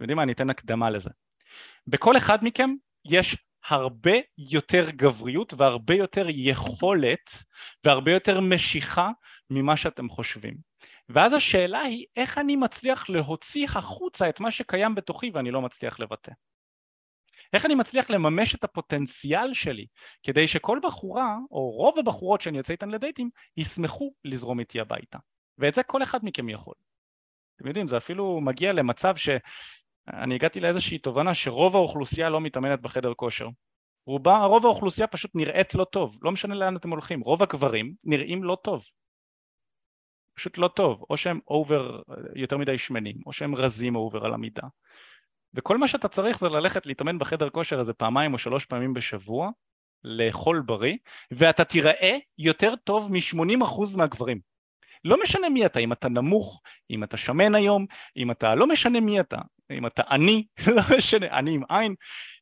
יודעים 0.00 0.16
מה? 0.16 0.22
אני 0.22 0.32
אתן 0.32 0.50
הקדמה 0.50 0.90
לזה. 0.90 1.10
בכל 1.86 2.16
אחד 2.16 2.38
מכם 2.42 2.70
יש 3.04 3.36
הרבה 3.68 4.12
יותר 4.38 4.90
גבריות 4.90 5.54
והרבה 5.56 5.94
יותר 5.94 6.26
יכולת 6.28 7.30
והרבה 7.84 8.12
יותר 8.12 8.40
משיכה 8.40 9.10
ממה 9.50 9.76
שאתם 9.76 10.08
חושבים. 10.08 10.54
ואז 11.08 11.32
השאלה 11.32 11.80
היא 11.80 12.06
איך 12.16 12.38
אני 12.38 12.56
מצליח 12.56 13.10
להוציא 13.10 13.66
החוצה 13.74 14.28
את 14.28 14.40
מה 14.40 14.50
שקיים 14.50 14.94
בתוכי 14.94 15.30
ואני 15.34 15.50
לא 15.50 15.62
מצליח 15.62 16.00
לבטא. 16.00 16.32
איך 17.52 17.66
אני 17.66 17.74
מצליח 17.74 18.10
לממש 18.10 18.54
את 18.54 18.64
הפוטנציאל 18.64 19.54
שלי 19.54 19.86
כדי 20.22 20.48
שכל 20.48 20.78
בחורה 20.82 21.36
או 21.50 21.70
רוב 21.70 21.98
הבחורות 21.98 22.40
שאני 22.40 22.58
יוצא 22.58 22.72
איתן 22.72 22.90
לדייטים 22.90 23.30
ישמחו 23.56 24.12
לזרום 24.24 24.60
איתי 24.60 24.80
הביתה 24.80 25.18
ואת 25.58 25.74
זה 25.74 25.82
כל 25.82 26.02
אחד 26.02 26.18
מכם 26.22 26.48
יכול. 26.48 26.74
אתם 27.56 27.66
יודעים 27.66 27.86
זה 27.86 27.96
אפילו 27.96 28.40
מגיע 28.40 28.72
למצב 28.72 29.16
ש... 29.16 29.28
אני 30.12 30.34
הגעתי 30.34 30.60
לאיזושהי 30.60 30.98
תובנה 30.98 31.34
שרוב 31.34 31.76
האוכלוסייה 31.76 32.28
לא 32.28 32.40
מתאמנת 32.40 32.80
בחדר 32.80 33.14
כושר. 33.14 33.48
רובה, 34.06 34.44
רוב 34.44 34.66
האוכלוסייה 34.66 35.06
פשוט 35.06 35.30
נראית 35.34 35.74
לא 35.74 35.84
טוב, 35.84 36.16
לא 36.22 36.32
משנה 36.32 36.54
לאן 36.54 36.76
אתם 36.76 36.90
הולכים, 36.90 37.20
רוב 37.20 37.42
הגברים 37.42 37.94
נראים 38.04 38.44
לא 38.44 38.56
טוב, 38.62 38.84
פשוט 40.34 40.58
לא 40.58 40.68
טוב, 40.68 41.04
או 41.10 41.16
שהם 41.16 41.40
over, 41.48 42.00
יותר 42.34 42.56
מדי 42.56 42.78
שמנים, 42.78 43.16
או 43.26 43.32
שהם 43.32 43.54
רזים 43.54 43.96
over 43.96 44.24
על 44.24 44.34
המידה. 44.34 44.62
וכל 45.54 45.78
מה 45.78 45.88
שאתה 45.88 46.08
צריך 46.08 46.38
זה 46.38 46.48
ללכת 46.48 46.86
להתאמן 46.86 47.18
בחדר 47.18 47.50
כושר 47.50 47.80
איזה 47.80 47.92
פעמיים 47.92 48.32
או 48.32 48.38
שלוש 48.38 48.66
פעמים 48.66 48.94
בשבוע, 48.94 49.50
לאכול 50.04 50.62
בריא, 50.66 50.96
ואתה 51.30 51.64
תיראה 51.64 52.16
יותר 52.38 52.76
טוב 52.76 53.12
מ-80% 53.12 53.96
מהגברים. 53.96 54.40
לא 55.04 55.16
משנה 55.22 55.48
מי 55.48 55.66
אתה, 55.66 55.80
אם 55.80 55.92
אתה 55.92 56.08
נמוך, 56.08 56.62
אם 56.90 57.04
אתה 57.04 57.16
שמן 57.16 57.54
היום, 57.54 57.86
אם 58.16 58.30
אתה, 58.30 58.54
לא 58.54 58.66
משנה 58.66 59.00
מי 59.00 59.20
אתה, 59.20 59.38
אם 59.70 59.86
אתה 59.86 60.02
עני, 60.10 60.46
לא 60.76 60.82
משנה, 60.98 61.36
עני 61.36 61.54
עם 61.54 61.62
עין, 61.68 61.94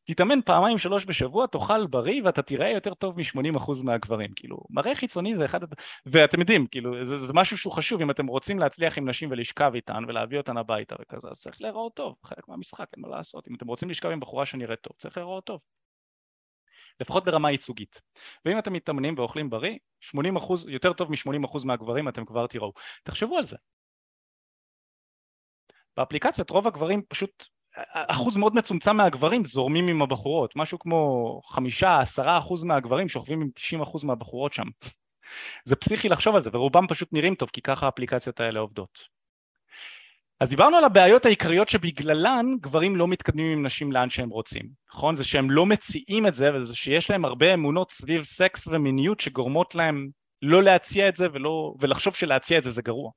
תתאמן 0.05 0.41
פעמיים 0.41 0.77
שלוש 0.77 1.05
בשבוע, 1.05 1.47
תאכל 1.47 1.87
בריא 1.87 2.21
ואתה 2.23 2.41
תראה 2.41 2.69
יותר 2.69 2.93
טוב 2.93 3.17
מ-80% 3.19 3.83
מהגברים, 3.83 4.31
כאילו, 4.35 4.57
מראה 4.69 4.95
חיצוני 4.95 5.35
זה 5.35 5.45
אחד, 5.45 5.59
ואתם 6.05 6.39
יודעים, 6.39 6.67
כאילו, 6.67 7.05
זה, 7.05 7.17
זה 7.17 7.33
משהו 7.33 7.57
שהוא 7.57 7.73
חשוב, 7.73 8.01
אם 8.01 8.11
אתם 8.11 8.27
רוצים 8.27 8.59
להצליח 8.59 8.97
עם 8.97 9.09
נשים 9.09 9.31
ולשכב 9.31 9.71
איתן 9.75 10.03
ולהביא 10.07 10.37
אותן 10.37 10.57
הביתה 10.57 10.95
וכזה, 11.01 11.27
אז 11.31 11.39
צריך 11.39 11.61
להיראות 11.61 11.93
טוב, 11.93 12.15
חלק 12.23 12.47
מהמשחק, 12.47 12.85
אין 12.95 13.01
מה 13.01 13.17
לעשות, 13.17 13.47
אם 13.47 13.55
אתם 13.55 13.67
רוצים 13.67 13.89
לשכב 13.89 14.09
עם 14.09 14.19
בחורה 14.19 14.45
שנראית 14.45 14.79
טוב, 14.81 14.93
צריך 14.97 15.17
להיראות 15.17 15.43
טוב. 15.45 15.59
לפחות 16.99 17.25
ברמה 17.25 17.51
ייצוגית. 17.51 18.01
ואם 18.45 18.59
אתם 18.59 18.73
מתאמנים 18.73 19.13
ואוכלים 19.17 19.49
בריא, 19.49 19.77
80 20.01 20.35
אחוז, 20.35 20.67
יותר 20.69 20.93
טוב 20.93 21.11
מ-80 21.11 21.45
אחוז 21.45 21.63
מהגברים 21.63 22.09
אתם 22.09 22.25
כבר 22.25 22.47
תראו. 22.47 22.73
תחשבו 23.03 23.37
על 23.37 23.45
זה. 23.45 23.57
באפליקציות 25.97 26.49
רוב 26.49 26.67
הגברים 26.67 27.01
פשוט, 27.07 27.45
אחוז 27.93 28.37
מאוד 28.37 28.55
מצומצם 28.55 28.95
מהגברים 28.95 29.45
זורמים 29.45 29.87
עם 29.87 30.01
הבחורות, 30.01 30.55
משהו 30.55 30.79
כמו 30.79 31.41
חמישה, 31.45 31.99
עשרה 31.99 32.37
אחוז 32.37 32.63
מהגברים 32.63 33.09
שוכבים 33.09 33.41
עם 33.41 33.49
90 33.55 33.81
אחוז 33.81 34.03
מהבחורות 34.03 34.53
שם. 34.53 34.65
זה 35.63 35.75
פסיכי 35.75 36.09
לחשוב 36.09 36.35
על 36.35 36.41
זה, 36.41 36.49
ורובם 36.53 36.87
פשוט 36.89 37.09
נראים 37.11 37.35
טוב, 37.35 37.49
כי 37.53 37.61
ככה 37.61 37.85
האפליקציות 37.85 38.39
האלה 38.39 38.59
עובדות. 38.59 39.16
אז 40.39 40.49
דיברנו 40.49 40.77
על 40.77 40.83
הבעיות 40.83 41.25
העיקריות 41.25 41.69
שבגללן 41.69 42.45
גברים 42.61 42.95
לא 42.95 43.07
מתקדמים 43.07 43.57
עם 43.57 43.65
נשים 43.65 43.91
לאן 43.91 44.09
שהם 44.09 44.29
רוצים, 44.29 44.69
נכון? 44.93 45.15
זה 45.15 45.23
שהם 45.23 45.51
לא 45.51 45.65
מציעים 45.65 46.27
את 46.27 46.33
זה 46.33 46.55
וזה 46.55 46.75
שיש 46.75 47.09
להם 47.09 47.25
הרבה 47.25 47.53
אמונות 47.53 47.91
סביב 47.91 48.23
סקס 48.23 48.67
ומיניות 48.67 49.19
שגורמות 49.19 49.75
להם 49.75 50.09
לא 50.41 50.63
להציע 50.63 51.09
את 51.09 51.15
זה 51.15 51.27
ולא, 51.33 51.73
ולחשוב 51.79 52.15
שלהציע 52.15 52.57
את 52.57 52.63
זה 52.63 52.71
זה 52.71 52.81
גרוע. 52.81 53.11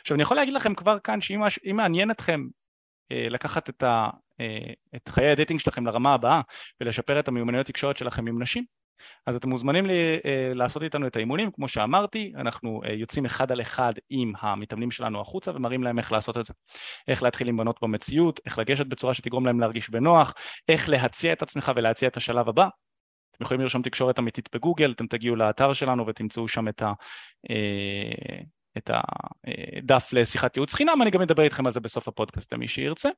עכשיו 0.00 0.14
אני 0.14 0.22
יכול 0.22 0.36
להגיד 0.36 0.54
לכם 0.54 0.74
כבר 0.74 0.98
כאן 0.98 1.20
שאם 1.20 1.76
מעניין 1.76 2.10
אתכם 2.10 2.46
אה, 3.12 3.26
לקחת 3.30 3.70
את, 3.70 3.82
ה, 3.82 4.10
אה, 4.40 4.72
את 4.96 5.08
חיי 5.08 5.30
ה 5.30 5.34
dating 5.34 5.60
שלכם 5.60 5.86
לרמה 5.86 6.14
הבאה 6.14 6.40
ולשפר 6.80 7.20
את 7.20 7.28
המיומנויות 7.28 7.66
תקשורת 7.66 7.96
שלכם 7.96 8.26
עם 8.26 8.42
נשים, 8.42 8.64
אז 9.26 9.36
אתם 9.36 9.48
מוזמנים 9.48 9.86
לי, 9.86 10.18
אה, 10.24 10.52
לעשות 10.54 10.82
איתנו 10.82 11.06
את 11.06 11.16
האימונים, 11.16 11.50
כמו 11.50 11.68
שאמרתי, 11.68 12.32
אנחנו 12.36 12.80
אה, 12.84 12.92
יוצאים 12.92 13.24
אחד 13.24 13.52
על 13.52 13.60
אחד 13.60 13.92
עם 14.10 14.32
המתאמנים 14.40 14.90
שלנו 14.90 15.20
החוצה 15.20 15.50
ומראים 15.54 15.82
להם 15.82 15.98
איך 15.98 16.12
לעשות 16.12 16.36
את 16.36 16.44
זה. 16.44 16.52
איך 17.08 17.22
להתחיל 17.22 17.48
עם 17.48 17.56
בנות 17.56 17.78
במציאות, 17.82 18.40
איך 18.46 18.58
לגשת 18.58 18.86
בצורה 18.86 19.14
שתגרום 19.14 19.46
להם 19.46 19.60
להרגיש 19.60 19.90
בנוח, 19.90 20.34
איך 20.68 20.88
להציע 20.88 21.32
את 21.32 21.42
עצמך 21.42 21.72
ולהציע 21.76 22.08
את 22.08 22.16
השלב 22.16 22.48
הבא. 22.48 22.68
אתם 23.36 23.44
יכולים 23.44 23.60
לרשום 23.60 23.82
תקשורת 23.82 24.18
אמיתית 24.18 24.48
בגוגל, 24.54 24.92
אתם 24.92 25.06
תגיעו 25.06 25.36
לאתר 25.36 25.72
שלנו 25.72 26.06
ותמצאו 26.06 26.48
שם 26.48 26.68
את 26.68 26.82
ה... 26.82 26.92
אה, 28.76 28.78
את 28.78 28.90
הדף 29.78 30.12
לשיחת 30.12 30.56
ייעוץ 30.56 30.74
חינם, 30.74 31.02
אני 31.02 31.10
גם 31.10 31.22
אדבר 31.22 31.42
איתכם 31.42 31.66
על 31.66 31.72
זה 31.72 31.80
בסוף 31.80 32.08
הפודקאסט 32.08 32.52
למי 32.52 32.68
שירצה. 32.68 33.08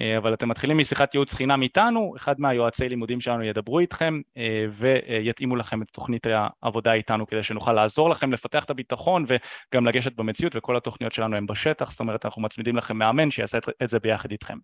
אה, 0.00 0.18
אבל 0.18 0.34
אתם 0.34 0.48
מתחילים 0.48 0.78
משיחת 0.78 1.14
ייעוץ 1.14 1.34
חינם 1.34 1.62
איתנו, 1.62 2.14
אחד 2.16 2.40
מהיועצי 2.40 2.88
לימודים 2.88 3.20
שלנו 3.20 3.44
ידברו 3.44 3.78
איתכם 3.78 4.20
אה, 4.36 4.66
ויתאימו 4.70 5.56
לכם 5.56 5.82
את 5.82 5.86
תוכנית 5.92 6.26
העבודה 6.62 6.92
איתנו 6.92 7.26
כדי 7.26 7.42
שנוכל 7.42 7.72
לעזור 7.72 8.10
לכם 8.10 8.32
לפתח 8.32 8.64
את 8.64 8.70
הביטחון 8.70 9.24
וגם 9.28 9.86
לגשת 9.86 10.12
במציאות 10.12 10.56
וכל 10.56 10.76
התוכניות 10.76 11.12
שלנו 11.12 11.36
הן 11.36 11.46
בשטח, 11.46 11.90
זאת 11.90 12.00
אומרת 12.00 12.24
אנחנו 12.24 12.42
מצמידים 12.42 12.76
לכם 12.76 12.96
מאמן 12.96 13.30
שיעשה 13.30 13.58
את 13.82 13.88
זה 13.88 13.98
ביחד 13.98 14.30
איתכם. 14.30 14.58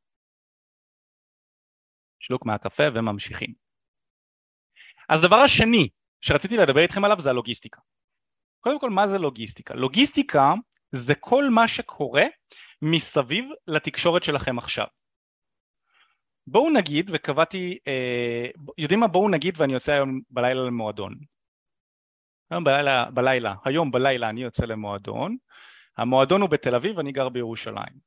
שלוק 2.20 2.46
מהקפה 2.46 2.84
וממשיכים. 2.94 3.52
אז 5.08 5.24
הדבר 5.24 5.36
השני 5.36 5.88
שרציתי 6.20 6.56
לדבר 6.56 6.80
איתכם 6.80 7.04
עליו 7.04 7.20
זה 7.20 7.30
הלוגיסטיקה. 7.30 7.80
קודם 8.66 8.80
כל 8.80 8.90
מה 8.90 9.08
זה 9.08 9.18
לוגיסטיקה? 9.18 9.74
לוגיסטיקה 9.74 10.54
זה 10.92 11.14
כל 11.14 11.50
מה 11.50 11.68
שקורה 11.68 12.24
מסביב 12.82 13.44
לתקשורת 13.66 14.24
שלכם 14.24 14.58
עכשיו. 14.58 14.86
בואו 16.46 16.72
נגיד, 16.72 17.10
וקבעתי, 17.14 17.78
אה, 17.86 18.46
יודעים 18.78 19.00
מה 19.00 19.06
בואו 19.06 19.28
נגיד 19.28 19.54
ואני 19.58 19.72
יוצא 19.72 19.92
היום 19.92 20.20
בלילה 20.30 20.64
למועדון. 20.64 21.14
היום 22.50 22.64
בלילה, 22.64 23.10
בלילה, 23.10 23.54
היום 23.64 23.90
בלילה 23.90 24.28
אני 24.28 24.42
יוצא 24.42 24.64
למועדון, 24.64 25.36
המועדון 25.96 26.40
הוא 26.40 26.50
בתל 26.50 26.74
אביב 26.74 26.98
ואני 26.98 27.12
גר 27.12 27.28
בירושלים. 27.28 27.98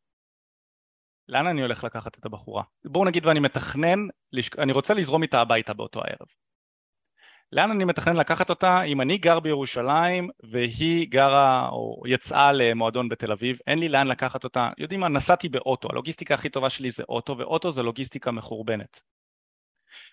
לאן 1.28 1.48
אני 1.48 1.62
הולך 1.62 1.84
לקחת 1.84 2.17
את 2.17 2.26
הבחורה? 2.26 2.63
בואו 2.86 3.06
נגיד 3.06 3.26
ואני 3.26 3.39
מתכנן, 3.39 4.00
אני 4.58 4.72
רוצה 4.72 4.93
לזרום 4.93 5.24
איתה 5.24 5.41
הביתה 5.41 5.74
באותו 5.74 6.00
הערב. 6.00 6.28
לאן 7.52 7.72
אני 7.72 7.86
מתכנן 7.86 8.16
לקחת 8.16 8.50
אותה? 8.50 8.82
אם 8.82 9.02
אני 9.02 9.18
גר 9.18 9.40
בירושלים 9.40 10.30
והיא 10.52 11.08
גרה 11.10 11.70
או 11.70 12.04
יצאה 12.08 12.52
למועדון 12.52 13.10
בתל 13.10 13.32
אביב, 13.32 13.58
אין 13.68 13.80
לי 13.80 13.90
לאן 13.90 14.08
לקחת 14.08 14.44
אותה, 14.44 14.70
יודעים 14.78 15.00
מה, 15.00 15.08
נסעתי 15.08 15.50
באוטו, 15.50 15.88
הלוגיסטיקה 15.92 16.34
הכי 16.34 16.50
טובה 16.50 16.70
שלי 16.70 16.92
זה 16.92 17.04
אוטו 17.10 17.38
ואוטו 17.38 17.72
זה 17.72 17.84
לוגיסטיקה 17.84 18.32
מחורבנת. 18.32 19.02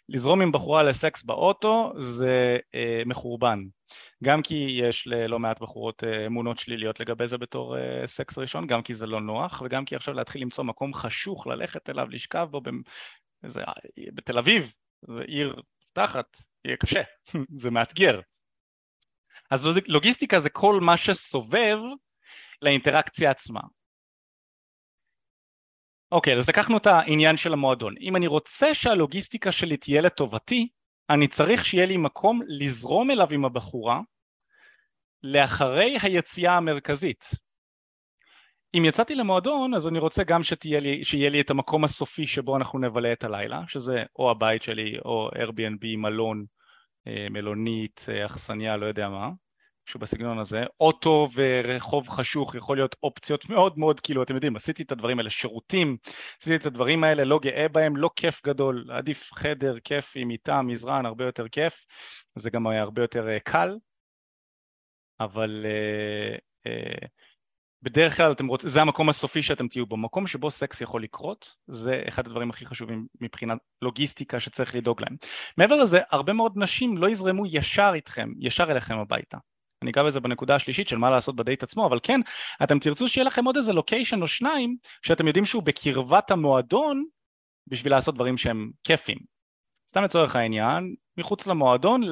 לזרום 0.09 0.41
עם 0.41 0.53
בחורה 0.53 0.83
לסקס 0.83 1.23
באוטו 1.23 1.93
זה 1.99 2.59
אה, 2.75 3.03
מחורבן, 3.07 3.59
גם 4.25 4.43
כי 4.43 4.77
יש 4.81 5.07
ללא 5.07 5.39
מעט 5.39 5.61
בחורות 5.61 6.05
אה, 6.05 6.27
אמונות 6.27 6.59
שליליות 6.59 7.01
לגבי 7.01 7.27
זה 7.27 7.39
בתור 7.39 7.79
אה, 7.79 8.07
סקס 8.07 8.39
ראשון, 8.39 8.67
גם 8.67 8.83
כי 8.83 8.95
זה 8.95 9.07
לא 9.07 9.21
נוח 9.21 9.63
וגם 9.65 9.85
כי 9.85 9.97
עכשיו 9.97 10.15
להתחיל 10.15 10.43
למצוא 10.43 10.65
מקום 10.65 10.95
חשוך 10.95 11.47
ללכת 11.47 11.91
אליו, 11.91 12.07
לשכב 12.11 12.49
בו, 12.51 12.61
במ... 12.61 12.81
בתל 14.15 14.39
אביב, 14.39 14.73
זו 15.03 15.19
עיר 15.19 15.63
תחת, 15.93 16.37
יהיה 16.67 16.77
קשה, 16.77 17.03
זה 17.63 17.71
מאתגר. 17.71 18.21
אז 19.51 19.67
לוגיסטיקה 19.87 20.41
זה 20.41 20.51
כל 20.51 20.81
מה 20.81 20.97
שסובב 20.97 21.79
לאינטראקציה 22.63 23.31
עצמה. 23.31 23.61
אוקיי, 26.13 26.37
אז 26.37 26.49
לקחנו 26.49 26.77
את 26.77 26.87
העניין 26.87 27.37
של 27.37 27.53
המועדון. 27.53 27.95
אם 28.01 28.17
אני 28.17 28.27
רוצה 28.27 28.75
שהלוגיסטיקה 28.75 29.53
שלי 29.53 29.77
תהיה 29.77 30.01
לטובתי, 30.01 30.69
אני 31.11 31.29
צריך 31.29 31.65
שיהיה 31.65 31.87
לי 31.87 31.97
מקום 31.97 32.41
לזרום 32.49 33.11
אליו 33.11 33.27
עם 33.31 33.45
הבחורה 33.45 34.01
לאחרי 35.23 35.97
היציאה 36.03 36.57
המרכזית. 36.57 37.25
אם 38.75 38.85
יצאתי 38.85 39.15
למועדון 39.15 39.75
אז 39.75 39.89
אני 39.89 39.99
רוצה 39.99 40.25
גם 40.25 40.43
שתהיה 40.43 40.81
לי, 40.81 41.05
שיהיה 41.05 41.31
לי 41.31 41.41
את 41.41 41.51
המקום 41.51 41.85
הסופי 41.85 42.27
שבו 42.27 42.57
אנחנו 42.57 42.79
נבלה 42.79 43.13
את 43.13 43.25
הלילה 43.25 43.63
שזה 43.69 44.05
או 44.19 44.31
הבית 44.31 44.63
שלי 44.63 44.99
או 45.05 45.29
Airbnb, 45.35 45.97
מלון, 45.97 46.45
מלונית, 47.31 48.07
אה, 48.09 48.27
אכסניה, 48.27 48.77
לא 48.77 48.87
יודע 48.87 49.09
מה 49.09 49.31
משהו 49.89 50.01
בסגנון 50.01 50.39
הזה, 50.39 50.65
אוטו 50.81 51.29
ורחוב 51.35 52.09
חשוך 52.09 52.55
יכול 52.55 52.77
להיות 52.77 52.97
אופציות 53.03 53.49
מאוד 53.49 53.79
מאוד 53.79 54.01
כאילו 54.01 54.23
אתם 54.23 54.35
יודעים 54.35 54.57
עשיתי 54.57 54.83
את 54.83 54.93
הדברים 54.93 55.19
האלה 55.19 55.31
שירותים 55.31 55.97
עשיתי 56.41 56.57
את 56.57 56.67
הדברים 56.67 57.05
האלה 57.05 57.25
לא 57.25 57.39
גאה 57.43 57.69
בהם 57.69 57.97
לא 57.97 58.11
כיף 58.17 58.43
גדול. 58.47 58.85
עדיף 58.91 59.31
חדר 59.35 59.79
כיף 59.79 60.13
עם 60.17 60.29
מיטה 60.29 60.63
מזרן 60.63 61.07
הרבה 61.07 61.25
יותר 61.25 61.49
כיף 61.49 61.87
זה 62.39 62.51
גם 62.51 62.67
הרבה 62.67 63.03
יותר 63.03 63.29
אה, 63.29 63.41
קל. 63.41 63.77
אבל 65.21 65.67
uh, 65.67 66.69
uh, 66.69 67.07
בדרך 67.83 68.17
כלל 68.17 68.33
אתם 68.33 68.47
רוצים, 68.47 68.71
זה 68.71 68.83
המקום 68.83 69.09
הסופי 69.09 69.43
שאתם 69.43 69.69
תהיו 69.69 69.87
בו, 69.87 69.97
מקום 69.97 70.27
שבו 70.27 70.51
סקס 70.51 70.81
יכול 70.81 71.03
לקרות, 71.03 71.55
זה 71.67 72.03
אחד 72.09 72.27
הדברים 72.27 72.51
הכי 72.51 72.67
חשובים 72.67 73.07
מבחינת 73.21 73.59
לוגיסטיקה 73.83 74.41
שצריך 74.41 74.75
לדאוג 74.75 75.01
להם. 75.03 75.17
מעבר 75.59 75.77
לזה, 75.77 76.01
הרבה 76.11 76.33
מאוד 76.33 76.53
נשים 76.57 76.99
לא 76.99 77.11
יזרמו 77.11 77.47
ישר 77.47 77.91
איתכם, 77.95 78.29
ישר 78.41 78.71
אליכם 78.71 78.99
הביתה. 78.99 79.39
אני 79.83 79.91
אגע 79.91 80.03
בזה 80.03 80.21
בנקודה 80.21 80.55
השלישית 80.55 80.89
של 80.89 80.97
מה 80.97 81.11
לעשות 81.11 81.37
בדייט 81.37 81.63
עצמו, 81.63 81.87
אבל 81.87 81.99
כן, 82.03 82.21
אתם 82.63 82.79
תרצו 82.79 83.09
שיהיה 83.09 83.25
לכם 83.25 83.45
עוד 83.45 83.57
איזה 83.57 83.73
לוקיישן 83.73 84.23
או 84.23 84.27
שניים, 84.27 84.77
שאתם 85.03 85.27
יודעים 85.27 85.45
שהוא 85.45 85.63
בקרבת 85.63 86.31
המועדון, 86.31 87.05
בשביל 87.67 87.93
לעשות 87.93 88.15
דברים 88.15 88.37
שהם 88.37 88.71
כיפים. 88.85 89.19
סתם 89.91 90.03
לצורך 90.03 90.37
העניין, 90.37 90.95
מחוץ 91.19 91.47
למועדון, 91.47 92.03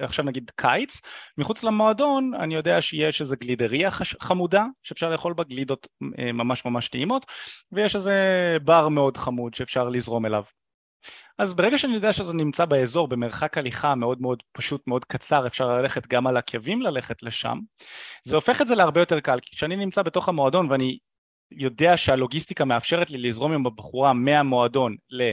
עכשיו 0.00 0.24
נגיד 0.24 0.50
קיץ, 0.56 1.00
מחוץ 1.38 1.62
למועדון 1.62 2.34
אני 2.34 2.54
יודע 2.54 2.82
שיש 2.82 3.20
איזה 3.20 3.36
גלידריה 3.36 3.90
חמודה 4.20 4.64
שאפשר 4.82 5.10
לאכול 5.10 5.32
בה 5.32 5.44
גלידות 5.44 5.86
אה, 6.18 6.32
ממש 6.32 6.64
ממש 6.64 6.88
טעימות 6.88 7.26
ויש 7.72 7.96
איזה 7.96 8.56
בר 8.64 8.88
מאוד 8.88 9.16
חמוד 9.16 9.54
שאפשר 9.54 9.88
לזרום 9.88 10.26
אליו. 10.26 10.42
אז 11.38 11.54
ברגע 11.54 11.78
שאני 11.78 11.94
יודע 11.94 12.12
שזה 12.12 12.34
נמצא 12.34 12.64
באזור 12.64 13.08
במרחק 13.08 13.58
הליכה 13.58 13.94
מאוד 13.94 14.20
מאוד 14.20 14.42
פשוט 14.52 14.86
מאוד 14.86 15.04
קצר 15.04 15.46
אפשר 15.46 15.68
ללכת 15.68 16.06
גם 16.06 16.26
על 16.26 16.36
עקבים 16.36 16.82
ללכת 16.82 17.22
לשם 17.22 17.58
זה 18.24 18.34
הופך 18.34 18.62
את 18.62 18.66
זה 18.66 18.74
להרבה 18.74 19.00
יותר 19.00 19.20
קל 19.20 19.40
כי 19.42 19.56
כשאני 19.56 19.76
נמצא 19.76 20.02
בתוך 20.02 20.28
המועדון 20.28 20.70
ואני 20.70 20.98
יודע 21.50 21.96
שהלוגיסטיקה 21.96 22.64
מאפשרת 22.64 23.10
לי 23.10 23.18
לזרום 23.18 23.52
עם 23.52 23.66
הבחורה 23.66 24.12
מהמועדון 24.12 24.96
ל... 25.10 25.32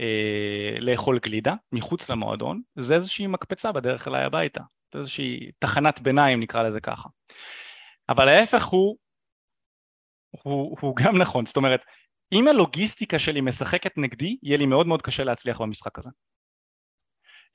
אה, 0.00 0.80
לאכול 0.80 1.18
גלידה 1.18 1.54
מחוץ 1.72 2.10
למועדון, 2.10 2.62
זה 2.78 2.94
איזושהי 2.94 3.26
מקפצה 3.26 3.72
בדרך 3.72 4.08
אליי 4.08 4.24
הביתה, 4.24 4.60
זה 4.92 4.98
איזושהי 4.98 5.50
תחנת 5.58 6.00
ביניים 6.00 6.40
נקרא 6.40 6.62
לזה 6.62 6.80
ככה. 6.80 7.08
אבל 8.08 8.28
ההפך 8.28 8.64
הוא, 8.64 8.96
הוא, 10.30 10.76
הוא 10.80 10.96
גם 10.96 11.18
נכון, 11.18 11.46
זאת 11.46 11.56
אומרת, 11.56 11.80
אם 12.32 12.48
הלוגיסטיקה 12.48 13.18
שלי 13.18 13.40
משחקת 13.40 13.98
נגדי, 13.98 14.36
יהיה 14.42 14.58
לי 14.58 14.66
מאוד 14.66 14.86
מאוד 14.86 15.02
קשה 15.02 15.24
להצליח 15.24 15.60
במשחק 15.60 15.98
הזה. 15.98 16.10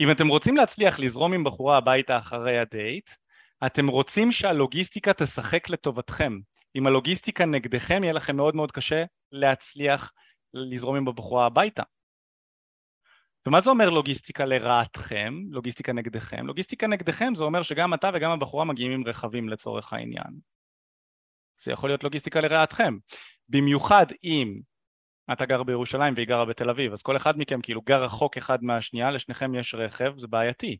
אם 0.01 0.11
אתם 0.11 0.27
רוצים 0.27 0.57
להצליח 0.57 0.99
לזרום 0.99 1.33
עם 1.33 1.43
בחורה 1.43 1.77
הביתה 1.77 2.17
אחרי 2.17 2.59
הדייט, 2.59 3.09
אתם 3.65 3.87
רוצים 3.87 4.31
שהלוגיסטיקה 4.31 5.13
תשחק 5.13 5.69
לטובתכם. 5.69 6.39
אם 6.75 6.87
הלוגיסטיקה 6.87 7.45
נגדכם, 7.45 8.03
יהיה 8.03 8.13
לכם 8.13 8.35
מאוד 8.35 8.55
מאוד 8.55 8.71
קשה 8.71 9.03
להצליח 9.31 10.11
לזרום 10.53 10.95
עם 10.95 11.07
הבחורה 11.07 11.45
הביתה. 11.45 11.83
ומה 13.47 13.61
זה 13.61 13.69
אומר 13.69 13.89
לוגיסטיקה 13.89 14.45
לרעתכם, 14.45 15.33
לוגיסטיקה 15.49 15.93
נגדכם? 15.93 16.47
לוגיסטיקה 16.47 16.87
נגדכם 16.87 17.35
זה 17.35 17.43
אומר 17.43 17.63
שגם 17.63 17.93
אתה 17.93 18.09
וגם 18.13 18.31
הבחורה 18.31 18.65
מגיעים 18.65 18.91
עם 18.91 19.03
רכבים 19.07 19.49
לצורך 19.49 19.93
העניין. 19.93 20.39
זה 21.55 21.71
יכול 21.71 21.89
להיות 21.89 22.03
לוגיסטיקה 22.03 22.41
לרעתכם. 22.41 22.97
במיוחד 23.49 24.05
אם 24.23 24.59
אתה 25.31 25.45
גר 25.45 25.63
בירושלים 25.63 26.13
והיא 26.13 26.27
גרה 26.27 26.45
בתל 26.45 26.69
אביב, 26.69 26.93
אז 26.93 27.01
כל 27.01 27.17
אחד 27.17 27.37
מכם 27.37 27.61
כאילו 27.61 27.81
גר 27.81 28.03
רחוק 28.03 28.37
אחד 28.37 28.63
מהשנייה, 28.63 29.11
לשניכם 29.11 29.55
יש 29.55 29.75
רכב, 29.75 30.13
זה 30.17 30.27
בעייתי. 30.27 30.77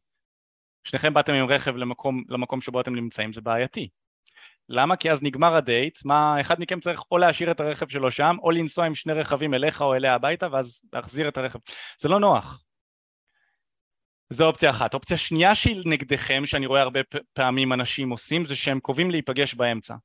שניכם 0.84 1.14
באתם 1.14 1.34
עם 1.34 1.46
רכב 1.46 1.76
למקום, 1.76 2.24
למקום 2.30 2.62
שבו 2.62 2.82
אתם 2.82 2.96
נמצאים, 2.96 3.34
זה 3.34 3.42
בעייתי. 3.42 3.90
למה? 4.70 4.96
כי 4.96 5.12
אז 5.12 5.24
נגמר 5.24 5.56
הדייט, 5.56 6.00
מה, 6.06 6.42
אחד 6.42 6.56
מכם 6.60 6.80
צריך 6.80 7.02
או 7.12 7.18
להשאיר 7.18 7.52
את 7.52 7.60
הרכב 7.60 7.88
שלו 7.88 8.12
שם, 8.12 8.36
או 8.44 8.52
לנסוע 8.52 8.86
עם 8.86 8.96
שני 8.96 9.14
רכבים 9.14 9.54
אליך 9.54 9.82
או 9.82 9.96
אליה 9.96 10.14
הביתה, 10.14 10.48
ואז 10.52 10.82
להחזיר 10.94 11.28
את 11.28 11.38
הרכב. 11.38 11.60
זה 12.02 12.10
לא 12.10 12.20
נוח. 12.20 12.64
זו 14.30 14.48
אופציה 14.48 14.70
אחת. 14.70 14.94
אופציה 14.94 15.18
שנייה 15.18 15.56
שהיא 15.56 15.84
נגדכם, 15.86 16.46
שאני 16.46 16.66
רואה 16.66 16.82
הרבה 16.82 17.00
פעמים 17.34 17.74
אנשים 17.74 18.10
עושים, 18.10 18.46
זה 18.46 18.56
שהם 18.56 18.80
קובעים 18.80 19.12
להיפגש 19.12 19.56
באמצע. 19.56 19.96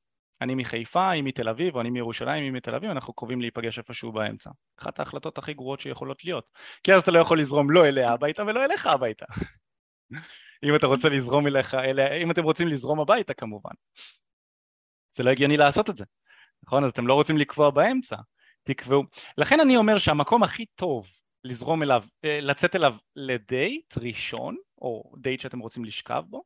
אני 0.41 0.55
מחיפה, 0.55 1.09
היא 1.09 1.23
מתל 1.23 1.49
אביב, 1.49 1.75
או 1.75 1.81
אני 1.81 1.89
מירושלים, 1.89 2.43
היא 2.43 2.51
מתל 2.51 2.75
אביב, 2.75 2.89
אנחנו 2.89 3.13
קובעים 3.13 3.41
להיפגש 3.41 3.77
איפשהו 3.77 4.11
באמצע. 4.11 4.49
אחת 4.79 4.99
ההחלטות 4.99 5.37
הכי 5.37 5.53
גרועות 5.53 5.79
שיכולות 5.79 6.25
להיות. 6.25 6.45
כי 6.83 6.93
אז 6.93 7.01
אתה 7.01 7.11
לא 7.11 7.19
יכול 7.19 7.39
לזרום 7.39 7.71
לא 7.71 7.85
אליה 7.85 8.11
הביתה 8.11 8.43
ולא 8.43 8.65
אליך 8.65 8.87
הביתה. 8.87 9.25
אם 10.63 10.75
אתה 10.75 10.87
רוצה 10.87 11.09
לזרום 11.09 11.47
אליך, 11.47 11.73
אליה, 11.73 12.13
אם 12.13 12.31
אתם 12.31 12.43
רוצים 12.43 12.67
לזרום 12.67 12.99
הביתה 12.99 13.33
כמובן. 13.33 13.71
זה 15.19 15.23
לא 15.23 15.29
הגיוני 15.29 15.57
לעשות 15.57 15.89
את 15.89 15.97
זה, 15.97 16.05
נכון? 16.63 16.83
אז 16.83 16.91
אתם 16.91 17.07
לא 17.07 17.13
רוצים 17.13 17.37
לקבוע 17.37 17.69
באמצע, 17.69 18.15
תקבעו. 18.63 19.03
לכן 19.37 19.59
אני 19.59 19.77
אומר 19.77 19.97
שהמקום 19.97 20.43
הכי 20.43 20.65
טוב 20.65 21.07
לזרום 21.43 21.83
אליו, 21.83 22.03
אה, 22.25 22.39
לצאת 22.41 22.75
אליו 22.75 22.95
לדייט 23.15 23.97
ראשון, 23.97 24.55
או 24.81 25.13
דייט 25.17 25.39
שאתם 25.39 25.59
רוצים 25.59 25.85
לשכב 25.85 26.23
בו, 26.27 26.43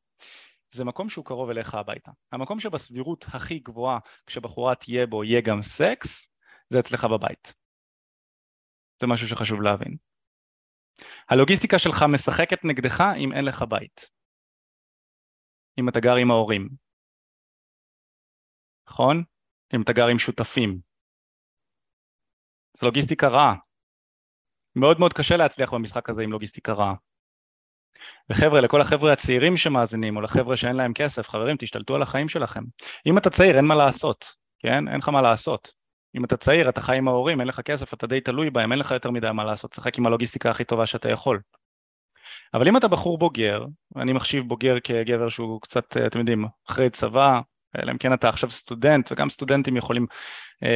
זה 0.69 0.83
מקום 0.83 1.09
שהוא 1.09 1.25
קרוב 1.25 1.49
אליך 1.49 1.75
הביתה. 1.75 2.11
המקום 2.31 2.59
שבסבירות 2.59 3.25
הכי 3.27 3.59
גבוהה 3.59 3.99
כשבחורה 4.25 4.75
תהיה 4.75 5.07
בו 5.07 5.23
יהיה 5.23 5.41
גם 5.41 5.61
סקס, 5.61 6.27
זה 6.69 6.79
אצלך 6.79 7.05
בבית. 7.05 7.53
זה 9.01 9.07
משהו 9.07 9.27
שחשוב 9.27 9.61
להבין. 9.61 9.97
הלוגיסטיקה 11.29 11.79
שלך 11.79 12.05
משחקת 12.09 12.65
נגדך 12.65 13.03
אם 13.17 13.33
אין 13.33 13.45
לך 13.45 13.61
בית. 13.69 14.09
אם 15.79 15.89
אתה 15.89 15.99
גר 15.99 16.15
עם 16.15 16.31
ההורים. 16.31 16.82
נכון? 18.89 19.23
אם 19.75 19.81
אתה 19.81 19.93
גר 19.93 20.07
עם 20.07 20.19
שותפים. 20.19 20.79
זו 22.77 22.85
לוגיסטיקה 22.85 23.27
רעה. 23.27 23.55
מאוד 24.75 24.99
מאוד 24.99 25.13
קשה 25.13 25.37
להצליח 25.37 25.73
במשחק 25.73 26.09
הזה 26.09 26.23
עם 26.23 26.31
לוגיסטיקה 26.31 26.73
רעה. 26.73 26.93
וחבר'ה, 28.29 28.61
לכל 28.61 28.81
החבר'ה 28.81 29.13
הצעירים 29.13 29.57
שמאזינים, 29.57 30.15
או 30.15 30.21
לחבר'ה 30.21 30.55
שאין 30.55 30.75
להם 30.75 30.93
כסף, 30.93 31.29
חברים, 31.29 31.55
תשתלטו 31.59 31.95
על 31.95 32.01
החיים 32.01 32.29
שלכם. 32.29 32.63
אם 33.05 33.17
אתה 33.17 33.29
צעיר, 33.29 33.55
אין 33.55 33.65
מה 33.65 33.75
לעשות, 33.75 34.33
כן? 34.59 34.87
אין 34.87 34.97
לך 34.97 35.09
מה 35.09 35.21
לעשות. 35.21 35.71
אם 36.15 36.25
אתה 36.25 36.37
צעיר, 36.37 36.69
אתה 36.69 36.81
חי 36.81 36.97
עם 36.97 37.07
ההורים, 37.07 37.39
אין 37.39 37.47
לך 37.47 37.61
כסף, 37.61 37.93
אתה 37.93 38.07
די 38.07 38.21
תלוי 38.21 38.49
בהם, 38.49 38.71
אין 38.71 38.79
לך 38.79 38.91
יותר 38.91 39.11
מדי 39.11 39.31
מה 39.33 39.43
לעשות, 39.43 39.71
תשחק 39.71 39.97
עם 39.97 40.05
הלוגיסטיקה 40.05 40.49
הכי 40.49 40.63
טובה 40.63 40.85
שאתה 40.85 41.09
יכול. 41.09 41.41
אבל 42.53 42.67
אם 42.67 42.77
אתה 42.77 42.87
בחור 42.87 43.17
בוגר, 43.17 43.65
אני 43.95 44.13
מחשיב 44.13 44.47
בוגר 44.47 44.79
כגבר 44.83 45.29
שהוא 45.29 45.61
קצת, 45.61 45.97
אתם 46.07 46.19
יודעים, 46.19 46.45
אחרי 46.69 46.89
צבא, 46.89 47.41
אלא 47.81 47.91
אם 47.91 47.97
כן 47.97 48.13
אתה 48.13 48.29
עכשיו 48.29 48.49
סטודנט, 48.49 49.11
וגם 49.11 49.29
סטודנטים 49.29 49.77
יכולים 49.77 50.05
אה, 50.63 50.69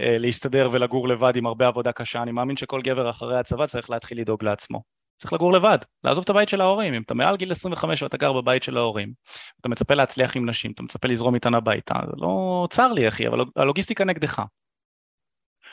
אה, 0.00 0.18
להסתדר 0.18 0.68
ולגור 0.72 1.08
לבד 1.08 1.36
עם 1.36 1.46
הרבה 1.46 1.66
עבודה 1.66 1.92
קשה, 1.92 2.22
אני 2.22 2.32
מאמין 2.32 2.56
שכל 2.56 2.82
גבר 2.82 3.10
אחרי 3.10 3.38
הצבא 3.38 3.66
צריך 3.66 3.90
להתחיל 3.90 4.20
לדאוג 4.20 4.44
לעצמו. 4.44 4.82
צריך 5.16 5.32
לגור 5.32 5.52
לבד, 5.52 5.78
לעזוב 6.04 6.22
את 6.24 6.30
הבית 6.30 6.48
של 6.48 6.60
ההורים, 6.60 6.94
אם 6.94 7.02
אתה 7.02 7.14
מעל 7.14 7.36
גיל 7.36 7.50
25 7.50 8.02
ואתה 8.02 8.16
גר 8.16 8.32
בבית 8.32 8.62
של 8.62 8.76
ההורים, 8.76 9.12
אתה 9.60 9.68
מצפה 9.68 9.94
להצליח 9.94 10.36
עם 10.36 10.48
נשים, 10.48 10.72
אתה 10.72 10.82
מצפה 10.82 11.08
לזרום 11.08 11.34
איתן 11.34 11.54
הביתה, 11.54 11.94
זה 12.06 12.12
לא 12.16 12.66
צר 12.70 12.92
לי 12.92 13.08
אחי, 13.08 13.28
אבל 13.28 13.40
הלוגיסטיקה 13.56 14.04
נגדך. 14.04 14.42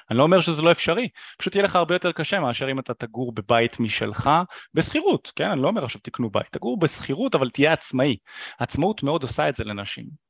אני 0.10 0.18
לא 0.18 0.24
אומר 0.24 0.42
שזה 0.42 0.62
לא 0.62 0.72
אפשרי, 0.72 1.10
פשוט 1.38 1.56
יהיה 1.56 1.66
לך 1.66 1.76
הרבה 1.76 1.96
יותר 1.96 2.12
קשה 2.12 2.40
מאשר 2.40 2.72
אם 2.72 2.80
אתה 2.80 2.94
תגור 2.94 3.34
בבית 3.34 3.80
משלך 3.80 4.30
בשכירות, 4.74 5.32
כן? 5.36 5.50
אני 5.52 5.62
לא 5.62 5.68
אומר 5.68 5.84
עכשיו 5.84 6.02
תקנו 6.02 6.30
בית, 6.30 6.48
תגור 6.52 6.80
בשכירות 6.80 7.36
אבל 7.36 7.50
תהיה 7.50 7.74
עצמאי. 7.74 8.18
עצמאות 8.60 9.04
מאוד 9.04 9.24
עושה 9.24 9.50
את 9.50 9.56
זה 9.56 9.64
לנשים. 9.64 10.27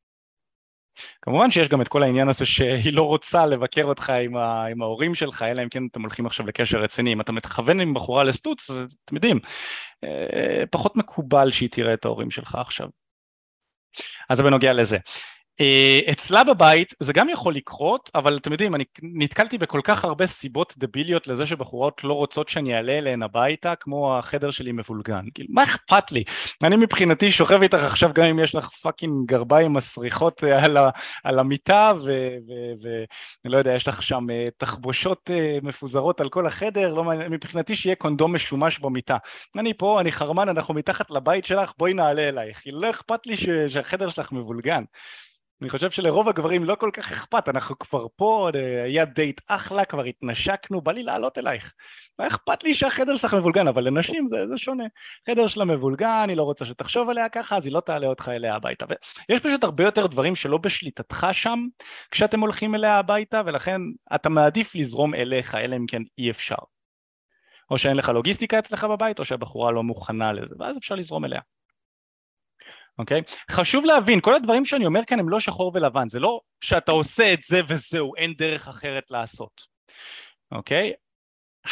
כמובן 1.21 1.51
שיש 1.51 1.67
גם 1.67 1.81
את 1.81 1.87
כל 1.87 2.03
העניין 2.03 2.29
הזה 2.29 2.45
שהיא 2.45 2.93
לא 2.93 3.01
רוצה 3.01 3.45
לבקר 3.45 3.83
אותך 3.83 4.09
עם, 4.09 4.37
ה, 4.37 4.65
עם 4.65 4.81
ההורים 4.81 5.15
שלך, 5.15 5.41
אלא 5.41 5.63
אם 5.63 5.69
כן 5.69 5.83
אתם 5.91 6.01
הולכים 6.01 6.25
עכשיו 6.25 6.47
לקשר 6.47 6.77
רציני. 6.77 7.13
אם 7.13 7.21
אתה 7.21 7.31
מתכוון 7.31 7.79
עם 7.79 7.93
בחורה 7.93 8.23
לסטוץ, 8.23 8.69
אז 8.69 8.97
אתם 9.05 9.15
יודעים, 9.15 9.39
אה, 10.03 10.63
פחות 10.71 10.95
מקובל 10.95 11.51
שהיא 11.51 11.69
תראה 11.71 11.93
את 11.93 12.05
ההורים 12.05 12.31
שלך 12.31 12.55
עכשיו. 12.55 12.87
אז 14.29 14.37
זה 14.37 14.43
בנוגע 14.43 14.73
לזה. 14.73 14.97
אה, 15.61 15.99
אצלה 16.11 16.43
בבית 16.43 16.93
זה 16.99 17.13
גם 17.13 17.29
יכול 17.29 17.55
לקרות, 17.55 18.09
אבל 18.15 18.37
אתם 18.37 18.51
יודעים, 18.51 18.75
אני 18.75 18.83
נתקלתי 19.01 19.57
בכל 19.57 19.81
כך 19.83 20.05
הרבה 20.05 20.27
סיבות 20.27 20.73
דביליות 20.77 21.27
לזה 21.27 21.45
שבחורות 21.45 22.03
לא 22.03 22.13
רוצות 22.13 22.49
שאני 22.49 22.75
אעלה 22.75 22.97
אליהן 22.97 23.23
הביתה, 23.23 23.75
כמו 23.75 24.17
החדר 24.17 24.51
שלי 24.51 24.71
מבולגן. 24.71 25.25
כאילו, 25.33 25.49
מה 25.51 25.63
אכפת 25.63 26.11
לי? 26.11 26.23
אני 26.63 26.75
מבחינתי 26.75 27.31
שוכב 27.31 27.61
איתך 27.61 27.83
עכשיו 27.83 28.09
גם 28.13 28.23
אם 28.23 28.39
יש 28.39 28.55
לך 28.55 28.69
fucking 28.69 29.29
גרביים 29.29 29.73
מסריחות 29.73 30.43
אה, 30.43 30.65
על, 30.65 30.77
על 31.23 31.39
המיטה, 31.39 31.93
ואני 32.03 33.53
לא 33.53 33.57
יודע, 33.57 33.73
יש 33.73 33.87
לך 33.87 34.03
שם 34.03 34.29
אה, 34.29 34.47
תחבושות 34.57 35.29
מפוזרות 35.63 36.21
על 36.21 36.29
כל 36.29 36.47
החדר, 36.47 36.93
לא, 36.93 37.03
מבחינתי 37.29 37.75
שיהיה 37.75 37.95
קונדום 37.95 38.35
משומש 38.35 38.79
במיטה. 38.79 39.17
אני 39.57 39.73
פה, 39.73 39.99
אני 39.99 40.11
חרמן, 40.11 40.49
אנחנו 40.49 40.73
מתחת 40.73 41.11
לבית 41.11 41.45
שלך, 41.45 41.71
בואי 41.77 41.93
נעלה 41.93 42.27
אלייך. 42.29 42.59
כאילו, 42.61 42.81
לא 42.81 42.89
אכפת 42.89 43.27
לי 43.27 43.37
ש, 43.37 43.49
שהחדר 43.67 44.09
שלך 44.09 44.31
מבולגן. 44.31 44.83
אני 45.61 45.69
חושב 45.69 45.91
שלרוב 45.91 46.29
הגברים 46.29 46.63
לא 46.63 46.75
כל 46.75 46.89
כך 46.93 47.11
אכפת, 47.11 47.49
אנחנו 47.49 47.79
כבר 47.79 48.05
פה, 48.15 48.49
היה 48.83 49.05
דייט 49.05 49.41
אחלה, 49.47 49.85
כבר 49.85 50.03
התנשקנו, 50.03 50.81
בא 50.81 50.91
לי 50.91 51.03
לעלות 51.03 51.37
אלייך. 51.37 51.73
מה 52.19 52.27
אכפת 52.27 52.63
לי 52.63 52.73
שהחדר 52.73 53.17
שלך 53.17 53.33
מבולגן, 53.33 53.67
אבל 53.67 53.83
לנשים 53.87 54.27
זה, 54.27 54.37
זה 54.47 54.57
שונה. 54.57 54.83
חדר 55.29 55.47
שלה 55.47 55.65
מבולגן, 55.65 56.25
היא 56.29 56.37
לא 56.37 56.43
רוצה 56.43 56.65
שתחשוב 56.65 57.09
עליה 57.09 57.29
ככה, 57.29 57.57
אז 57.57 57.65
היא 57.65 57.73
לא 57.73 57.79
תעלה 57.79 58.07
אותך 58.07 58.29
אליה 58.29 58.55
הביתה. 58.55 58.85
ויש 59.29 59.39
פשוט 59.39 59.63
הרבה 59.63 59.83
יותר 59.83 60.07
דברים 60.07 60.35
שלא 60.35 60.57
בשליטתך 60.57 61.27
שם, 61.31 61.59
כשאתם 62.11 62.39
הולכים 62.39 62.75
אליה 62.75 62.97
הביתה, 62.97 63.41
ולכן 63.45 63.81
אתה 64.15 64.29
מעדיף 64.29 64.75
לזרום 64.75 65.15
אליך, 65.15 65.55
אלא 65.55 65.75
אם 65.75 65.85
כן 65.87 66.01
אי 66.17 66.31
אפשר. 66.31 66.55
או 67.71 67.77
שאין 67.77 67.97
לך 67.97 68.09
לוגיסטיקה 68.09 68.59
אצלך 68.59 68.83
בבית, 68.83 69.19
או 69.19 69.25
שהבחורה 69.25 69.71
לא 69.71 69.83
מוכנה 69.83 70.33
לזה, 70.33 70.55
ואז 70.59 70.77
אפשר 70.77 70.95
לזרום 70.95 71.25
אליה. 71.25 71.41
אוקיי? 72.99 73.21
Okay? 73.21 73.51
חשוב 73.51 73.85
להבין, 73.85 74.21
כל 74.21 74.35
הדברים 74.35 74.65
שאני 74.65 74.85
אומר 74.85 75.05
כאן 75.07 75.19
הם 75.19 75.29
לא 75.29 75.39
שחור 75.39 75.71
ולבן, 75.75 76.09
זה 76.09 76.19
לא 76.19 76.39
שאתה 76.61 76.91
עושה 76.91 77.33
את 77.33 77.41
זה 77.41 77.61
וזהו, 77.67 78.15
אין 78.15 78.33
דרך 78.33 78.67
אחרת 78.67 79.11
לעשות, 79.11 79.61
אוקיי? 80.51 80.91
Okay? 80.93 81.07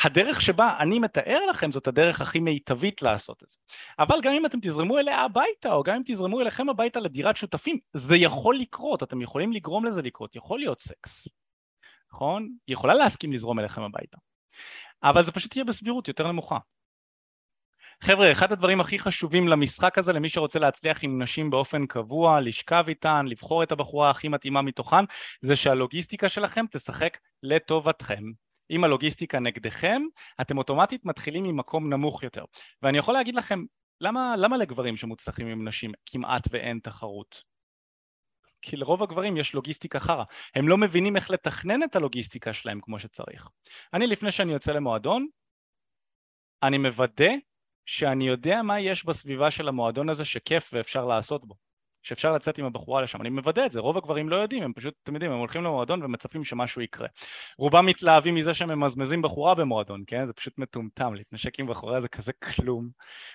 הדרך 0.04 0.42
שבה 0.42 0.78
אני 0.80 1.00
מתאר 1.00 1.46
לכם 1.50 1.72
זאת 1.72 1.88
הדרך 1.88 2.22
הכי 2.22 2.40
מיטבית 2.40 3.02
לעשות 3.02 3.44
את 3.44 3.50
זה. 3.50 3.58
אבל 4.00 4.16
גם 4.22 4.34
אם 4.34 4.46
אתם 4.46 4.58
תזרמו 4.62 4.98
אליה 5.00 5.22
הביתה, 5.22 5.74
או 5.74 5.84
גם 5.84 5.96
אם 5.96 6.02
תזרמו 6.06 6.42
אליכם 6.42 6.70
הביתה 6.70 7.00
לדירת 7.00 7.38
שותפים, 7.38 7.80
זה 7.94 8.16
יכול 8.16 8.58
לקרות, 8.58 9.04
אתם 9.04 9.22
יכולים 9.22 9.54
לגרום 9.54 9.86
לזה 9.86 10.02
לקרות, 10.02 10.36
יכול 10.36 10.60
להיות 10.60 10.82
סקס, 10.82 11.28
נכון? 12.14 12.50
היא 12.68 12.74
יכולה 12.74 12.94
להסכים 12.94 13.34
לזרום 13.34 13.60
אליכם 13.60 13.82
הביתה. 13.82 14.18
אבל 15.04 15.26
זה 15.26 15.32
פשוט 15.32 15.56
יהיה 15.56 15.66
בסבירות 15.66 16.08
יותר 16.08 16.28
נמוכה. 16.28 16.58
חבר'ה, 18.04 18.32
אחד 18.32 18.52
הדברים 18.52 18.80
הכי 18.80 19.00
חשובים 19.00 19.48
למשחק 19.48 19.98
הזה, 19.98 20.14
למי 20.14 20.30
שרוצה 20.30 20.60
להצליח 20.60 21.04
עם 21.04 21.22
נשים 21.22 21.50
באופן 21.50 21.86
קבוע, 21.86 22.42
לשכב 22.42 22.84
איתן, 22.88 23.26
לבחור 23.26 23.64
את 23.64 23.72
הבחורה 23.72 24.10
הכי 24.10 24.28
מתאימה 24.28 24.62
מתוכן, 24.62 25.06
זה 25.42 25.56
שהלוגיסטיקה 25.56 26.30
שלכם 26.30 26.66
תשחק 26.72 27.18
לטובתכם. 27.44 28.24
אם 28.72 28.84
הלוגיסטיקה 28.84 29.40
נגדכם, 29.40 30.02
אתם 30.42 30.58
אוטומטית 30.58 31.06
מתחילים 31.06 31.44
ממקום 31.44 31.94
נמוך 31.94 32.24
יותר. 32.24 32.44
ואני 32.82 32.98
יכול 32.98 33.14
להגיד 33.14 33.36
לכם, 33.36 33.64
למה, 34.02 34.36
למה 34.38 34.58
לגברים 34.58 34.98
שמוצלחים 34.98 35.48
עם 35.48 35.68
נשים 35.68 35.92
כמעט 36.06 36.48
ואין 36.52 36.80
תחרות? 36.84 37.44
כי 38.62 38.78
לרוב 38.78 39.04
הגברים 39.04 39.38
יש 39.38 39.54
לוגיסטיקה 39.54 40.00
חרא. 40.00 40.24
הם 40.56 40.68
לא 40.68 40.78
מבינים 40.78 41.16
איך 41.16 41.32
לתכנן 41.32 41.84
את 41.84 41.96
הלוגיסטיקה 41.96 42.54
שלהם 42.54 42.80
כמו 42.82 43.00
שצריך. 43.00 43.48
אני 43.94 44.08
לפני 44.08 44.32
שאני 44.32 44.54
יוצא 44.54 44.72
למועדון, 44.72 45.28
אני 46.64 46.78
מוודא 46.78 47.32
שאני 47.86 48.28
יודע 48.28 48.62
מה 48.62 48.80
יש 48.80 49.06
בסביבה 49.06 49.52
של 49.52 49.68
המועדון 49.68 50.10
הזה 50.10 50.26
שכיף 50.26 50.70
ואפשר 50.74 51.06
לעשות 51.06 51.46
בו. 51.46 51.65
שאפשר 52.06 52.32
לצאת 52.32 52.58
עם 52.58 52.66
הבחורה 52.66 53.02
לשם, 53.02 53.22
אני 53.22 53.30
מוודא 53.30 53.66
את 53.66 53.72
זה, 53.72 53.80
רוב 53.80 53.98
הגברים 53.98 54.30
לא 54.30 54.36
יודעים, 54.36 54.64
הם 54.64 54.74
פשוט, 54.74 54.94
אתם 55.04 55.14
יודעים, 55.14 55.32
הם 55.32 55.38
הולכים 55.38 55.64
למועדון 55.64 56.04
ומצפים 56.04 56.44
שמשהו 56.44 56.82
יקרה. 56.82 57.08
רובם 57.58 57.86
מתלהבים 57.86 58.36
מזה 58.36 58.54
שהם 58.54 58.70
ממזמזים 58.70 59.22
בחורה 59.22 59.56
במועדון, 59.56 60.04
כן? 60.08 60.28
זה 60.28 60.34
פשוט 60.34 60.58
מטומטם, 60.58 61.14
להתנשק 61.14 61.60
עם 61.60 61.68
בחורה 61.68 62.02
זה 62.02 62.08
כזה 62.08 62.34
כלום, 62.34 62.90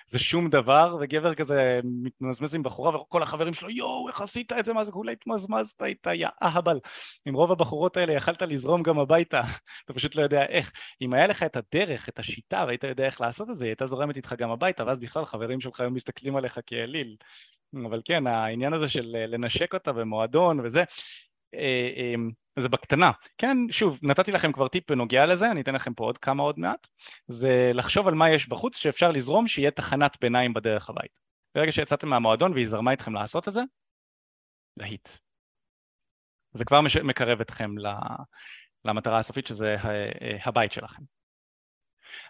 זה 0.07 0.19
שום 0.19 0.49
דבר, 0.49 0.97
וגבר 1.01 1.35
כזה 1.35 1.79
מתמזמז 1.83 2.55
עם 2.55 2.63
בחורה 2.63 3.01
וכל 3.01 3.23
החברים 3.23 3.53
שלו, 3.53 3.69
יואו, 3.69 4.07
איך 4.07 4.21
עשית 4.21 4.51
את 4.53 4.65
זה, 4.65 4.73
מה 4.73 4.85
זה, 4.85 4.91
כולה 4.91 5.11
התמזמזת 5.11 5.83
איתה, 5.83 6.13
יא 6.13 6.27
אהבל. 6.43 6.79
עם 7.25 7.33
רוב 7.33 7.51
הבחורות 7.51 7.97
האלה 7.97 8.13
יכלת 8.13 8.41
לזרום 8.41 8.83
גם 8.83 8.99
הביתה, 8.99 9.41
אתה 9.85 9.93
פשוט 9.93 10.15
לא 10.15 10.21
יודע 10.21 10.45
איך. 10.45 10.71
אם 11.01 11.13
היה 11.13 11.27
לך 11.27 11.43
את 11.43 11.55
הדרך, 11.55 12.09
את 12.09 12.19
השיטה, 12.19 12.63
והיית 12.67 12.83
יודע 12.83 13.05
איך 13.05 13.21
לעשות 13.21 13.49
את 13.49 13.57
זה, 13.57 13.65
היא 13.65 13.69
הייתה 13.69 13.85
זורמת 13.85 14.17
איתך 14.17 14.35
גם 14.37 14.51
הביתה, 14.51 14.85
ואז 14.85 14.99
בכלל 14.99 15.25
חברים 15.25 15.61
שלך 15.61 15.79
היו 15.79 15.91
מסתכלים 15.91 16.35
עליך 16.35 16.59
כאליל. 16.65 17.15
אבל 17.87 18.01
כן, 18.05 18.27
העניין 18.27 18.73
הזה 18.73 18.87
של 18.87 19.15
אה, 19.15 19.27
לנשק 19.27 19.73
אותה 19.73 19.93
במועדון 19.93 20.59
וזה, 20.59 20.83
אה, 21.53 21.89
אמ, 21.97 22.31
זה 22.59 22.69
בקטנה. 22.69 23.11
כן, 23.37 23.57
שוב, 23.71 23.99
נתתי 24.03 24.31
לכם 24.31 24.51
כבר 24.51 24.67
טיפ 24.67 24.91
בנוגע 24.91 25.25
לזה, 25.25 25.51
אני 25.51 25.61
אתן 25.61 25.75
לכם 25.75 25.93
פה 25.93 26.03
עוד 26.03 26.17
כמה 26.17 26.43
עוד 26.43 26.59
מעט, 26.59 26.87
זה 27.27 27.71
לחשוב 27.73 28.07
על 28.07 28.13
מה 28.13 28.29
יש 28.29 28.49
בחוץ 28.49 28.77
שאפשר 28.77 29.11
לזרום 29.11 29.47
שיהיה 29.47 29.71
תחנת 29.71 30.17
ביניים 30.21 30.53
בדרך 30.53 30.89
הבית. 30.89 31.11
ברגע 31.55 31.71
שיצאתם 31.71 32.09
מהמועדון 32.09 32.53
והיא 32.53 32.65
זרמה 32.65 32.91
איתכם 32.91 33.13
לעשות 33.13 33.47
את 33.47 33.53
זה, 33.53 33.61
להיט. 34.77 35.09
זה 36.53 36.65
כבר 36.65 36.81
מקרב 37.03 37.41
אתכם 37.41 37.71
למטרה 38.85 39.17
הסופית 39.17 39.47
שזה 39.47 39.75
אה, 39.85 40.37
הבית 40.45 40.71
שלכם. 40.71 41.03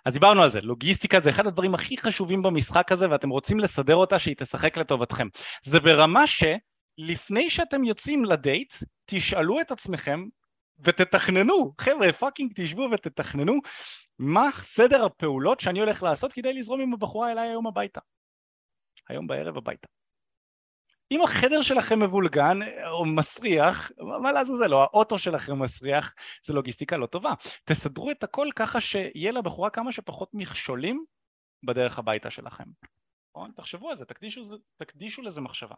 אז 0.06 0.14
דיברנו 0.14 0.44
על 0.44 0.50
זה, 0.50 0.62
לוגיסטיקה 0.62 1.20
זה 1.20 1.30
אחד 1.30 1.48
הדברים 1.48 1.74
הכי 1.74 1.98
חשובים 1.98 2.42
במשחק 2.42 2.92
הזה 2.92 3.10
ואתם 3.10 3.30
רוצים 3.30 3.60
לסדר 3.60 3.96
אותה 3.96 4.20
שהיא 4.20 4.36
תשחק 4.38 4.78
לטובתכם. 4.78 5.28
זה 5.64 5.80
ברמה 5.80 6.24
שלפני 6.28 7.50
שאתם 7.50 7.84
יוצאים 7.84 8.26
לדייט, 8.26 8.74
תשאלו 9.06 9.62
את 9.62 9.72
עצמכם 9.72 10.26
ותתכננו, 10.80 11.74
חבר'ה 11.82 12.14
fucking 12.14 12.51
תשבו 12.56 12.89
ותתכננו 12.92 13.54
מה 14.20 14.50
סדר 14.62 15.06
הפעולות 15.06 15.60
שאני 15.60 15.80
הולך 15.80 16.04
לעשות 16.04 16.34
כדי 16.34 16.54
לזרום 16.54 16.82
עם 16.82 16.94
הבחורה 16.94 17.32
אליי 17.32 17.50
היום 17.50 17.68
הביתה. 17.68 18.00
היום 19.10 19.28
בערב 19.28 19.58
הביתה. 19.58 19.88
אם 21.12 21.22
החדר 21.24 21.62
שלכם 21.62 21.99
מבולגן 22.03 22.59
או 22.91 23.05
מסריח, 23.05 23.91
מה 24.22 24.32
לעזאזל, 24.32 24.74
או 24.74 24.82
האוטו 24.82 25.20
שלכם 25.20 25.62
מסריח, 25.64 26.14
זה 26.43 26.53
לוגיסטיקה 26.53 26.97
לא 26.97 27.05
טובה. 27.05 27.34
תסדרו 27.66 28.12
את 28.12 28.24
הכל 28.24 28.47
ככה 28.55 28.82
שיהיה 28.82 29.32
לבחורה 29.32 29.70
כמה 29.70 29.91
שפחות 29.91 30.30
מכשולים 30.34 31.05
בדרך 31.64 31.99
הביתה 31.99 32.30
שלכם. 32.30 32.64
נכון? 33.36 33.51
תחשבו 33.55 33.89
על 33.89 33.97
זה, 33.97 34.05
תקדישו, 34.05 34.41
תקדישו 34.78 35.22
לזה 35.22 35.41
מחשבה. 35.41 35.76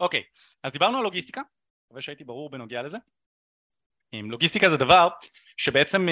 אוקיי, 0.00 0.22
אז 0.62 0.72
דיברנו 0.72 0.98
על 0.98 1.04
לוגיסטיקה, 1.04 1.42
מקווה 1.86 2.02
שהייתי 2.02 2.24
ברור 2.24 2.50
בנוגע 2.50 2.82
לזה. 2.82 2.98
לוגיסטיקה 4.12 4.70
זה 4.70 4.76
דבר 4.76 5.08
שבעצם 5.56 6.06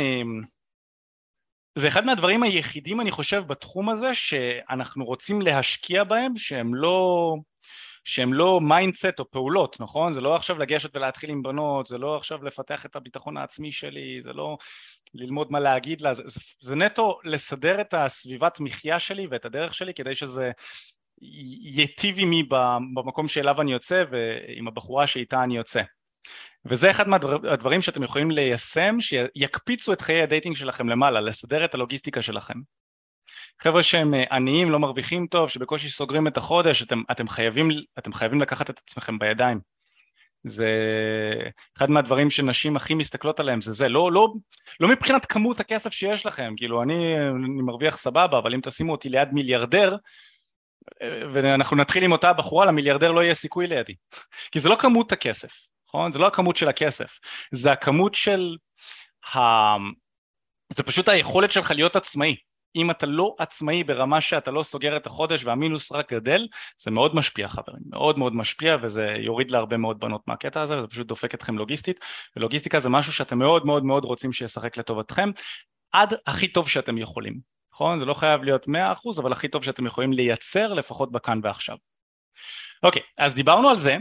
זה 1.74 1.88
אחד 1.88 2.04
מהדברים 2.04 2.42
היחידים 2.42 3.00
אני 3.00 3.10
חושב 3.10 3.42
בתחום 3.46 3.88
הזה 3.88 4.14
שאנחנו 4.14 5.04
רוצים 5.04 5.42
להשקיע 5.42 6.04
בהם 6.04 6.36
שהם 6.36 6.74
לא 6.74 7.36
שהם 8.04 8.34
לא 8.34 8.60
mindset 8.60 9.18
או 9.18 9.30
פעולות, 9.30 9.80
נכון? 9.80 10.12
זה 10.12 10.20
לא 10.20 10.36
עכשיו 10.36 10.58
לגשת 10.58 10.96
ולהתחיל 10.96 11.30
עם 11.30 11.42
בנות, 11.42 11.86
זה 11.86 11.98
לא 11.98 12.16
עכשיו 12.16 12.44
לפתח 12.44 12.86
את 12.86 12.96
הביטחון 12.96 13.36
העצמי 13.36 13.72
שלי, 13.72 14.20
זה 14.24 14.32
לא 14.32 14.56
ללמוד 15.14 15.52
מה 15.52 15.60
להגיד 15.60 16.00
לה, 16.00 16.14
זה, 16.14 16.22
זה, 16.26 16.40
זה 16.60 16.74
נטו 16.74 17.18
לסדר 17.24 17.80
את 17.80 17.94
הסביבת 17.94 18.60
מחיה 18.60 18.98
שלי 18.98 19.26
ואת 19.30 19.44
הדרך 19.44 19.74
שלי 19.74 19.94
כדי 19.94 20.14
שזה 20.14 20.50
ייטיב 21.62 22.18
עמי 22.18 22.42
במקום 22.94 23.28
שאליו 23.28 23.60
אני 23.60 23.72
יוצא 23.72 24.04
ועם 24.10 24.68
הבחורה 24.68 25.06
שאיתה 25.06 25.42
אני 25.44 25.56
יוצא. 25.56 25.82
וזה 26.64 26.90
אחד 26.90 27.08
מהדברים 27.08 27.82
שאתם 27.82 28.02
יכולים 28.02 28.30
ליישם 28.30 28.96
שיקפיצו 29.00 29.92
את 29.92 30.00
חיי 30.00 30.22
ה 30.22 30.27
dating 30.27 30.56
שלכם 30.56 30.88
למעלה, 30.88 31.20
לסדר 31.20 31.64
את 31.64 31.74
הלוגיסטיקה 31.74 32.22
שלכם. 32.22 32.54
חבר'ה 33.62 33.82
שהם 33.82 34.14
אה, 34.14 34.24
עניים, 34.30 34.70
לא 34.70 34.78
מרוויחים 34.78 35.26
טוב, 35.26 35.48
שבקושי 35.48 35.88
סוגרים 35.88 36.26
את 36.26 36.36
החודש, 36.36 36.82
אתם, 36.82 37.02
אתם, 37.10 37.28
חייבים, 37.28 37.68
אתם 37.98 38.12
חייבים 38.12 38.40
לקחת 38.40 38.70
את 38.70 38.80
עצמכם 38.84 39.18
בידיים. 39.18 39.60
זה 40.44 40.68
אחד 41.76 41.90
מהדברים 41.90 42.30
שנשים 42.30 42.76
הכי 42.76 42.94
מסתכלות 42.94 43.40
עליהם 43.40 43.60
זה 43.60 43.72
זה, 43.72 43.88
לא, 43.88 44.12
לא, 44.12 44.32
לא 44.80 44.88
מבחינת 44.88 45.26
כמות 45.26 45.60
הכסף 45.60 45.92
שיש 45.92 46.26
לכם, 46.26 46.54
כאילו 46.56 46.82
אני, 46.82 47.16
אני 47.30 47.62
מרוויח 47.62 47.96
סבבה, 47.96 48.38
אבל 48.38 48.54
אם 48.54 48.60
תשימו 48.62 48.92
אותי 48.92 49.08
ליד 49.08 49.28
מיליארדר 49.32 49.96
אה, 51.02 51.22
ואנחנו 51.32 51.76
נתחיל 51.76 52.04
עם 52.04 52.12
אותה 52.12 52.32
בחורה, 52.32 52.66
למיליארדר 52.66 53.12
לא 53.12 53.20
יהיה 53.20 53.34
סיכוי 53.34 53.66
לידי, 53.66 53.94
כי 54.52 54.60
זה 54.60 54.68
לא 54.68 54.76
כמות 54.76 55.12
הכסף, 55.12 55.66
נכון? 55.94 56.12
זה 56.12 56.18
לא 56.18 56.26
הכמות 56.26 56.56
של 56.56 56.68
הכסף, 56.68 57.18
זה 57.52 57.72
הכמות 57.72 58.14
של 58.14 58.56
ה... 59.34 59.38
זה 60.74 60.82
פשוט 60.82 61.08
היכולת 61.08 61.52
שלך 61.52 61.70
להיות 61.70 61.96
עצמאי. 61.96 62.36
אם 62.76 62.90
אתה 62.90 63.06
לא 63.06 63.34
עצמאי 63.38 63.84
ברמה 63.84 64.20
שאתה 64.20 64.50
לא 64.50 64.62
סוגר 64.62 64.96
את 64.96 65.06
החודש 65.06 65.44
והמינוס 65.44 65.92
רק 65.92 66.12
גדל, 66.12 66.46
זה 66.78 66.90
מאוד 66.90 67.14
משפיע 67.14 67.48
חברים, 67.48 67.82
מאוד 67.90 68.18
מאוד 68.18 68.34
משפיע 68.34 68.76
וזה 68.82 69.16
יוריד 69.18 69.50
להרבה 69.50 69.76
מאוד 69.76 70.00
בנות 70.00 70.22
מהקטע 70.26 70.60
הזה 70.60 70.78
וזה 70.78 70.86
פשוט 70.86 71.06
דופק 71.06 71.34
אתכם 71.34 71.58
לוגיסטית 71.58 72.04
ולוגיסטיקה 72.36 72.80
זה 72.80 72.88
משהו 72.88 73.12
שאתם 73.12 73.38
מאוד 73.38 73.66
מאוד 73.66 73.84
מאוד 73.84 74.04
רוצים 74.04 74.32
שישחק 74.32 74.76
לטובתכם 74.76 75.30
עד 75.92 76.14
הכי 76.26 76.48
טוב 76.48 76.68
שאתם 76.68 76.98
יכולים, 76.98 77.40
נכון? 77.74 77.98
זה 77.98 78.04
לא 78.04 78.14
חייב 78.14 78.42
להיות 78.42 78.66
100% 78.66 78.70
אבל 79.18 79.32
הכי 79.32 79.48
טוב 79.48 79.64
שאתם 79.64 79.86
יכולים 79.86 80.12
לייצר 80.12 80.72
לפחות 80.72 81.12
בכאן 81.12 81.40
ועכשיו. 81.42 81.76
אוקיי, 82.82 83.02
אז 83.18 83.34
דיברנו 83.34 83.70
על 83.70 83.78
זה 83.78 83.96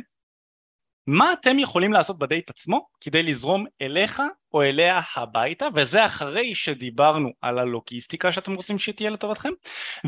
מה 1.08 1.34
אתם 1.34 1.60
יכולים 1.60 1.93
לעשות 1.93 2.18
בדייט 2.18 2.49
עצמו 2.49 2.88
כדי 3.02 3.24
לזרום 3.24 3.66
אליך 3.82 4.22
או 4.54 4.62
אליה 4.62 5.02
הביתה? 5.16 5.68
וזה 5.76 6.06
אחרי 6.06 6.56
שדיברנו 6.56 7.30
על 7.41 7.60
הלוגיסטיקה 7.60 8.32
שאתם 8.32 8.54
רוצים 8.54 8.80
שתהיה 8.80 9.10
לטובתכם 9.10 9.49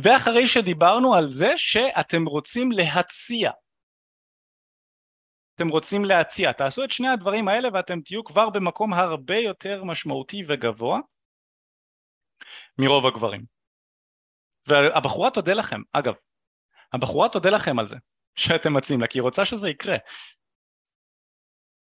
ואחרי 0.04 0.48
שדיברנו 0.48 1.16
על 1.16 1.32
זה 1.32 1.54
שאתם 1.58 2.26
רוצים 2.26 2.72
להציע. 2.72 3.52
אתם 5.56 5.68
רוצים 5.68 6.06
להציע. 6.06 6.52
תעשו 6.52 6.84
את 6.84 6.92
שני 6.92 7.10
הדברים 7.10 7.48
האלה 7.48 7.70
ואתם 7.74 8.02
תהיו 8.02 8.24
כבר 8.24 8.50
במקום 8.50 8.94
הרבה 8.94 9.38
יותר 9.38 9.84
משמעותי 9.84 10.44
וגבוה 10.48 11.00
מרוב 12.78 13.06
הגברים. 13.06 13.46
והבחורה 14.68 15.32
תודה 15.32 15.54
לכם. 15.54 15.82
אגב 15.92 16.14
הבחורה 16.94 17.30
תודה 17.30 17.50
לכם 17.50 17.80
על 17.80 17.88
זה 17.88 17.96
שאתם 18.36 18.74
מציעים 18.74 19.02
לה 19.02 19.08
כי 19.08 19.18
היא 19.18 19.24
רוצה 19.24 19.46
שזה 19.46 19.70
יקרה 19.70 19.96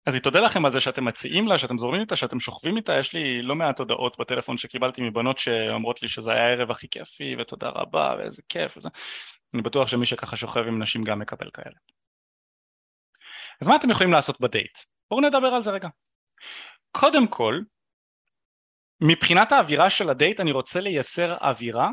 אז 0.05 0.13
היא 0.13 0.23
תודה 0.23 0.39
לכם 0.39 0.65
על 0.65 0.71
זה 0.71 0.81
שאתם 0.81 1.05
מציעים 1.05 1.47
לה, 1.47 1.57
שאתם 1.57 1.77
זורמים 1.77 2.01
איתה, 2.01 2.15
שאתם 2.15 2.39
שוכבים 2.39 2.77
איתה, 2.77 2.97
יש 2.99 3.13
לי 3.13 3.41
לא 3.41 3.55
מעט 3.55 3.79
הודעות 3.79 4.19
בטלפון 4.19 4.57
שקיבלתי 4.57 5.01
מבנות 5.01 5.37
שאומרות 5.37 6.01
לי 6.01 6.07
שזה 6.07 6.31
היה 6.31 6.47
הערב 6.47 6.71
הכי 6.71 6.87
כיפי 6.89 7.35
ותודה 7.39 7.69
רבה 7.69 8.15
ואיזה 8.17 8.41
כיף 8.49 8.77
וזה, 8.77 8.89
אני 9.53 9.61
בטוח 9.61 9.87
שמי 9.87 10.05
שככה 10.05 10.37
שוכב 10.37 10.67
עם 10.67 10.81
נשים 10.81 11.03
גם 11.03 11.19
מקבל 11.19 11.49
כאלה. 11.53 11.75
אז 13.61 13.67
מה 13.67 13.75
אתם 13.75 13.89
יכולים 13.89 14.11
לעשות 14.11 14.41
בדייט? 14.41 14.77
בואו 15.09 15.21
נדבר 15.21 15.47
על 15.47 15.63
זה 15.63 15.71
רגע. 15.71 15.87
קודם 16.91 17.27
כל, 17.27 17.59
מבחינת 19.01 19.51
האווירה 19.51 19.89
של 19.89 20.09
הדייט 20.09 20.39
אני 20.39 20.51
רוצה 20.51 20.79
לייצר 20.79 21.37
אווירה 21.41 21.89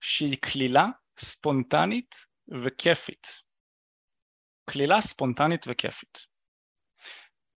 שהיא 0.00 0.36
כלילה, 0.52 0.86
ספונטנית 1.18 2.14
וכיפית. 2.64 3.26
כלילה, 4.70 5.00
ספונטנית 5.00 5.64
וכיפית. 5.68 6.27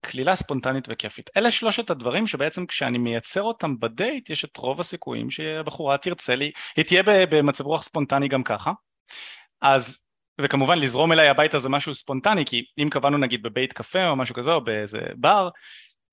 כלילה 0.04 0.36
ספונטנית 0.36 0.84
וכיפית. 0.88 1.30
אלה 1.36 1.50
שלושת 1.50 1.90
הדברים 1.90 2.26
שבעצם 2.26 2.66
כשאני 2.66 2.98
מייצר 2.98 3.42
אותם 3.42 3.80
בדייט 3.80 4.30
יש 4.30 4.44
את 4.44 4.56
רוב 4.56 4.80
הסיכויים 4.80 5.30
שהבחורה 5.30 5.98
תרצה 5.98 6.34
לי, 6.34 6.50
היא 6.76 6.84
תהיה 6.84 7.02
במצב 7.06 7.64
רוח 7.66 7.82
ספונטני 7.82 8.28
גם 8.28 8.42
ככה. 8.42 8.72
אז, 9.60 9.98
וכמובן 10.40 10.78
לזרום 10.78 11.12
אליי 11.12 11.28
הביתה 11.28 11.58
זה 11.58 11.68
משהו 11.68 11.94
ספונטני 11.94 12.44
כי 12.46 12.64
אם 12.78 12.88
קבענו 12.90 13.18
נגיד 13.18 13.42
בבית 13.42 13.72
קפה 13.72 14.08
או 14.08 14.16
משהו 14.16 14.34
כזה 14.34 14.52
או 14.52 14.64
באיזה 14.64 15.00
בר 15.16 15.48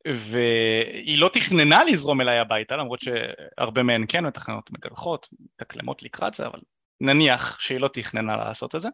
והיא 0.07 1.19
לא 1.19 1.29
תכננה 1.33 1.83
לזרום 1.83 2.21
אליי 2.21 2.39
הביתה 2.39 2.75
למרות 2.75 2.99
שהרבה 3.01 3.83
מהן 3.83 4.05
כן 4.07 4.25
מתכננות 4.25 4.71
מגלחות, 4.71 5.27
מתקלמות 5.41 6.03
לקראת 6.03 6.33
זה 6.33 6.47
אבל 6.47 6.59
נניח 7.01 7.59
שהיא 7.59 7.79
לא 7.79 7.87
תכננה 7.87 8.37
לעשות 8.37 8.75
את 8.75 8.81
זה 8.81 8.89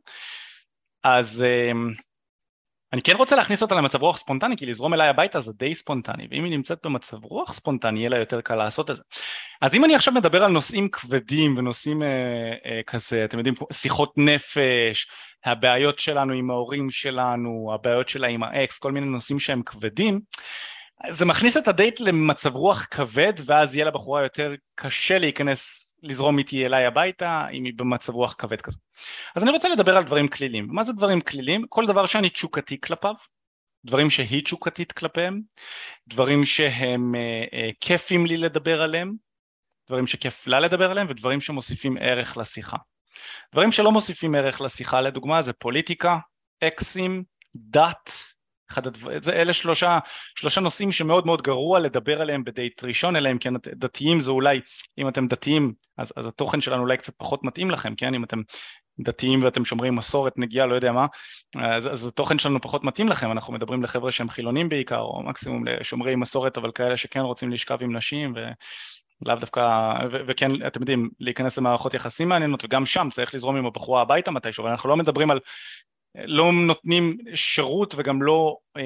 אז 1.03 1.43
אמ, 1.43 1.93
אני 2.93 3.01
כן 3.01 3.15
רוצה 3.15 3.35
להכניס 3.35 3.61
אותה 3.61 3.75
למצב 3.75 4.01
רוח 4.01 4.17
ספונטני 4.17 4.57
כי 4.57 4.65
לזרום 4.65 4.93
אליי 4.93 5.07
הביתה 5.07 5.39
זה 5.39 5.53
די 5.53 5.73
ספונטני 5.73 6.27
ואם 6.31 6.43
היא 6.43 6.51
נמצאת 6.51 6.79
במצב 6.83 7.23
רוח 7.23 7.53
ספונטני 7.53 7.99
יהיה 7.99 8.09
לה 8.09 8.19
יותר 8.19 8.41
קל 8.41 8.55
לעשות 8.55 8.91
את 8.91 8.97
זה. 8.97 9.03
אז 9.61 9.75
אם 9.75 9.85
אני 9.85 9.95
עכשיו 9.95 10.13
מדבר 10.13 10.43
על 10.43 10.51
נושאים 10.51 10.89
כבדים 10.89 11.57
ונושאים 11.57 12.03
אה, 12.03 12.07
אה, 12.65 12.81
כזה 12.87 13.25
אתם 13.25 13.37
יודעים 13.37 13.55
שיחות 13.71 14.13
נפש 14.17 15.07
הבעיות 15.45 15.99
שלנו 15.99 16.33
עם 16.33 16.51
ההורים 16.51 16.91
שלנו 16.91 17.71
הבעיות 17.73 18.09
שלה 18.09 18.27
עם 18.27 18.43
האקס 18.43 18.79
כל 18.79 18.91
מיני 18.91 19.05
נושאים 19.05 19.39
שהם 19.39 19.61
כבדים 19.65 20.19
זה 21.09 21.25
מכניס 21.25 21.57
את 21.57 21.67
הדייט 21.67 21.99
למצב 21.99 22.55
רוח 22.55 22.87
כבד 22.91 23.33
ואז 23.45 23.75
יהיה 23.75 23.85
לבחורה 23.85 24.23
יותר 24.23 24.53
קשה 24.75 25.19
להיכנס 25.19 25.92
לזרום 26.03 26.37
איתי 26.37 26.65
אליי 26.65 26.85
הביתה 26.85 27.47
אם 27.53 27.63
היא 27.63 27.73
במצב 27.75 28.13
רוח 28.13 28.35
כבד 28.37 28.61
כזה. 28.61 28.77
אז 29.35 29.43
אני 29.43 29.51
רוצה 29.51 29.69
לדבר 29.69 29.97
על 29.97 30.03
דברים 30.03 30.27
כלילים. 30.27 30.67
מה 30.71 30.83
זה 30.83 30.93
דברים 30.93 31.21
כלילים? 31.21 31.65
כל 31.69 31.85
דבר 31.85 32.05
שאני 32.05 32.29
תשוקתי 32.29 32.81
כלפיו, 32.81 33.13
דברים 33.85 34.09
שהיא 34.09 34.43
תשוקתית 34.43 34.91
כלפיהם, 34.91 35.41
דברים 36.07 36.45
שהם 36.45 37.15
אה, 37.15 37.43
אה, 37.53 37.69
כיפים 37.81 38.25
לי 38.25 38.37
לדבר 38.37 38.81
עליהם, 38.81 39.13
דברים 39.87 40.07
שכיף 40.07 40.47
לה 40.47 40.59
לדבר 40.59 40.91
עליהם 40.91 41.07
ודברים 41.09 41.41
שמוסיפים 41.41 41.97
ערך 41.99 42.37
לשיחה. 42.37 42.77
דברים 43.53 43.71
שלא 43.71 43.91
מוסיפים 43.91 44.35
ערך 44.35 44.61
לשיחה 44.61 45.01
לדוגמה 45.01 45.41
זה 45.41 45.53
פוליטיקה, 45.53 46.17
אקסים, 46.63 47.23
דת, 47.55 48.11
אחד 48.71 48.87
הדבר, 48.87 49.11
זה 49.21 49.33
אלה 49.33 49.53
שלושה, 49.53 49.99
שלושה 50.35 50.61
נושאים 50.61 50.91
שמאוד 50.91 51.25
מאוד 51.25 51.41
גרוע 51.41 51.79
לדבר 51.79 52.21
עליהם 52.21 52.43
בדייט 52.43 52.83
ראשון, 52.83 53.15
אלא 53.15 53.31
אם 53.31 53.37
כן 53.37 53.53
דתיים 53.65 54.19
זה 54.19 54.31
אולי, 54.31 54.61
אם 54.97 55.07
אתם 55.07 55.27
דתיים 55.27 55.73
אז, 55.97 56.13
אז 56.15 56.27
התוכן 56.27 56.61
שלנו 56.61 56.81
אולי 56.81 56.97
קצת 56.97 57.13
פחות 57.17 57.43
מתאים 57.43 57.71
לכם, 57.71 57.95
כן? 57.95 58.13
אם 58.13 58.23
אתם 58.23 58.41
דתיים 58.99 59.43
ואתם 59.43 59.65
שומרים 59.65 59.95
מסורת, 59.95 60.33
נגיעה, 60.37 60.65
לא 60.65 60.75
יודע 60.75 60.91
מה, 60.91 61.05
אז, 61.55 61.87
אז 61.91 62.07
התוכן 62.07 62.39
שלנו 62.39 62.61
פחות 62.61 62.83
מתאים 62.83 63.09
לכם, 63.09 63.31
אנחנו 63.31 63.53
מדברים 63.53 63.83
לחבר'ה 63.83 64.11
שהם 64.11 64.29
חילונים 64.29 64.69
בעיקר, 64.69 64.99
או 64.99 65.23
מקסימום 65.23 65.65
לשומרי 65.67 66.15
מסורת, 66.15 66.57
אבל 66.57 66.71
כאלה 66.71 66.97
שכן 66.97 67.19
רוצים 67.19 67.51
לשכב 67.51 67.77
עם 67.81 67.97
נשים, 67.97 68.33
ו... 68.35 68.39
לאו 69.25 69.35
דווקא, 69.35 69.61
ו- 70.11 70.21
וכן, 70.27 70.67
אתם 70.67 70.81
יודעים, 70.81 71.09
להיכנס 71.19 71.57
למערכות 71.57 71.93
יחסים 71.93 72.29
מעניינות, 72.29 72.65
וגם 72.65 72.85
שם 72.85 73.07
צריך 73.11 73.33
לזרום 73.33 73.55
עם 73.55 73.65
הבחורה 73.65 74.01
הביתה 74.01 74.31
מתישהו, 74.31 74.67
אנחנו 74.67 74.89
לא 74.89 74.97
מדברים 74.97 75.31
על 75.31 75.39
לא 76.15 76.51
נותנים 76.51 77.17
שירות 77.35 77.93
וגם 77.97 78.21
לא, 78.21 78.57
um, 78.77 78.81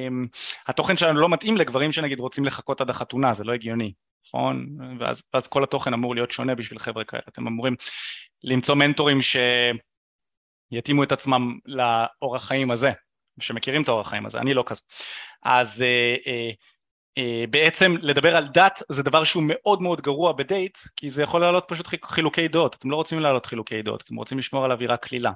התוכן 0.68 0.98
שלנו 0.98 1.20
לא 1.20 1.30
מתאים 1.30 1.58
לגברים 1.58 1.92
שנגיד 1.92 2.20
רוצים 2.20 2.46
לחכות 2.46 2.82
עד 2.82 2.90
החתונה, 2.90 3.34
זה 3.34 3.44
לא 3.44 3.54
הגיוני, 3.54 3.94
נכון? 4.28 4.68
ואז, 5.00 5.24
ואז 5.34 5.48
כל 5.48 5.64
התוכן 5.64 5.94
אמור 5.94 6.16
להיות 6.16 6.32
שונה 6.32 6.56
בשביל 6.56 6.80
חבר'ה 6.80 7.04
כאלה, 7.04 7.22
אתם 7.30 7.48
אמורים 7.48 7.76
למצוא 8.44 8.76
מנטורים 8.76 9.20
שיתאימו 10.72 11.04
את 11.04 11.12
עצמם 11.12 11.60
לאורח 11.66 12.48
חיים 12.48 12.72
הזה, 12.72 12.92
שמכירים 13.40 13.82
את 13.82 13.88
האורח 13.88 14.10
חיים 14.10 14.26
הזה, 14.26 14.40
אני 14.40 14.54
לא 14.54 14.64
כזה. 14.68 14.82
אז 15.44 15.84
uh, 15.84 16.20
uh, 16.24 16.56
uh, 17.20 17.50
בעצם 17.50 17.96
לדבר 18.02 18.38
על 18.38 18.48
דת 18.48 18.84
זה 18.90 19.04
דבר 19.04 19.24
שהוא 19.24 19.44
מאוד 19.48 19.82
מאוד 19.82 20.02
גרוע 20.02 20.34
בדייט, 20.34 20.78
כי 20.96 21.10
זה 21.10 21.24
יכול 21.24 21.42
לעלות 21.42 21.66
פשוט 21.68 21.88
חילוקי 22.04 22.48
דעות, 22.48 22.76
אתם 22.76 22.92
לא 22.92 22.96
רוצים 22.96 23.20
לעלות 23.20 23.46
חילוקי 23.46 23.82
דעות, 23.82 24.02
אתם 24.02 24.16
רוצים 24.16 24.38
לשמור 24.38 24.66
על 24.66 24.72
אווירה 24.72 24.98
קלילה. 24.98 25.32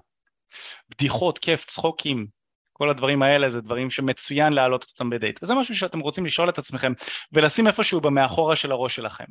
בדיחות, 0.89 1.39
כיף, 1.39 1.65
צחוקים, 1.65 2.27
כל 2.73 2.89
הדברים 2.89 3.21
האלה 3.21 3.49
זה 3.49 3.61
דברים 3.61 3.91
שמצוין 3.91 4.53
להעלות 4.53 4.85
אותם 4.93 5.09
בדייט. 5.09 5.43
וזה 5.43 5.55
משהו 5.55 5.75
שאתם 5.75 5.99
רוצים 5.99 6.25
לשאול 6.25 6.49
את 6.49 6.57
עצמכם 6.57 6.93
ולשים 7.31 7.67
איפשהו 7.67 8.01
במאחורה 8.01 8.55
של 8.55 8.71
הראש 8.71 8.95
שלכם. 8.95 9.25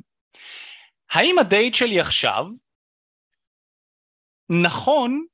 האם 1.11 1.39
הדייט 1.39 1.73
שלי 1.73 1.99
עכשיו 1.99 2.45
נכון 4.49 5.25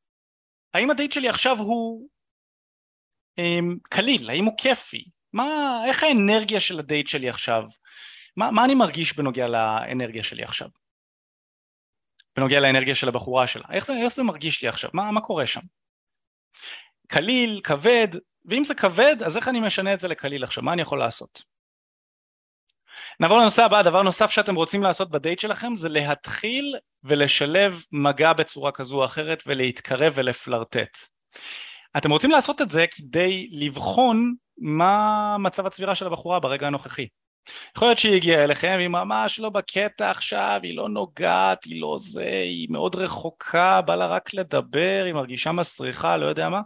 האם 0.73 0.89
הדייט 0.89 1.11
שלי 1.11 1.29
עכשיו 1.29 1.57
הוא 1.57 2.09
אמ, 3.37 3.77
קליל? 3.83 4.29
האם 4.29 4.45
הוא 4.45 4.57
כיפי? 4.57 5.05
מה 5.33 5.81
איך 5.85 6.03
האנרגיה 6.03 6.59
של 6.59 6.79
הדייט 6.79 7.07
שלי 7.07 7.29
עכשיו? 7.29 7.63
מה, 8.37 8.51
מה 8.51 8.65
אני 8.65 8.75
מרגיש 8.75 9.17
בנוגע 9.17 9.47
לאנרגיה 9.47 10.23
שלי 10.23 10.43
עכשיו 10.43 10.69
בנוגע 12.37 12.59
לאנרגיה 12.59 12.95
של 12.95 13.07
הבחורה 13.07 13.47
שלה 13.47 13.65
איך 13.71 13.85
זה, 13.85 13.93
איך 13.93 14.13
זה 14.13 14.23
מרגיש 14.23 14.61
לי 14.61 14.67
עכשיו 14.67 14.89
מה, 14.93 15.11
מה 15.11 15.21
קורה 15.21 15.45
שם 15.45 15.61
קליל, 17.07 17.61
כבד, 17.63 18.07
ואם 18.45 18.63
זה 18.63 18.75
כבד 18.75 19.15
אז 19.25 19.37
איך 19.37 19.47
אני 19.47 19.59
משנה 19.59 19.93
את 19.93 19.99
זה 19.99 20.07
לקליל 20.07 20.43
עכשיו, 20.43 20.63
מה 20.63 20.73
אני 20.73 20.81
יכול 20.81 20.99
לעשות? 20.99 21.43
נעבור 23.19 23.37
לנושא 23.37 23.63
הבא, 23.63 23.81
דבר 23.81 24.01
נוסף 24.01 24.29
שאתם 24.29 24.55
רוצים 24.55 24.83
לעשות 24.83 25.11
בדייט 25.11 25.39
שלכם 25.39 25.75
זה 25.75 25.89
להתחיל 25.89 26.75
ולשלב 27.03 27.83
מגע 27.91 28.33
בצורה 28.33 28.71
כזו 28.71 28.99
או 28.99 29.05
אחרת 29.05 29.43
ולהתקרב 29.47 30.13
ולפלרטט. 30.15 30.97
אתם 31.97 32.11
רוצים 32.11 32.31
לעשות 32.31 32.61
את 32.61 32.71
זה 32.71 32.85
כדי 32.91 33.49
לבחון 33.51 34.35
מה 34.57 35.35
מצב 35.39 35.65
הצבירה 35.65 35.95
של 35.95 36.07
הבחורה 36.07 36.39
ברגע 36.39 36.67
הנוכחי. 36.67 37.07
יכול 37.75 37.87
להיות 37.87 37.97
שהיא 37.97 38.15
הגיעה 38.15 38.43
אליכם 38.43 38.73
והיא 38.75 38.87
ממש 38.87 39.39
לא 39.39 39.49
בקטע 39.49 40.11
עכשיו, 40.11 40.59
היא 40.63 40.77
לא 40.77 40.89
נוגעת, 40.89 41.63
היא 41.63 41.81
לא 41.81 41.97
זה, 41.99 42.25
היא 42.25 42.67
מאוד 42.69 42.95
רחוקה, 42.95 43.81
בא 43.81 43.95
לה 43.95 44.07
רק 44.07 44.33
לדבר, 44.33 45.03
היא 45.05 45.13
מרגישה 45.13 45.51
מסריחה, 45.51 46.17
לא 46.17 46.25
יודע 46.25 46.49
מה. 46.49 46.61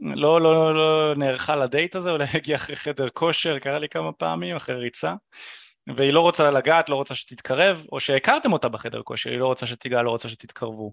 לא, 0.00 0.40
לא, 0.40 0.54
לא, 0.54 0.74
לא 0.74 1.14
נערכה 1.16 1.56
לדייט 1.56 1.96
הזה, 1.96 2.10
אולי 2.10 2.24
הגיעה 2.34 2.56
אחרי 2.56 2.76
חדר 2.76 3.08
כושר, 3.08 3.58
קרה 3.58 3.78
לי 3.78 3.88
כמה 3.88 4.12
פעמים, 4.12 4.56
אחרי 4.56 4.74
ריצה. 4.74 5.14
והיא 5.96 6.12
לא 6.12 6.20
רוצה 6.20 6.50
לגעת, 6.50 6.88
לא 6.88 6.96
רוצה 6.96 7.14
שתתקרב, 7.14 7.84
או 7.92 8.00
שהכרתם 8.00 8.52
אותה 8.52 8.68
בחדר 8.68 9.02
כושר, 9.02 9.30
היא 9.30 9.38
לא 9.38 9.46
רוצה 9.46 9.66
שתיגע, 9.66 10.02
לא 10.02 10.10
רוצה 10.10 10.28
שתתקרבו. 10.28 10.92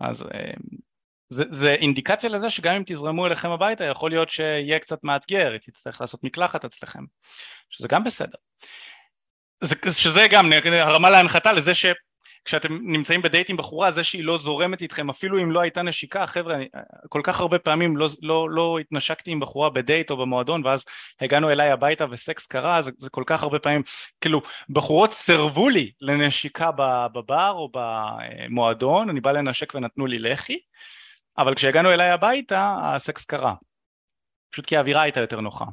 אז 0.00 0.22
אה, 0.22 0.52
זה, 1.30 1.74
אינדיקציה 1.74 2.30
לזה 2.30 2.50
שגם 2.50 2.74
אם 2.74 2.82
תזרמו 2.86 3.26
אליכם 3.26 3.50
הביתה 3.50 3.84
יכול 3.84 4.10
להיות 4.10 4.30
שיהיה 4.30 4.78
קצת 4.78 5.04
מאתגר, 5.04 5.52
היא 5.52 5.60
תצטרך 5.60 6.00
לעשות 6.00 6.24
מקלחת 6.24 6.64
אצלכם, 6.64 7.04
שזה 7.70 7.88
גם 7.88 8.04
בסדר. 8.04 8.38
זה, 9.60 9.74
שזה 9.90 10.26
גם 10.30 10.52
הרמה 10.52 11.10
להנחתה 11.10 11.52
לזה 11.52 11.72
שכשאתם 11.74 12.78
נמצאים 12.82 13.22
בדייט 13.22 13.50
עם 13.50 13.56
בחורה 13.56 13.90
זה 13.90 14.04
שהיא 14.04 14.24
לא 14.24 14.38
זורמת 14.38 14.82
איתכם 14.82 15.10
אפילו 15.10 15.42
אם 15.42 15.52
לא 15.52 15.60
הייתה 15.60 15.82
נשיקה 15.82 16.26
חבר'ה 16.26 16.56
כל 17.08 17.20
כך 17.24 17.40
הרבה 17.40 17.58
פעמים 17.58 17.96
לא, 17.96 18.08
לא, 18.22 18.50
לא 18.50 18.78
התנשקתי 18.78 19.30
עם 19.30 19.40
בחורה 19.40 19.70
בדייט 19.70 20.10
או 20.10 20.16
במועדון 20.16 20.66
ואז 20.66 20.84
הגענו 21.20 21.50
אליי 21.50 21.70
הביתה 21.70 22.06
וסקס 22.10 22.46
קרה 22.46 22.82
זה, 22.82 22.90
זה 22.98 23.10
כל 23.10 23.22
כך 23.26 23.42
הרבה 23.42 23.58
פעמים 23.58 23.82
כאילו 24.20 24.42
בחורות 24.70 25.12
סירבו 25.12 25.68
לי 25.68 25.90
לנשיקה 26.00 26.70
בבר 27.12 27.50
או 27.50 27.70
במועדון 27.74 29.10
אני 29.10 29.20
בא 29.20 29.32
לנשק 29.32 29.74
ונתנו 29.74 30.06
לי 30.06 30.18
לחי 30.18 30.58
אבל 31.38 31.54
כשהגענו 31.54 31.92
אליי 31.92 32.10
הביתה 32.10 32.76
הסקס 32.82 33.24
קרה. 33.24 33.54
פשוט 34.50 34.66
כי 34.66 34.76
האווירה 34.76 35.02
הייתה 35.02 35.20
יותר 35.20 35.40
נוחה. 35.40 35.64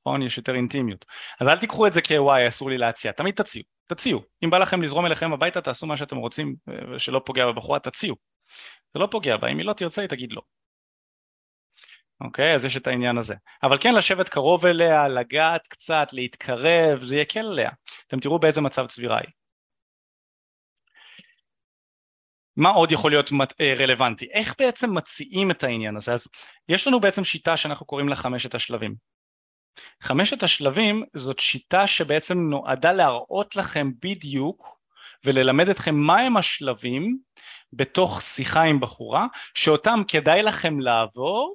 נכון? 0.00 0.22
יש 0.22 0.38
יותר 0.38 0.54
אינטימיות. 0.54 1.04
אז 1.40 1.48
אל 1.48 1.58
תיקחו 1.58 1.86
את 1.86 1.92
זה 1.92 2.02
כוואי 2.02 2.48
אסור 2.48 2.70
לי 2.70 2.78
להציע. 2.78 3.12
תמיד 3.12 3.34
תציעו. 3.34 3.64
תציעו. 3.86 4.22
אם 4.44 4.50
בא 4.50 4.58
לכם 4.58 4.82
לזרום 4.82 5.06
אליכם 5.06 5.32
הביתה 5.32 5.60
תעשו 5.60 5.86
מה 5.86 5.96
שאתם 5.96 6.16
רוצים 6.16 6.56
ושלא 6.94 7.20
פוגע 7.24 7.46
בבחורה 7.46 7.78
תציעו. 7.78 8.16
זה 8.94 9.00
לא 9.00 9.08
פוגע 9.10 9.36
בה. 9.36 9.48
אם 9.48 9.58
היא 9.58 9.66
לא 9.66 9.72
תרצה 9.72 10.00
היא 10.00 10.08
תגיד 10.08 10.32
לא. 10.32 10.42
אוקיי? 12.20 12.54
אז 12.54 12.64
יש 12.64 12.76
את 12.76 12.86
העניין 12.86 13.18
הזה. 13.18 13.34
אבל 13.62 13.78
כן 13.80 13.94
לשבת 13.94 14.28
קרוב 14.28 14.66
אליה 14.66 15.08
לגעת 15.08 15.68
קצת 15.68 16.08
להתקרב 16.12 17.02
זה 17.02 17.16
יקל 17.16 17.46
עליה. 17.46 17.70
אתם 18.06 18.20
תראו 18.20 18.38
באיזה 18.38 18.60
מצב 18.60 18.86
צבירה 18.86 19.18
היא 19.18 19.30
מה 22.56 22.68
עוד 22.68 22.92
יכול 22.92 23.10
להיות 23.10 23.30
אה, 23.60 23.74
רלוונטי? 23.78 24.28
איך 24.32 24.54
בעצם 24.58 24.94
מציעים 24.94 25.50
את 25.50 25.64
העניין 25.64 25.96
הזה? 25.96 26.12
אז 26.12 26.28
יש 26.68 26.86
לנו 26.86 27.00
בעצם 27.00 27.24
שיטה 27.24 27.56
שאנחנו 27.56 27.86
קוראים 27.86 28.08
לה 28.08 28.16
חמשת 28.16 28.54
השלבים. 28.54 28.94
חמשת 30.02 30.42
השלבים 30.42 31.04
זאת 31.14 31.38
שיטה 31.38 31.86
שבעצם 31.86 32.38
נועדה 32.38 32.92
להראות 32.92 33.56
לכם 33.56 33.90
בדיוק 34.02 34.80
וללמד 35.24 35.68
אתכם 35.68 35.94
מהם 35.94 36.36
השלבים 36.36 37.18
בתוך 37.72 38.22
שיחה 38.22 38.62
עם 38.62 38.80
בחורה 38.80 39.26
שאותם 39.54 40.00
כדאי 40.08 40.42
לכם 40.42 40.80
לעבור 40.80 41.54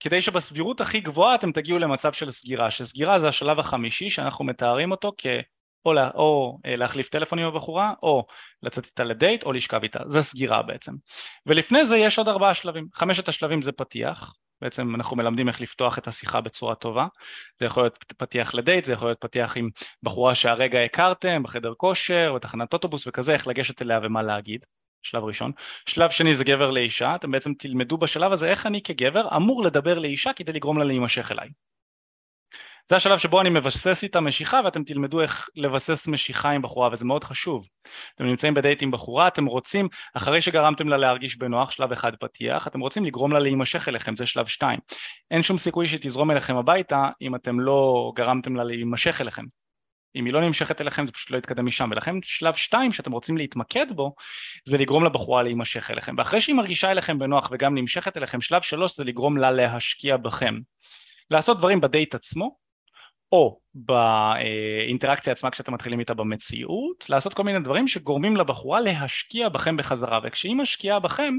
כדי 0.00 0.22
שבסבירות 0.22 0.80
הכי 0.80 1.00
גבוהה 1.00 1.34
אתם 1.34 1.52
תגיעו 1.52 1.78
למצב 1.78 2.12
של 2.12 2.30
סגירה, 2.30 2.70
שסגירה 2.70 3.20
זה 3.20 3.28
השלב 3.28 3.58
החמישי 3.58 4.10
שאנחנו 4.10 4.44
מתארים 4.44 4.90
אותו 4.90 5.12
כ... 5.18 5.26
או, 5.84 5.92
לה, 5.92 6.10
או 6.14 6.58
אה, 6.66 6.76
להחליף 6.76 7.08
טלפון 7.08 7.38
עם 7.38 7.46
הבחורה, 7.46 7.94
או 8.02 8.26
לצאת 8.62 8.84
איתה 8.84 9.04
לדייט, 9.04 9.42
או 9.42 9.52
לשכב 9.52 9.82
איתה, 9.82 10.00
זה 10.06 10.22
סגירה 10.22 10.62
בעצם. 10.62 10.92
ולפני 11.46 11.86
זה 11.86 11.96
יש 11.96 12.18
עוד 12.18 12.28
ארבעה 12.28 12.54
שלבים, 12.54 12.86
חמשת 12.94 13.28
השלבים 13.28 13.62
זה 13.62 13.72
פתיח, 13.72 14.34
בעצם 14.62 14.94
אנחנו 14.94 15.16
מלמדים 15.16 15.48
איך 15.48 15.60
לפתוח 15.60 15.98
את 15.98 16.08
השיחה 16.08 16.40
בצורה 16.40 16.74
טובה, 16.74 17.06
זה 17.58 17.66
יכול 17.66 17.82
להיות 17.82 18.04
פתיח 18.16 18.54
לדייט, 18.54 18.84
זה 18.84 18.92
יכול 18.92 19.08
להיות 19.08 19.20
פתיח 19.20 19.56
עם 19.56 19.68
בחורה 20.02 20.34
שהרגע 20.34 20.80
הכרתם, 20.80 21.42
בחדר 21.42 21.72
כושר, 21.76 22.32
בתחנת 22.34 22.72
אוטובוס 22.72 23.06
וכזה, 23.06 23.32
איך 23.32 23.46
לגשת 23.46 23.82
אליה 23.82 24.00
ומה 24.02 24.22
להגיד, 24.22 24.64
שלב 25.02 25.24
ראשון. 25.24 25.52
שלב 25.86 26.10
שני 26.10 26.34
זה 26.34 26.44
גבר 26.44 26.70
לאישה, 26.70 27.14
אתם 27.14 27.30
בעצם 27.30 27.54
תלמדו 27.54 27.98
בשלב 27.98 28.32
הזה 28.32 28.50
איך 28.50 28.66
אני 28.66 28.82
כגבר 28.82 29.36
אמור 29.36 29.64
לדבר 29.64 29.98
לאישה 29.98 30.32
כדי 30.32 30.52
לגרום 30.52 30.78
לה 30.78 30.84
להימשך 30.84 31.32
אליי. 31.32 31.48
זה 32.90 32.96
השלב 32.96 33.18
שבו 33.18 33.40
אני 33.40 33.50
מבסס 33.50 34.02
איתה 34.02 34.20
משיכה 34.20 34.60
ואתם 34.64 34.84
תלמדו 34.84 35.20
איך 35.20 35.48
לבסס 35.56 36.08
משיכה 36.08 36.50
עם 36.50 36.62
בחורה 36.62 36.88
וזה 36.92 37.04
מאוד 37.04 37.24
חשוב. 37.24 37.68
אתם 38.14 38.24
נמצאים 38.24 38.54
בדייט 38.54 38.82
עם 38.82 38.90
בחורה, 38.90 39.28
אתם 39.28 39.46
רוצים, 39.46 39.88
אחרי 40.14 40.40
שגרמתם 40.40 40.88
לה 40.88 40.96
להרגיש 40.96 41.36
בנוח, 41.36 41.70
שלב 41.70 41.92
אחד 41.92 42.16
פתיח, 42.16 42.66
אתם 42.66 42.80
רוצים 42.80 43.04
לגרום 43.04 43.32
לה 43.32 43.38
להימשך 43.38 43.88
אליכם, 43.88 44.16
זה 44.16 44.26
שלב 44.26 44.46
שתיים. 44.46 44.78
אין 45.30 45.42
שום 45.42 45.58
סיכוי 45.58 45.86
שתזרום 45.86 46.30
אליכם 46.30 46.56
הביתה 46.56 47.08
אם 47.22 47.34
אתם 47.34 47.60
לא 47.60 48.12
גרמתם 48.16 48.56
לה 48.56 48.64
להימשך 48.64 49.20
אליכם. 49.20 49.44
אם 50.16 50.24
היא 50.24 50.32
לא 50.32 50.40
נמשכת 50.40 50.80
אליכם 50.80 51.06
זה 51.06 51.12
פשוט 51.12 51.30
לא 51.30 51.38
יתקדם 51.38 51.66
משם 51.66 51.88
ולכן 51.92 52.14
שלב 52.22 52.54
שתיים 52.54 52.92
שאתם 52.92 53.12
רוצים 53.12 53.36
להתמקד 53.36 53.86
בו 53.94 54.14
זה 54.64 54.78
לגרום 54.78 55.04
לבחורה 55.04 55.42
להימשך 55.42 55.90
אליכם 55.90 56.14
ואחרי 56.18 56.40
שהיא 56.40 56.56
מרגישה 56.56 56.90
אליכם 56.90 57.18
בנוח 57.18 57.48
וגם 57.52 57.74
נמשכת 57.74 58.16
אליכם 58.16 58.40
שלב 58.40 58.62
שלוש 58.62 58.96
זה 58.96 59.04
לגרום 59.04 59.36
לה 59.36 59.50
להשקיע 59.50 60.16
בכם 60.16 60.54
לעשות 61.30 61.58
דברים 61.58 61.80
בדייט 61.80 62.14
עצמו 62.14 62.60
או 63.32 63.60
באינטראקציה 63.74 65.32
עצמה 65.32 65.50
כשאתם 65.50 65.74
מתחילים 65.74 66.00
איתה 66.00 66.14
במציאות, 66.14 67.10
לעשות 67.10 67.34
כל 67.34 67.42
מיני 67.42 67.60
דברים 67.60 67.88
שגורמים 67.88 68.36
לבחורה 68.36 68.80
להשקיע 68.80 69.48
בכם 69.48 69.76
בחזרה, 69.76 70.20
וכשהיא 70.22 70.56
משקיעה 70.56 70.98
בכם 70.98 71.34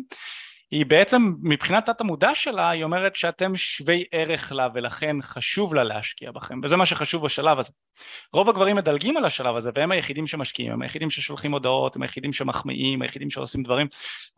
היא 0.71 0.85
בעצם 0.85 1.33
מבחינת 1.43 1.85
תת 1.85 2.01
המודע 2.01 2.35
שלה 2.35 2.69
היא 2.69 2.83
אומרת 2.83 3.15
שאתם 3.15 3.55
שווי 3.55 4.03
ערך 4.11 4.51
לה 4.51 4.67
ולכן 4.73 5.15
חשוב 5.21 5.73
לה 5.73 5.83
להשקיע 5.83 6.31
בכם 6.31 6.59
וזה 6.63 6.75
מה 6.75 6.85
שחשוב 6.85 7.25
בשלב 7.25 7.59
הזה. 7.59 7.71
רוב 8.33 8.49
הגברים 8.49 8.75
מדלגים 8.75 9.17
על 9.17 9.25
השלב 9.25 9.55
הזה 9.55 9.69
והם 9.75 9.91
היחידים 9.91 10.27
שמשקיעים, 10.27 10.71
הם 10.71 10.81
היחידים 10.81 11.09
ששולחים 11.09 11.51
הודעות, 11.51 11.95
הם 11.95 12.01
היחידים 12.01 12.33
שמחמיאים, 12.33 13.01
היחידים 13.01 13.29
שעושים 13.29 13.63
דברים 13.63 13.87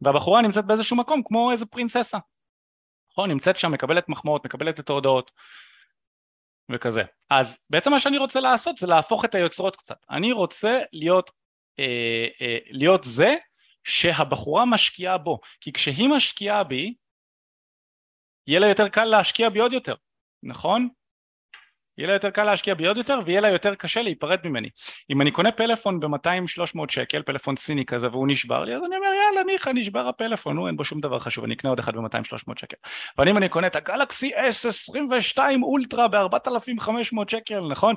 והבחורה 0.01 0.41
נמצאת 0.41 0.65
באיזשהו 0.65 0.97
מקום 0.97 1.21
כמו 1.25 1.51
איזה 1.51 1.65
פרינססה. 1.65 2.17
נכון? 3.11 3.31
נמצאת 3.31 3.57
שם, 3.57 3.71
מקבלת 3.71 4.09
מחמאות, 4.09 4.45
מקבלת 4.45 4.79
את 4.79 4.89
ההודעות 4.89 5.31
וכזה. 6.71 7.03
אז 7.29 7.65
בעצם 7.69 7.91
מה 7.91 7.99
שאני 7.99 8.17
רוצה 8.17 8.39
לעשות 8.39 8.77
זה 8.77 8.87
להפוך 8.87 9.25
את 9.25 9.35
היוצרות 9.35 9.75
קצת. 9.75 9.97
אני 10.09 10.31
רוצה 10.31 10.81
להיות, 10.93 11.31
אה, 11.79 12.27
אה, 12.41 12.57
להיות 12.69 13.03
זה 13.03 13.35
שהבחורה 13.83 14.65
משקיעה 14.65 15.17
בו, 15.17 15.39
כי 15.61 15.73
כשהיא 15.73 16.09
משקיעה 16.09 16.63
בי, 16.63 16.93
יהיה 18.47 18.59
לה 18.59 18.67
יותר 18.67 18.89
קל 18.89 19.05
להשקיע 19.05 19.49
בי 19.49 19.59
עוד 19.59 19.73
יותר, 19.73 19.95
נכון? 20.43 20.89
יהיה 21.97 22.07
לה 22.07 22.13
יותר 22.13 22.29
קל 22.29 22.43
להשקיע 22.43 22.73
בי 22.73 22.87
עוד 22.87 22.97
יותר 22.97 23.19
ויהיה 23.25 23.41
לה 23.41 23.49
יותר 23.49 23.75
קשה 23.75 24.01
להיפרד 24.01 24.39
ממני. 24.43 24.69
אם 25.09 25.21
אני 25.21 25.31
קונה 25.31 25.51
פלאפון 25.51 25.99
ב-200-300 25.99 26.79
שקל, 26.89 27.21
פלאפון 27.21 27.57
סיני 27.57 27.85
כזה 27.85 28.07
והוא 28.07 28.27
נשבר 28.27 28.63
לי, 28.63 28.75
אז 28.75 28.81
אני 28.85 28.95
אומר 28.95 29.07
יאללה 29.07 29.43
ניחא 29.43 29.69
נשבר 29.69 30.07
הפלאפון, 30.07 30.55
נו 30.55 30.67
אין 30.67 30.77
בו 30.77 30.83
שום 30.83 31.01
דבר 31.01 31.19
חשוב, 31.19 31.43
אני 31.43 31.53
אקנה 31.53 31.69
עוד 31.69 31.79
אחד 31.79 31.95
ב-200-300 31.95 32.53
שקל. 32.59 32.77
אבל 33.17 33.29
אם 33.29 33.37
אני 33.37 33.49
קונה 33.49 33.67
את 33.67 33.75
הגלקסי 33.75 34.31
S22 34.35 35.39
אולטרה 35.63 36.07
ב-4500 36.07 36.87
שקל, 37.27 37.59
נכון? 37.59 37.95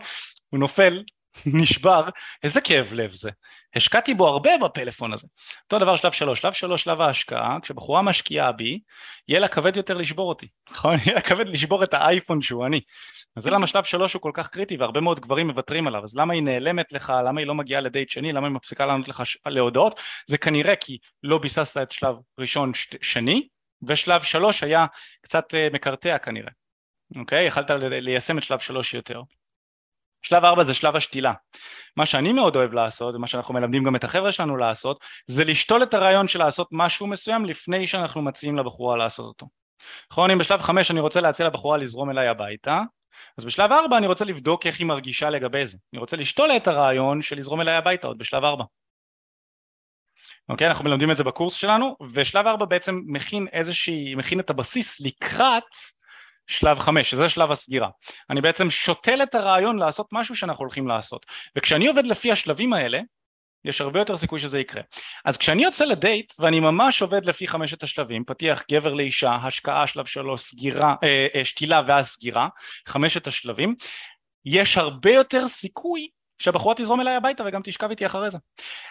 הוא 0.50 0.60
נופל, 0.60 1.02
נשבר, 1.46 2.08
איזה 2.42 2.60
כאב 2.60 2.92
לב 2.92 3.14
זה. 3.14 3.30
השקעתי 3.76 4.14
בו 4.14 4.28
הרבה 4.28 4.50
בפלאפון 4.64 5.12
הזה. 5.12 5.26
אותו 5.64 5.78
דבר 5.78 5.96
שלב 5.96 6.12
שלוש, 6.12 6.40
שלב 6.40 6.52
שלוש, 6.52 6.82
שלב 6.82 7.00
ההשקעה, 7.00 7.58
כשבחורה 7.62 8.02
משקיעה 8.02 8.52
בי, 8.52 8.80
יהיה 9.28 9.40
לה 9.40 9.48
כבד 9.48 9.76
יותר 9.76 9.94
לשבור 9.94 10.28
אותי, 10.28 10.48
נכון? 10.70 10.96
יהיה 11.04 11.14
לה 11.14 11.20
כבד 11.20 11.48
לשבור 11.48 11.84
את 11.84 11.94
האייפון 11.94 12.42
שהוא 12.42 12.66
אני. 12.66 12.80
אז 13.36 13.42
זה 13.42 13.50
למה 13.50 13.66
שלב 13.66 13.84
שלוש 13.84 14.14
הוא 14.14 14.22
כל 14.22 14.30
כך 14.34 14.48
קריטי 14.48 14.76
והרבה 14.76 15.00
מאוד 15.00 15.20
גברים 15.20 15.46
מוותרים 15.46 15.86
עליו, 15.86 16.04
אז 16.04 16.16
למה 16.16 16.34
היא 16.34 16.42
נעלמת 16.42 16.92
לך, 16.92 17.12
למה 17.26 17.40
היא 17.40 17.46
לא 17.46 17.54
מגיעה 17.54 17.80
לדייט 17.80 18.10
שני, 18.10 18.32
למה 18.32 18.46
היא 18.46 18.54
מפסיקה 18.54 18.86
לענות 18.86 19.08
לך 19.08 19.22
להודעות, 19.46 20.00
זה 20.26 20.38
כנראה 20.38 20.76
כי 20.76 20.98
לא 21.22 21.38
ביססת 21.38 21.82
את 21.82 21.92
שלב 21.92 22.14
ראשון 22.38 22.72
שני, 23.00 23.48
ושלב 23.82 24.22
שלוש 24.22 24.62
היה 24.62 24.86
קצת 25.20 25.54
אה, 25.54 25.68
מקרטע 25.72 26.18
כנראה, 26.18 26.50
אוקיי? 27.16 27.46
יכלת 27.46 27.70
ליישם 27.80 28.38
את 28.38 28.42
שלב 28.42 28.58
שלוש 28.58 28.94
יותר. 28.94 29.20
שלב 30.28 30.44
ארבע 30.44 30.64
זה 30.64 30.74
שלב 30.74 30.96
השתילה. 30.96 31.32
מה 31.96 32.06
שאני 32.06 32.32
מאוד 32.32 32.56
אוהב 32.56 32.72
לעשות, 32.72 33.14
ומה 33.14 33.26
שאנחנו 33.26 33.54
מלמדים 33.54 33.84
גם 33.84 33.96
את 33.96 34.04
החבר'ה 34.04 34.32
שלנו 34.32 34.56
לעשות, 34.56 35.00
זה 35.26 35.44
לשתול 35.44 35.82
את 35.82 35.94
הרעיון 35.94 36.28
של 36.28 36.38
לעשות 36.38 36.68
משהו 36.72 37.06
מסוים 37.06 37.44
לפני 37.44 37.86
שאנחנו 37.86 38.22
מציעים 38.22 38.56
לבחורה 38.56 38.96
לעשות 38.96 39.26
אותו. 39.26 39.46
נכון, 40.12 40.30
אם 40.30 40.38
בשלב 40.38 40.62
חמש 40.62 40.90
אני 40.90 41.00
רוצה 41.00 41.20
להציע 41.20 41.46
לבחורה 41.46 41.78
לזרום 41.78 42.10
אליי 42.10 42.28
הביתה, 42.28 42.82
אז 43.38 43.44
בשלב 43.44 43.72
ארבע 43.72 43.98
אני 43.98 44.06
רוצה 44.06 44.24
לבדוק 44.24 44.66
איך 44.66 44.78
היא 44.78 44.86
מרגישה 44.86 45.30
לגבי 45.30 45.66
זה. 45.66 45.78
אני 45.92 46.00
רוצה 46.00 46.16
לשתול 46.16 46.50
את 46.56 46.68
הרעיון 46.68 47.22
של 47.22 47.36
לזרום 47.36 47.60
אליי 47.60 47.74
הביתה 47.74 48.06
עוד 48.06 48.18
בשלב 48.18 48.44
ארבע. 48.44 48.64
אוקיי, 50.48 50.66
אנחנו 50.66 50.84
מלמדים 50.84 51.10
את 51.10 51.16
זה 51.16 51.24
בקורס 51.24 51.54
שלנו, 51.54 51.96
ושלב 52.12 52.46
ארבע 52.46 52.64
בעצם 52.64 53.00
מכין 53.06 53.46
איזושהי, 53.52 54.14
מכין 54.14 54.40
את 54.40 54.50
הבסיס 54.50 55.00
לקראת 55.00 55.62
שלב 56.46 56.78
חמש, 56.78 57.10
שזה 57.10 57.28
שלב 57.28 57.52
הסגירה. 57.52 57.88
אני 58.30 58.40
בעצם 58.40 58.70
שותל 58.70 59.22
את 59.22 59.34
הרעיון 59.34 59.78
לעשות 59.78 60.06
משהו 60.12 60.36
שאנחנו 60.36 60.62
הולכים 60.62 60.88
לעשות. 60.88 61.26
וכשאני 61.56 61.86
עובד 61.86 62.06
לפי 62.06 62.32
השלבים 62.32 62.72
האלה, 62.72 63.00
יש 63.64 63.80
הרבה 63.80 63.98
יותר 63.98 64.16
סיכוי 64.16 64.38
שזה 64.38 64.60
יקרה. 64.60 64.82
אז 65.24 65.36
כשאני 65.36 65.64
יוצא 65.64 65.84
לדייט 65.84 66.32
ואני 66.38 66.60
ממש 66.60 67.02
עובד 67.02 67.26
לפי 67.26 67.48
חמשת 67.48 67.82
השלבים, 67.82 68.24
פתיח 68.24 68.62
גבר 68.70 68.94
לאישה, 68.94 69.34
השקעה 69.34 69.86
שלב 69.86 70.06
שלוש, 70.06 70.40
סגירה, 70.40 70.94
אה, 71.02 71.26
אה, 71.34 71.44
שתילה 71.44 71.80
ואז 71.86 72.06
סגירה, 72.06 72.48
חמשת 72.86 73.26
השלבים, 73.26 73.74
יש 74.44 74.78
הרבה 74.78 75.10
יותר 75.12 75.48
סיכוי 75.48 76.08
שהבחורה 76.38 76.74
תזרום 76.74 77.00
אליי 77.00 77.14
הביתה 77.14 77.44
וגם 77.46 77.60
תשכב 77.64 77.90
איתי 77.90 78.06
אחרי 78.06 78.30
זה. 78.30 78.38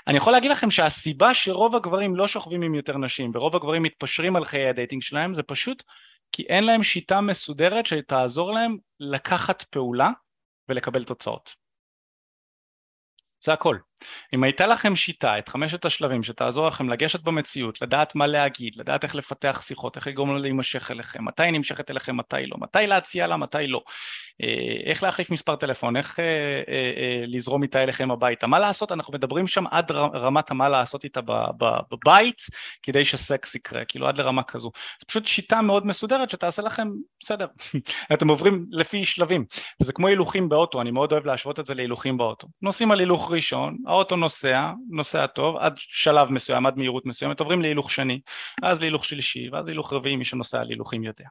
אני 0.08 0.18
יכול 0.18 0.34
להגיד 0.34 0.52
לכם 0.52 0.72
שהסיבה 0.72 1.34
שרוב 1.34 1.76
הגברים 1.76 2.16
לא 2.16 2.28
שוכבים 2.28 2.62
עם 2.62 2.76
יותר 2.76 2.98
נשים 2.98 3.32
ורוב 3.34 3.56
הגברים 3.56 3.84
מתפשרים 3.84 4.36
על 4.36 4.46
חיי 4.46 4.70
ה 4.70 4.74
dating 4.74 5.02
שלהם 5.02 5.34
זה 5.34 5.44
פשוט 5.44 5.84
כי 6.36 6.44
אין 6.44 6.64
להם 6.64 6.84
שיטה 6.84 7.22
מסודרת 7.22 7.86
שתעזור 7.86 8.54
להם 8.54 8.78
לקחת 9.00 9.62
פעולה 9.62 10.10
ולקבל 10.70 11.04
תוצאות. 11.04 11.56
זה 13.44 13.54
הכל. 13.54 13.78
אם 14.34 14.44
הייתה 14.44 14.68
לכם 14.68 14.96
שיטה, 14.96 15.40
את 15.40 15.50
חמשת 15.50 15.86
השלבים 15.86 16.24
שתעזור 16.24 16.68
לכם 16.68 16.90
לגשת 16.90 17.22
במציאות, 17.22 17.82
לדעת 17.82 18.16
מה 18.16 18.28
להגיד, 18.28 18.74
לדעת 18.76 19.04
איך 19.04 19.16
לפתח 19.16 19.62
שיחות, 19.64 19.96
איך 19.96 20.08
לגרום 20.08 20.34
לה 20.34 20.40
להימשך 20.40 20.92
אליכם, 20.92 21.26
מתי 21.26 21.52
נמשכת 21.52 21.92
אליכם, 21.92 22.18
מתי 22.18 22.46
לא, 22.46 22.58
מתי 22.60 22.88
להציע 22.88 23.28
לה, 23.28 23.38
מתי 23.38 23.68
לא, 23.68 23.82
אה, 24.44 24.76
איך 24.86 25.04
להחליף 25.04 25.30
מספר 25.30 25.56
טלפון, 25.56 25.98
איך 25.98 26.20
אה, 26.20 26.26
אה, 26.68 27.24
לזרום 27.28 27.64
איתה 27.64 27.84
אליכם 27.84 28.12
הביתה, 28.12 28.48
מה 28.48 28.60
לעשות, 28.60 28.92
אנחנו 28.92 29.14
מדברים 29.14 29.48
שם 29.48 29.68
עד 29.72 29.92
רמת 29.92 30.52
המה 30.52 30.70
לעשות 30.70 31.04
איתה 31.04 31.20
בבית 31.92 32.42
כדי 32.84 33.06
שסקס 33.06 33.56
יקרה, 33.56 33.86
כאילו 33.86 34.08
עד 34.08 34.18
לרמה 34.18 34.44
כזו. 34.44 34.72
זו 35.00 35.06
פשוט 35.08 35.26
שיטה 35.26 35.62
מאוד 35.62 35.88
מסודרת 35.88 36.30
שתעשה 36.30 36.62
לכם, 36.62 36.88
בסדר, 37.20 37.48
אתם 38.14 38.28
עוברים 38.28 38.66
לפי 38.72 39.06
שלבים, 39.06 39.46
וזה 39.82 39.94
כמו 39.94 40.08
הילוכים 40.08 40.50
באוטו, 40.50 40.82
אני 40.82 40.92
מאוד 40.92 41.12
אוהב 41.12 41.26
להשוות 41.26 41.60
את 41.60 41.66
זה 41.66 41.74
להילוכים 41.74 42.18
באוטו. 42.18 42.48
נוסעים 42.62 42.92
על 42.92 43.00
הילוך 43.00 43.32
ראשון, 43.32 43.78
האוטו 43.96 44.16
נוסע, 44.16 44.72
נוסע 44.90 45.28
טוב, 45.28 45.58
עד 45.58 45.74
שלב 45.78 46.32
מסוים, 46.32 46.66
עד 46.66 46.78
מהירות 46.78 47.06
מסוימת, 47.06 47.40
עוברים 47.40 47.62
להילוך 47.62 47.92
שני, 47.92 48.20
אז 48.64 48.80
להילוך 48.80 49.06
שלישי, 49.06 49.50
ואז 49.50 49.66
להילוך 49.66 49.94
רביעי, 49.94 50.16
מי 50.16 50.26
שנוסע 50.26 50.62
על 50.62 50.70
הילוכים 50.70 51.04
יודע. 51.04 51.26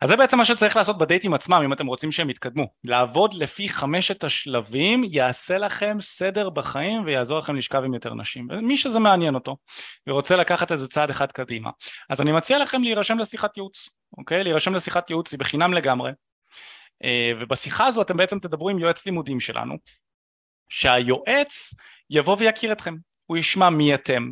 אז 0.00 0.08
זה 0.08 0.16
בעצם 0.16 0.38
מה 0.38 0.44
שצריך 0.44 0.76
לעשות 0.76 0.98
בדייטים 0.98 1.34
עצמם 1.34 1.60
אם 1.64 1.72
אתם 1.72 1.86
רוצים 1.86 2.12
שהם 2.12 2.30
יתקדמו. 2.30 2.66
לעבוד 2.84 3.34
לפי 3.34 3.68
חמשת 3.68 4.24
השלבים 4.24 5.04
יעשה 5.10 5.58
לכם 5.58 5.96
סדר 6.00 6.50
בחיים 6.50 7.04
ויעזור 7.04 7.38
לכם 7.38 7.56
לשכב 7.56 7.82
עם 7.84 7.94
יותר 7.94 8.14
נשים. 8.14 8.48
ומי 8.50 8.76
שזה 8.76 8.98
מעניין 8.98 9.34
אותו 9.34 9.56
ורוצה 10.08 10.36
לקחת 10.36 10.72
איזה 10.72 10.88
צעד 10.88 11.10
אחד 11.10 11.32
קדימה. 11.32 11.70
אז 12.10 12.20
אני 12.20 12.32
מציע 12.32 12.58
לכם 12.58 12.82
להירשם 12.82 13.18
לשיחת 13.18 13.56
ייעוץ 13.56 13.88
אוקיי? 14.18 14.44
להירשם 14.44 14.74
לשיחת 14.74 15.10
ייעוץ 15.10 15.32
היא 15.32 15.40
בחינם 15.40 15.72
לגמרי. 15.72 16.12
אה, 17.04 17.32
ובשיחה 17.40 17.86
הזו 17.86 18.02
אתם 18.02 18.16
בעצם 18.16 18.38
תדברו 18.38 18.68
עם 18.68 18.78
יועץ 18.78 19.06
לימודים 19.06 19.40
שלנו 19.40 19.74
שהיועץ 20.68 21.74
יבוא 22.10 22.36
ויכיר 22.38 22.72
אתכם, 22.72 22.94
הוא 23.26 23.36
ישמע 23.36 23.70
מי 23.70 23.94
אתם, 23.94 24.30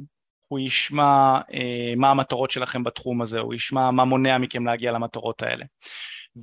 הוא 0.49 0.59
ישמע 0.59 1.41
אה, 1.55 1.93
מה 1.97 2.11
המטרות 2.11 2.51
שלכם 2.51 2.85
בתחום 2.85 3.23
הזה, 3.23 3.41
הוא 3.41 3.55
ישמע 3.55 3.91
מה 3.91 4.05
מונע 4.05 4.39
מכם 4.39 4.67
להגיע 4.67 4.93
למטרות 4.93 5.43
האלה. 5.43 5.65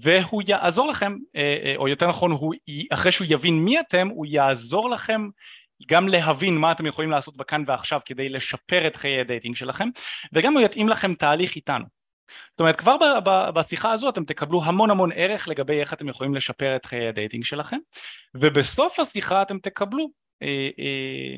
והוא 0.01 0.43
יעזור 0.47 0.87
לכם, 0.87 1.15
אה, 1.35 1.57
אה, 1.65 1.73
או 1.75 1.87
יותר 1.87 2.07
נכון, 2.07 2.31
הוא, 2.31 2.53
אחרי 2.93 3.11
שהוא 3.11 3.27
יבין 3.29 3.59
מי 3.59 3.79
אתם, 3.79 4.07
הוא 4.07 4.25
יעזור 4.29 4.89
לכם 4.89 5.27
גם 5.87 6.07
להבין 6.07 6.57
מה 6.57 6.71
אתם 6.71 6.85
יכולים 6.85 7.11
לעשות 7.11 7.37
בכאן 7.37 7.63
ועכשיו 7.67 7.99
כדי 8.05 8.29
לשפר 8.29 8.87
את 8.87 8.95
חיי 8.95 9.19
ה 9.19 9.24
dating 9.24 9.55
שלכם 9.55 9.89
וגם 10.33 10.53
הוא 10.53 10.61
יתאים 10.61 10.89
לכם 10.89 11.13
תהליך 11.13 11.55
איתנו 11.55 11.85
זאת 12.53 12.59
אומרת 12.59 12.75
כבר 12.75 13.19
בשיחה 13.53 13.91
הזו 13.91 14.09
אתם 14.09 14.25
תקבלו 14.25 14.63
המון 14.63 14.89
המון 14.89 15.09
ערך 15.15 15.47
לגבי 15.47 15.79
איך 15.79 15.93
אתם 15.93 16.09
יכולים 16.09 16.35
לשפר 16.35 16.75
את 16.75 16.85
חיי 16.85 17.07
ה 17.07 17.12
dating 17.12 17.43
שלכם 17.43 17.77
ובסוף 18.35 18.99
השיחה 18.99 19.41
אתם 19.41 19.59
תקבלו 19.59 20.09
אה, 20.41 20.69
אה, 20.79 21.37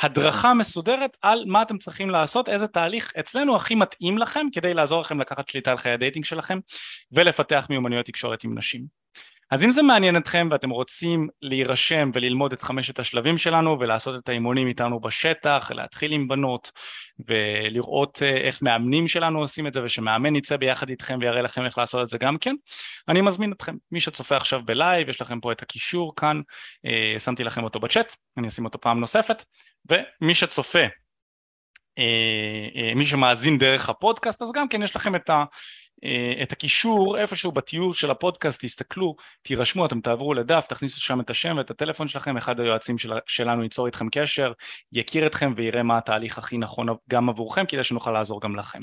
הדרכה 0.00 0.54
מסודרת 0.54 1.16
על 1.22 1.44
מה 1.46 1.62
אתם 1.62 1.78
צריכים 1.78 2.10
לעשות, 2.10 2.48
איזה 2.48 2.66
תהליך 2.66 3.12
אצלנו 3.20 3.56
הכי 3.56 3.74
מתאים 3.74 4.18
לכם 4.18 4.46
כדי 4.52 4.74
לעזור 4.74 5.00
לכם 5.00 5.20
לקחת 5.20 5.48
שליטה 5.48 5.70
על 5.70 5.76
חיי 5.76 5.92
ה 5.92 5.97
dating 5.97 6.24
שלכם 6.24 6.58
ולפתח 7.12 7.66
מיומנויות 7.70 8.06
תקשורת 8.06 8.44
עם 8.44 8.58
נשים. 8.58 9.04
אז 9.54 9.64
אם 9.64 9.70
זה 9.70 9.82
מעניין 9.82 10.16
אתכם 10.16 10.48
ואתם 10.50 10.70
רוצים 10.70 11.28
להירשם 11.42 12.10
וללמוד 12.14 12.52
את 12.52 12.62
חמשת 12.62 12.98
השלבים 12.98 13.38
שלנו 13.38 13.80
ולעשות 13.80 14.24
את 14.24 14.28
האימונים 14.28 14.68
איתנו 14.68 15.00
בשטח, 15.00 15.70
להתחיל 15.74 16.12
עם 16.12 16.28
בנות 16.28 16.72
ולראות 17.28 18.22
אה, 18.22 18.36
איך 18.36 18.62
מאמנים 18.62 19.08
שלנו 19.08 19.38
עושים 19.38 19.66
את 19.66 19.74
זה 19.74 19.84
ושמאמן 19.84 20.36
יצא 20.36 20.56
ביחד 20.56 20.88
איתכם 20.88 21.18
ויראה 21.20 21.42
לכם 21.42 21.64
איך 21.64 21.78
לעשות 21.78 22.02
את 22.02 22.08
זה 22.08 22.18
גם 22.18 22.38
כן, 22.38 22.54
אני 23.08 23.20
מזמין 23.20 23.52
אתכם. 23.52 23.76
מי 23.92 24.00
שצופה 24.00 24.36
עכשיו 24.36 24.60
בלייב, 24.64 25.08
יש 25.08 25.20
לכם 25.20 25.40
פה 25.40 25.52
את 25.52 25.62
הקישור 25.62 26.12
כאן, 26.16 26.40
אה, 26.86 27.18
שמתי 27.18 27.44
לכם 27.44 27.64
אותו 27.64 27.80
בצ'אט, 27.80 28.14
אני 28.36 28.48
אשים 28.48 28.64
אותו 28.64 28.80
פעם 28.80 29.00
נוספת, 29.00 29.44
ומי 29.90 30.34
שצופה 30.34 30.86
אה, 31.98 32.92
מי 32.96 33.06
שמאזין 33.06 33.58
דרך 33.58 33.88
הפודקאסט 33.88 34.42
אז 34.42 34.52
גם 34.52 34.68
כן 34.68 34.82
יש 34.82 34.96
לכם 34.96 35.14
את 35.14 35.30
את 36.42 36.52
הקישור 36.52 37.18
איפשהו 37.18 37.52
בתיאור 37.52 37.94
של 37.94 38.10
הפודקאסט, 38.10 38.64
תסתכלו, 38.64 39.16
תירשמו, 39.42 39.86
אתם 39.86 40.00
תעברו 40.00 40.34
לדף, 40.34 40.66
תכניסו 40.68 41.00
שם 41.00 41.20
את 41.20 41.30
השם 41.30 41.56
ואת 41.56 41.70
הטלפון 41.70 42.08
שלכם, 42.08 42.36
אחד 42.36 42.60
היועצים 42.60 42.98
של, 42.98 43.12
שלנו 43.26 43.62
ייצור 43.62 43.86
איתכם 43.86 44.08
קשר, 44.12 44.52
יכיר 44.92 45.26
אתכם 45.26 45.52
ויראה 45.56 45.82
מה 45.82 45.98
התהליך 45.98 46.38
הכי 46.38 46.58
נכון 46.58 46.86
גם 47.10 47.28
עבורכם 47.28 47.66
כדי 47.66 47.84
שנוכל 47.84 48.10
לעזור 48.10 48.40
גם 48.40 48.56
לכם. 48.56 48.80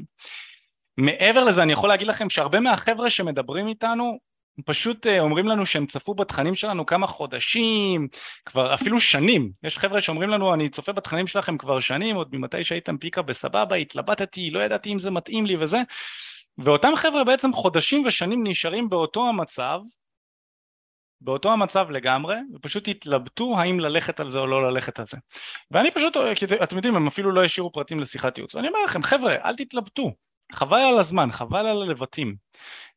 מעבר 0.97 1.43
לזה 1.43 1.63
אני 1.63 1.73
יכול 1.73 1.89
להגיד 1.89 2.07
לכם 2.07 2.29
שהרבה 2.29 2.59
מהחבר'ה 2.59 3.09
שמדברים 3.09 3.67
איתנו 3.67 4.17
פשוט 4.65 5.07
אה, 5.07 5.19
אומרים 5.19 5.47
לנו 5.47 5.65
שהם 5.65 5.85
צפו 5.85 6.13
בתכנים 6.13 6.55
שלנו 6.55 6.85
כמה 6.85 7.07
חודשים, 7.07 8.07
כבר 8.45 8.73
אפילו 8.73 8.99
שנים. 8.99 9.51
יש 9.63 9.77
חבר'ה 9.77 10.01
שאומרים 10.01 10.29
לנו, 10.29 10.53
אני 10.53 10.69
צופה 10.69 10.91
בתכנים 10.91 11.27
שלכם 11.27 11.57
כבר 11.57 11.79
שנים, 11.79 12.15
עוד 12.15 12.35
ממתי 12.35 12.63
שהייתם 12.63 12.97
פיקה 12.97 13.21
בסבבה, 13.21 13.75
התלבטתי, 13.75 14.51
לא 14.51 14.59
ידעתי 14.59 14.93
אם 14.93 14.99
זה 14.99 15.11
מתאים 15.11 15.45
לי 15.45 15.57
וזה. 15.57 15.81
ואותם 16.57 16.91
חבר'ה 16.95 17.23
בעצם 17.23 17.53
חודשים 17.53 18.05
ושנים 18.05 18.47
נשארים 18.47 18.89
באותו 18.89 19.27
המצב, 19.29 19.79
באותו 21.21 21.51
המצב 21.51 21.89
לגמרי, 21.89 22.35
ופשוט 22.53 22.87
התלבטו 22.87 23.59
האם 23.59 23.79
ללכת 23.79 24.19
על 24.19 24.29
זה 24.29 24.39
או 24.39 24.47
לא 24.47 24.71
ללכת 24.71 24.99
על 24.99 25.05
זה. 25.09 25.17
ואני 25.71 25.91
פשוט, 25.91 26.17
אתם 26.63 26.75
יודעים, 26.75 26.95
הם 26.95 27.07
אפילו 27.07 27.31
לא 27.31 27.43
השאירו 27.43 27.71
פרטים 27.71 27.99
לשיחת 27.99 28.37
ייעוץ. 28.37 28.55
ואני 28.55 28.67
אומר 28.67 28.83
לכם, 28.85 29.03
חבר'ה, 29.03 29.35
אל 29.35 29.55
תתלבטו, 29.55 30.11
חבל 30.53 30.81
על 30.81 30.99
הזמן, 30.99 31.31
חבל 31.31 31.65
על 31.67 31.81
הלבטים. 31.81 32.35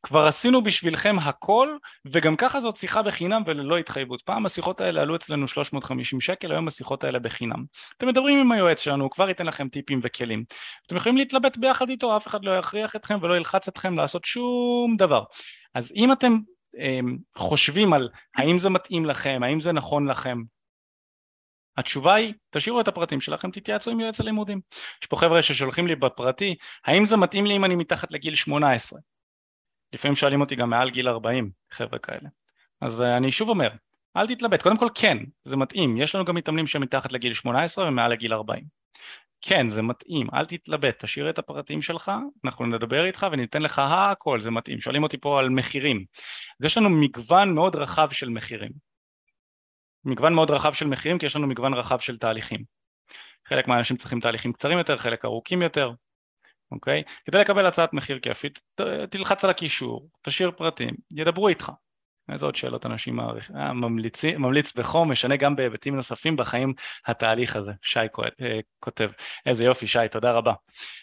כבר 0.03 0.27
עשינו 0.27 0.63
בשבילכם 0.63 1.19
הכל, 1.19 1.77
וגם 2.05 2.35
ככה 2.35 2.59
זאת 2.59 2.77
שיחה 2.77 3.01
בחינם 3.01 3.43
וללא 3.45 3.77
התחייבות. 3.77 4.21
פעם 4.21 4.45
השיחות 4.45 4.81
האלה 4.81 5.01
עלו 5.01 5.15
אצלנו 5.15 5.47
350 5.47 6.21
שקל, 6.21 6.51
היום 6.51 6.67
השיחות 6.67 7.03
האלה 7.03 7.19
בחינם. 7.19 7.63
אתם 7.97 8.07
מדברים 8.07 8.39
עם 8.39 8.51
היועץ 8.51 8.81
שלנו, 8.81 9.03
הוא 9.03 9.11
כבר 9.11 9.29
ייתן 9.29 9.45
לכם 9.45 9.69
טיפים 9.69 9.99
וכלים. 10.03 10.43
אתם 10.87 10.95
יכולים 10.95 11.17
להתלבט 11.17 11.57
ביחד 11.57 11.89
איתו, 11.89 12.17
אף 12.17 12.27
אחד 12.27 12.45
לא 12.45 12.57
יכריח 12.57 12.95
אתכם 12.95 13.17
ולא 13.21 13.37
ילחץ 13.37 13.67
אתכם 13.67 13.97
לעשות 13.97 14.25
שום 14.25 14.95
דבר. 14.97 15.23
אז 15.75 15.91
אם 15.95 16.11
אתם 16.11 16.37
אמ, 16.77 17.17
חושבים 17.37 17.93
על 17.93 18.09
האם 18.35 18.57
זה 18.57 18.69
מתאים 18.69 19.05
לכם, 19.05 19.41
האם 19.43 19.59
זה 19.59 19.71
נכון 19.71 20.07
לכם, 20.07 20.37
התשובה 21.77 22.13
היא, 22.13 22.33
תשאירו 22.49 22.81
את 22.81 22.87
הפרטים 22.87 23.21
שלכם, 23.21 23.51
תתייעצו 23.51 23.91
עם 23.91 23.99
יועץ 23.99 24.21
הלימודים. 24.21 24.61
יש 25.01 25.07
פה 25.07 25.15
חבר'ה 25.15 25.41
ששולחים 25.41 25.87
לי 25.87 25.95
בפרטי, 25.95 26.55
האם 26.85 27.05
זה 27.05 27.17
מתאים 27.17 27.45
לי 27.45 27.55
אם 27.55 27.65
אני 27.65 27.75
מתחת 27.75 28.11
לגיל 28.11 28.35
18? 28.35 28.99
לפעמים 29.93 30.15
שואלים 30.15 30.41
אותי 30.41 30.55
גם 30.55 30.69
מעל 30.69 30.89
גיל 30.89 31.07
40, 31.07 31.49
חבר'ה 31.71 31.99
כאלה. 31.99 32.29
אז 32.81 33.01
uh, 33.01 33.03
אני 33.17 33.31
שוב 33.31 33.49
אומר, 33.49 33.69
אל 34.17 34.27
תתלבט, 34.27 34.61
קודם 34.61 34.77
כל 34.77 34.87
כן, 34.95 35.17
זה 35.41 35.57
מתאים, 35.57 35.97
יש 35.97 36.15
לנו 36.15 36.25
גם 36.25 36.35
מתאמנים 36.35 36.67
שהם 36.67 36.81
מתחת 36.81 37.11
לגיל 37.11 37.33
18 37.33 37.87
ומעל 37.87 38.11
לגיל 38.11 38.33
40. 38.33 38.63
כן, 39.41 39.69
זה 39.69 39.81
מתאים, 39.81 40.27
אל 40.33 40.45
תתלבט, 40.45 41.05
תשאיר 41.05 41.29
את 41.29 41.39
הפרטים 41.39 41.81
שלך, 41.81 42.11
אנחנו 42.45 42.65
נדבר 42.65 43.05
איתך 43.05 43.27
וניתן 43.31 43.61
לך 43.61 43.81
הכל, 43.85 44.41
זה 44.41 44.51
מתאים. 44.51 44.81
שואלים 44.81 45.03
אותי 45.03 45.17
פה 45.17 45.39
על 45.39 45.49
מחירים. 45.49 46.05
אז 46.59 46.65
יש 46.65 46.77
לנו 46.77 46.89
מגוון 46.89 47.55
מאוד 47.55 47.75
רחב 47.75 48.11
של 48.11 48.29
מחירים. 48.29 48.71
מגוון 50.05 50.33
מאוד 50.33 50.51
רחב 50.51 50.73
של 50.73 50.87
מחירים 50.87 51.17
כי 51.17 51.25
יש 51.25 51.35
לנו 51.35 51.47
מגוון 51.47 51.73
רחב 51.73 51.99
של 51.99 52.17
תהליכים. 52.17 52.63
חלק 53.47 53.67
מהאנשים 53.67 53.97
צריכים 53.97 54.19
תהליכים 54.19 54.53
קצרים 54.53 54.77
יותר, 54.77 54.97
חלק 54.97 55.25
ארוכים 55.25 55.61
יותר, 55.61 55.91
אוקיי? 56.71 57.03
כדי 57.25 57.37
לקבל 57.37 57.65
הצעת 57.65 57.93
מחיר 57.93 58.19
כיפית, 58.19 58.61
תלחץ 59.09 59.43
על 59.43 59.49
הקישור, 59.49 60.09
תשאיר 60.21 60.51
פרטים, 60.51 60.95
ידברו 61.11 61.47
איתך. 61.47 61.71
איזה 62.31 62.45
עוד 62.45 62.55
שאלות 62.55 62.85
אנשים 62.85 63.19
אה, 63.19 63.73
ממליצים, 63.73 64.41
ממליץ 64.41 64.75
בחום, 64.77 65.11
משנה 65.11 65.35
גם 65.35 65.55
בהיבטים 65.55 65.95
נוספים 65.95 66.35
בחיים 66.35 66.73
התהליך 67.05 67.55
הזה, 67.55 67.71
שי 67.81 67.99
אה, 67.99 68.59
כותב. 68.79 69.09
איזה 69.45 69.63
יופי 69.63 69.87
שי, 69.87 69.99
תודה 70.11 70.31
רבה. 70.31 70.53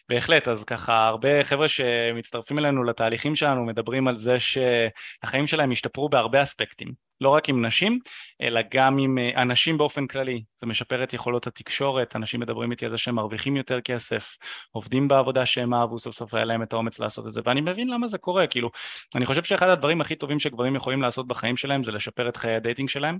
בהחלט, 0.08 0.48
אז 0.48 0.64
ככה 0.64 1.06
הרבה 1.06 1.44
חבר'ה 1.44 1.68
שמצטרפים 1.68 2.58
אלינו 2.58 2.84
לתהליכים 2.84 3.36
שלנו 3.36 3.64
מדברים 3.64 4.08
על 4.08 4.18
זה 4.18 4.36
שהחיים 4.40 5.46
שלהם 5.46 5.70
השתפרו 5.72 6.08
בהרבה 6.08 6.42
אספקטים. 6.42 6.92
לא 7.20 7.28
רק 7.28 7.48
עם 7.48 7.66
נשים, 7.66 7.98
אלא 8.42 8.60
גם 8.74 8.98
עם 8.98 9.18
אה, 9.18 9.42
אנשים 9.42 9.78
באופן 9.78 10.06
כללי. 10.06 10.42
זה 10.60 10.66
משפר 10.66 11.04
את 11.04 11.14
יכולות 11.14 11.46
התקשורת, 11.46 12.16
אנשים 12.16 12.40
מדברים 12.40 12.70
איתי 12.70 12.84
על 12.84 12.90
זה 12.90 12.98
שהם 12.98 13.14
מרוויחים 13.14 13.56
יותר 13.56 13.80
כסף, 13.80 14.36
עובדים 14.70 15.08
בעבודה 15.08 15.46
שהם 15.46 15.74
אהבו, 15.74 15.98
סוף 15.98 16.14
סוף 16.14 16.34
היה 16.34 16.44
להם 16.44 16.62
את 16.62 16.72
האומץ 16.72 17.00
לעשות 17.00 17.26
את 17.26 17.32
זה, 17.32 17.40
ואני 17.44 17.60
מבין 17.60 17.88
למה 17.88 18.06
זה 18.06 18.18
קורה, 18.18 18.46
כאילו, 18.46 18.70
אני 19.14 19.26
חושב 19.26 19.44
שאחד 19.44 19.68
הדברים 19.68 20.00
הכי 20.00 20.16
טובים 20.16 20.38
שגברים 20.38 20.76
יכולים 20.76 21.02
לעשות 21.02 21.28
בחיים 21.28 21.56
שלהם 21.56 21.84
זה 21.84 21.92
לשפר 21.92 22.28
את 22.28 22.36
חיי 22.36 22.54
ה 22.54 22.59
dating 22.59 22.88
שלהם, 22.88 23.18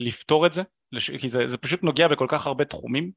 לפתור 0.00 0.46
את 0.46 0.52
זה, 0.52 0.62
כי 1.18 1.28
זה, 1.28 1.48
זה 1.48 1.58
פשוט 1.58 1.82
נוגע 1.82 2.08
בכל 2.08 2.26
כך 2.28 2.46
הרבה 2.46 2.64
תחומים. 2.64 3.10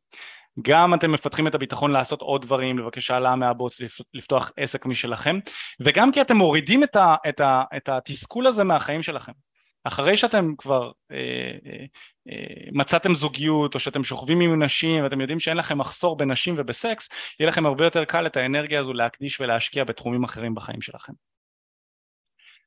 גם 0.62 0.94
אתם 0.94 1.12
מפתחים 1.12 1.48
את 1.48 1.56
הביטחון 1.56 1.92
לעשות 1.92 2.22
עוד 2.22 2.42
דברים, 2.42 2.80
לבקש 2.80 3.12
העלאה 3.12 3.36
מהבוץ, 3.36 3.82
לפתוח 4.14 4.52
עסק 4.58 4.86
משלכם, 4.86 5.40
וגם 5.80 6.12
כי 6.12 6.22
אתם 6.22 6.38
מורידים 6.38 6.84
את, 6.84 6.96
ה, 6.96 7.16
את, 7.30 7.40
ה, 7.40 7.64
את 7.78 7.90
התסכול 7.90 8.48
הזה 8.48 8.64
מהחיים 8.64 9.02
שלכם. 9.02 9.32
אחרי 9.88 10.18
שאתם 10.18 10.54
כבר 10.58 10.92
אה, 11.12 11.18
אה, 11.66 11.86
אה, 12.30 12.70
מצאתם 12.72 13.14
זוגיות 13.14 13.76
או 13.76 13.80
שאתם 13.80 14.04
שוכבים 14.04 14.40
עם 14.40 14.64
נשים 14.64 15.04
ואתם 15.04 15.22
יודעים 15.22 15.40
שאין 15.40 15.58
לכם 15.58 15.78
מחסור 15.78 16.18
בנשים 16.18 16.56
ובסקס, 16.58 17.10
יהיה 17.40 17.50
לכם 17.50 17.66
הרבה 17.66 17.86
יותר 17.86 18.06
קל 18.06 18.26
את 18.26 18.38
האנרגיה 18.38 18.80
הזו 18.80 18.94
להקדיש 18.94 19.42
ולהשקיע 19.42 19.84
בתחומים 19.84 20.24
אחרים 20.24 20.56
בחיים 20.56 20.82
שלכם. 20.82 21.14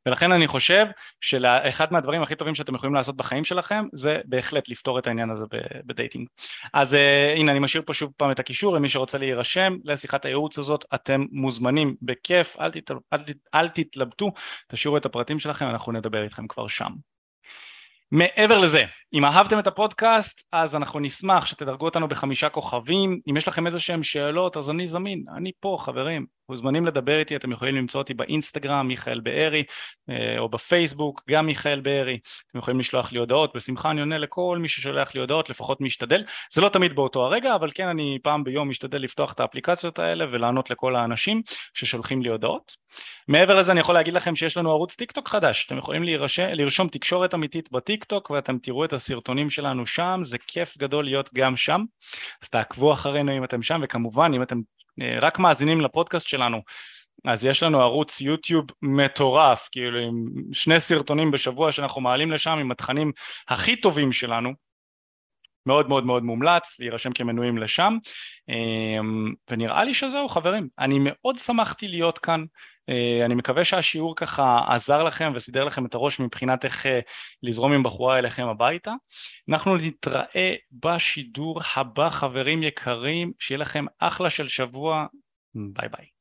ולכן 0.08 0.32
אני 0.32 0.46
חושב 0.46 0.86
שאחד 1.20 1.92
מהדברים 1.92 2.22
הכי 2.22 2.36
טובים 2.36 2.54
שאתם 2.54 2.74
יכולים 2.74 2.94
לעשות 2.94 3.16
בחיים 3.16 3.44
שלכם 3.44 3.84
זה 3.92 4.20
בהחלט 4.24 4.68
לפתור 4.68 4.98
את 4.98 5.06
העניין 5.06 5.30
הזה 5.30 5.44
בדייטינג. 5.86 6.28
אז 6.74 6.94
uh, 6.94 7.38
הנה 7.38 7.52
אני 7.52 7.58
משאיר 7.58 7.82
פה 7.86 7.94
שוב 7.94 8.12
פעם 8.16 8.30
את 8.30 8.40
הקישור 8.40 8.74
למי 8.74 8.88
שרוצה 8.88 9.18
להירשם 9.18 9.76
לשיחת 9.84 10.24
הייעוץ 10.24 10.58
הזאת 10.58 10.84
אתם 10.94 11.24
מוזמנים 11.30 11.94
בכיף 12.02 12.56
אל, 12.60 12.70
תת, 12.70 12.90
אל, 12.90 13.22
תת, 13.22 13.36
אל 13.54 13.68
תתלבטו 13.68 14.30
תשאירו 14.68 14.96
את 14.96 15.06
הפרטים 15.06 15.38
שלכם 15.38 15.68
אנחנו 15.68 15.92
נדבר 15.92 16.22
איתכם 16.22 16.46
כבר 16.46 16.68
שם. 16.68 16.90
מעבר 18.10 18.58
לזה, 18.58 18.82
אם 19.12 19.24
אהבתם 19.24 19.58
את 19.58 19.66
הפודקאסט, 19.66 20.42
אז 20.52 20.76
אנחנו 20.76 21.00
נשמח 21.00 21.46
שתדרגו 21.46 21.84
אותנו 21.84 22.08
בחמישה 22.08 22.48
כוכבים. 22.48 23.20
אם 23.30 23.36
יש 23.36 23.48
לכם 23.48 23.66
איזה 23.66 23.80
שהם 23.80 24.02
שאלות, 24.02 24.56
אז 24.56 24.70
אני 24.70 24.86
זמין, 24.86 25.24
אני 25.36 25.50
פה, 25.60 25.76
חברים. 25.80 26.37
מוזמנים 26.48 26.86
לדבר 26.86 27.18
איתי, 27.18 27.36
אתם 27.36 27.52
יכולים 27.52 27.76
למצוא 27.76 28.00
אותי 28.00 28.14
באינסטגרם, 28.14 28.88
מיכאל 28.88 29.20
בארי, 29.20 29.64
אה, 30.10 30.38
או 30.38 30.48
בפייסבוק, 30.48 31.22
גם 31.30 31.46
מיכאל 31.46 31.80
בארי. 31.80 32.18
אתם 32.50 32.58
יכולים 32.58 32.80
לשלוח 32.80 33.12
לי 33.12 33.18
הודעות, 33.18 33.56
בשמחה 33.56 33.90
אני 33.90 34.00
עונה 34.00 34.18
לכל 34.18 34.58
מי 34.60 34.68
ששולח 34.68 35.14
לי 35.14 35.20
הודעות, 35.20 35.50
לפחות 35.50 35.80
משתדל. 35.80 36.24
זה 36.52 36.60
לא 36.60 36.68
תמיד 36.68 36.94
באותו 36.94 37.26
הרגע, 37.26 37.54
אבל 37.54 37.70
כן, 37.74 37.88
אני 37.88 38.18
פעם 38.22 38.44
ביום 38.44 38.68
משתדל 38.68 38.98
לפתוח 38.98 39.32
את 39.32 39.40
האפליקציות 39.40 39.98
האלה 39.98 40.24
ולענות 40.32 40.70
לכל 40.70 40.96
האנשים 40.96 41.42
ששולחים 41.74 42.22
לי 42.22 42.28
הודעות. 42.28 42.72
מעבר 43.28 43.58
לזה 43.58 43.72
אני 43.72 43.80
יכול 43.80 43.94
להגיד 43.94 44.14
לכם 44.14 44.36
שיש 44.36 44.56
לנו 44.56 44.70
ערוץ 44.70 44.96
טיק 44.96 45.12
טוק 45.12 45.28
חדש, 45.28 45.66
אתם 45.66 45.78
יכולים 45.78 46.02
להירשם, 46.02 46.48
לרשום 46.52 46.88
תקשורת 46.88 47.34
אמיתית 47.34 47.72
בטיק 47.72 48.04
טוק 48.04 48.30
ואתם 48.30 48.58
תראו 48.58 48.84
את 48.84 48.92
הסרטונים 48.92 49.50
שלנו 49.50 49.86
שם, 49.86 50.20
זה 50.22 50.38
כיף 50.38 50.78
גדול 50.78 51.04
להיות 51.04 51.30
גם 51.34 51.56
שם, 51.56 51.84
אז 52.42 52.48
תעקבו 52.48 52.92
אחרינו 52.92 53.36
אם 53.36 53.44
אתם 53.44 53.62
שם 53.62 53.80
וכמובן 53.84 54.32
אם 54.34 54.42
אתם 54.42 54.60
רק 55.20 55.38
מאזינים 55.38 55.80
לפודקאסט 55.80 56.28
שלנו 56.28 56.62
אז 57.24 57.44
יש 57.44 57.62
לנו 57.62 57.80
ערוץ 57.80 58.20
יוטיוב 58.20 58.66
מטורף, 58.82 59.68
כאילו 59.72 59.98
עם 59.98 60.24
שני 60.52 60.80
סרטונים 60.80 61.30
בשבוע 61.30 61.72
שאנחנו 61.72 62.00
מעלים 62.00 62.30
לשם 62.30 62.50
עם 62.50 62.70
התכנים 62.70 63.12
הכי 63.48 63.76
טובים 63.76 64.12
שלנו. 64.12 64.52
מאוד 65.66 65.88
מאוד 65.88 66.06
מאוד 66.06 66.22
מומלץ 66.22 66.80
להירשם 66.80 67.12
כמנויים 67.12 67.58
לשם. 67.58 67.96
אמ, 68.48 69.32
ונראה 69.50 69.84
לי 69.84 69.94
שזהו 69.94 70.28
חברים. 70.28 70.68
אני 70.78 70.98
מאוד 71.00 71.38
שמחתי 71.38 71.88
להיות 71.88 72.18
כאן. 72.18 72.40
אה, 72.40 72.46
אני 73.24 73.34
מקווה 73.34 73.64
שהשיעור 73.64 74.16
ככה 74.16 74.60
עזר 74.68 75.02
לכם 75.02 75.32
וסידר 75.34 75.64
לכם 75.64 75.86
את 75.86 75.94
הראש 75.94 76.20
מבחינת 76.20 76.64
איך 76.64 76.86
אה, 76.86 77.00
לזרום 77.42 77.72
עם 77.72 77.82
בחורה 77.82 78.18
אליכם 78.18 78.46
הביתה. 78.46 78.92
אנחנו 79.50 79.76
נתראה 79.76 80.54
בשידור 80.72 81.60
הבא 81.76 82.08
חברים 82.10 82.62
יקרים 82.62 83.32
שיהיה 83.38 83.58
לכם 83.58 83.84
אחלה 83.98 84.30
של 84.30 84.48
שבוע. 84.48 85.06
ביי 85.54 85.88
ביי 85.88 86.17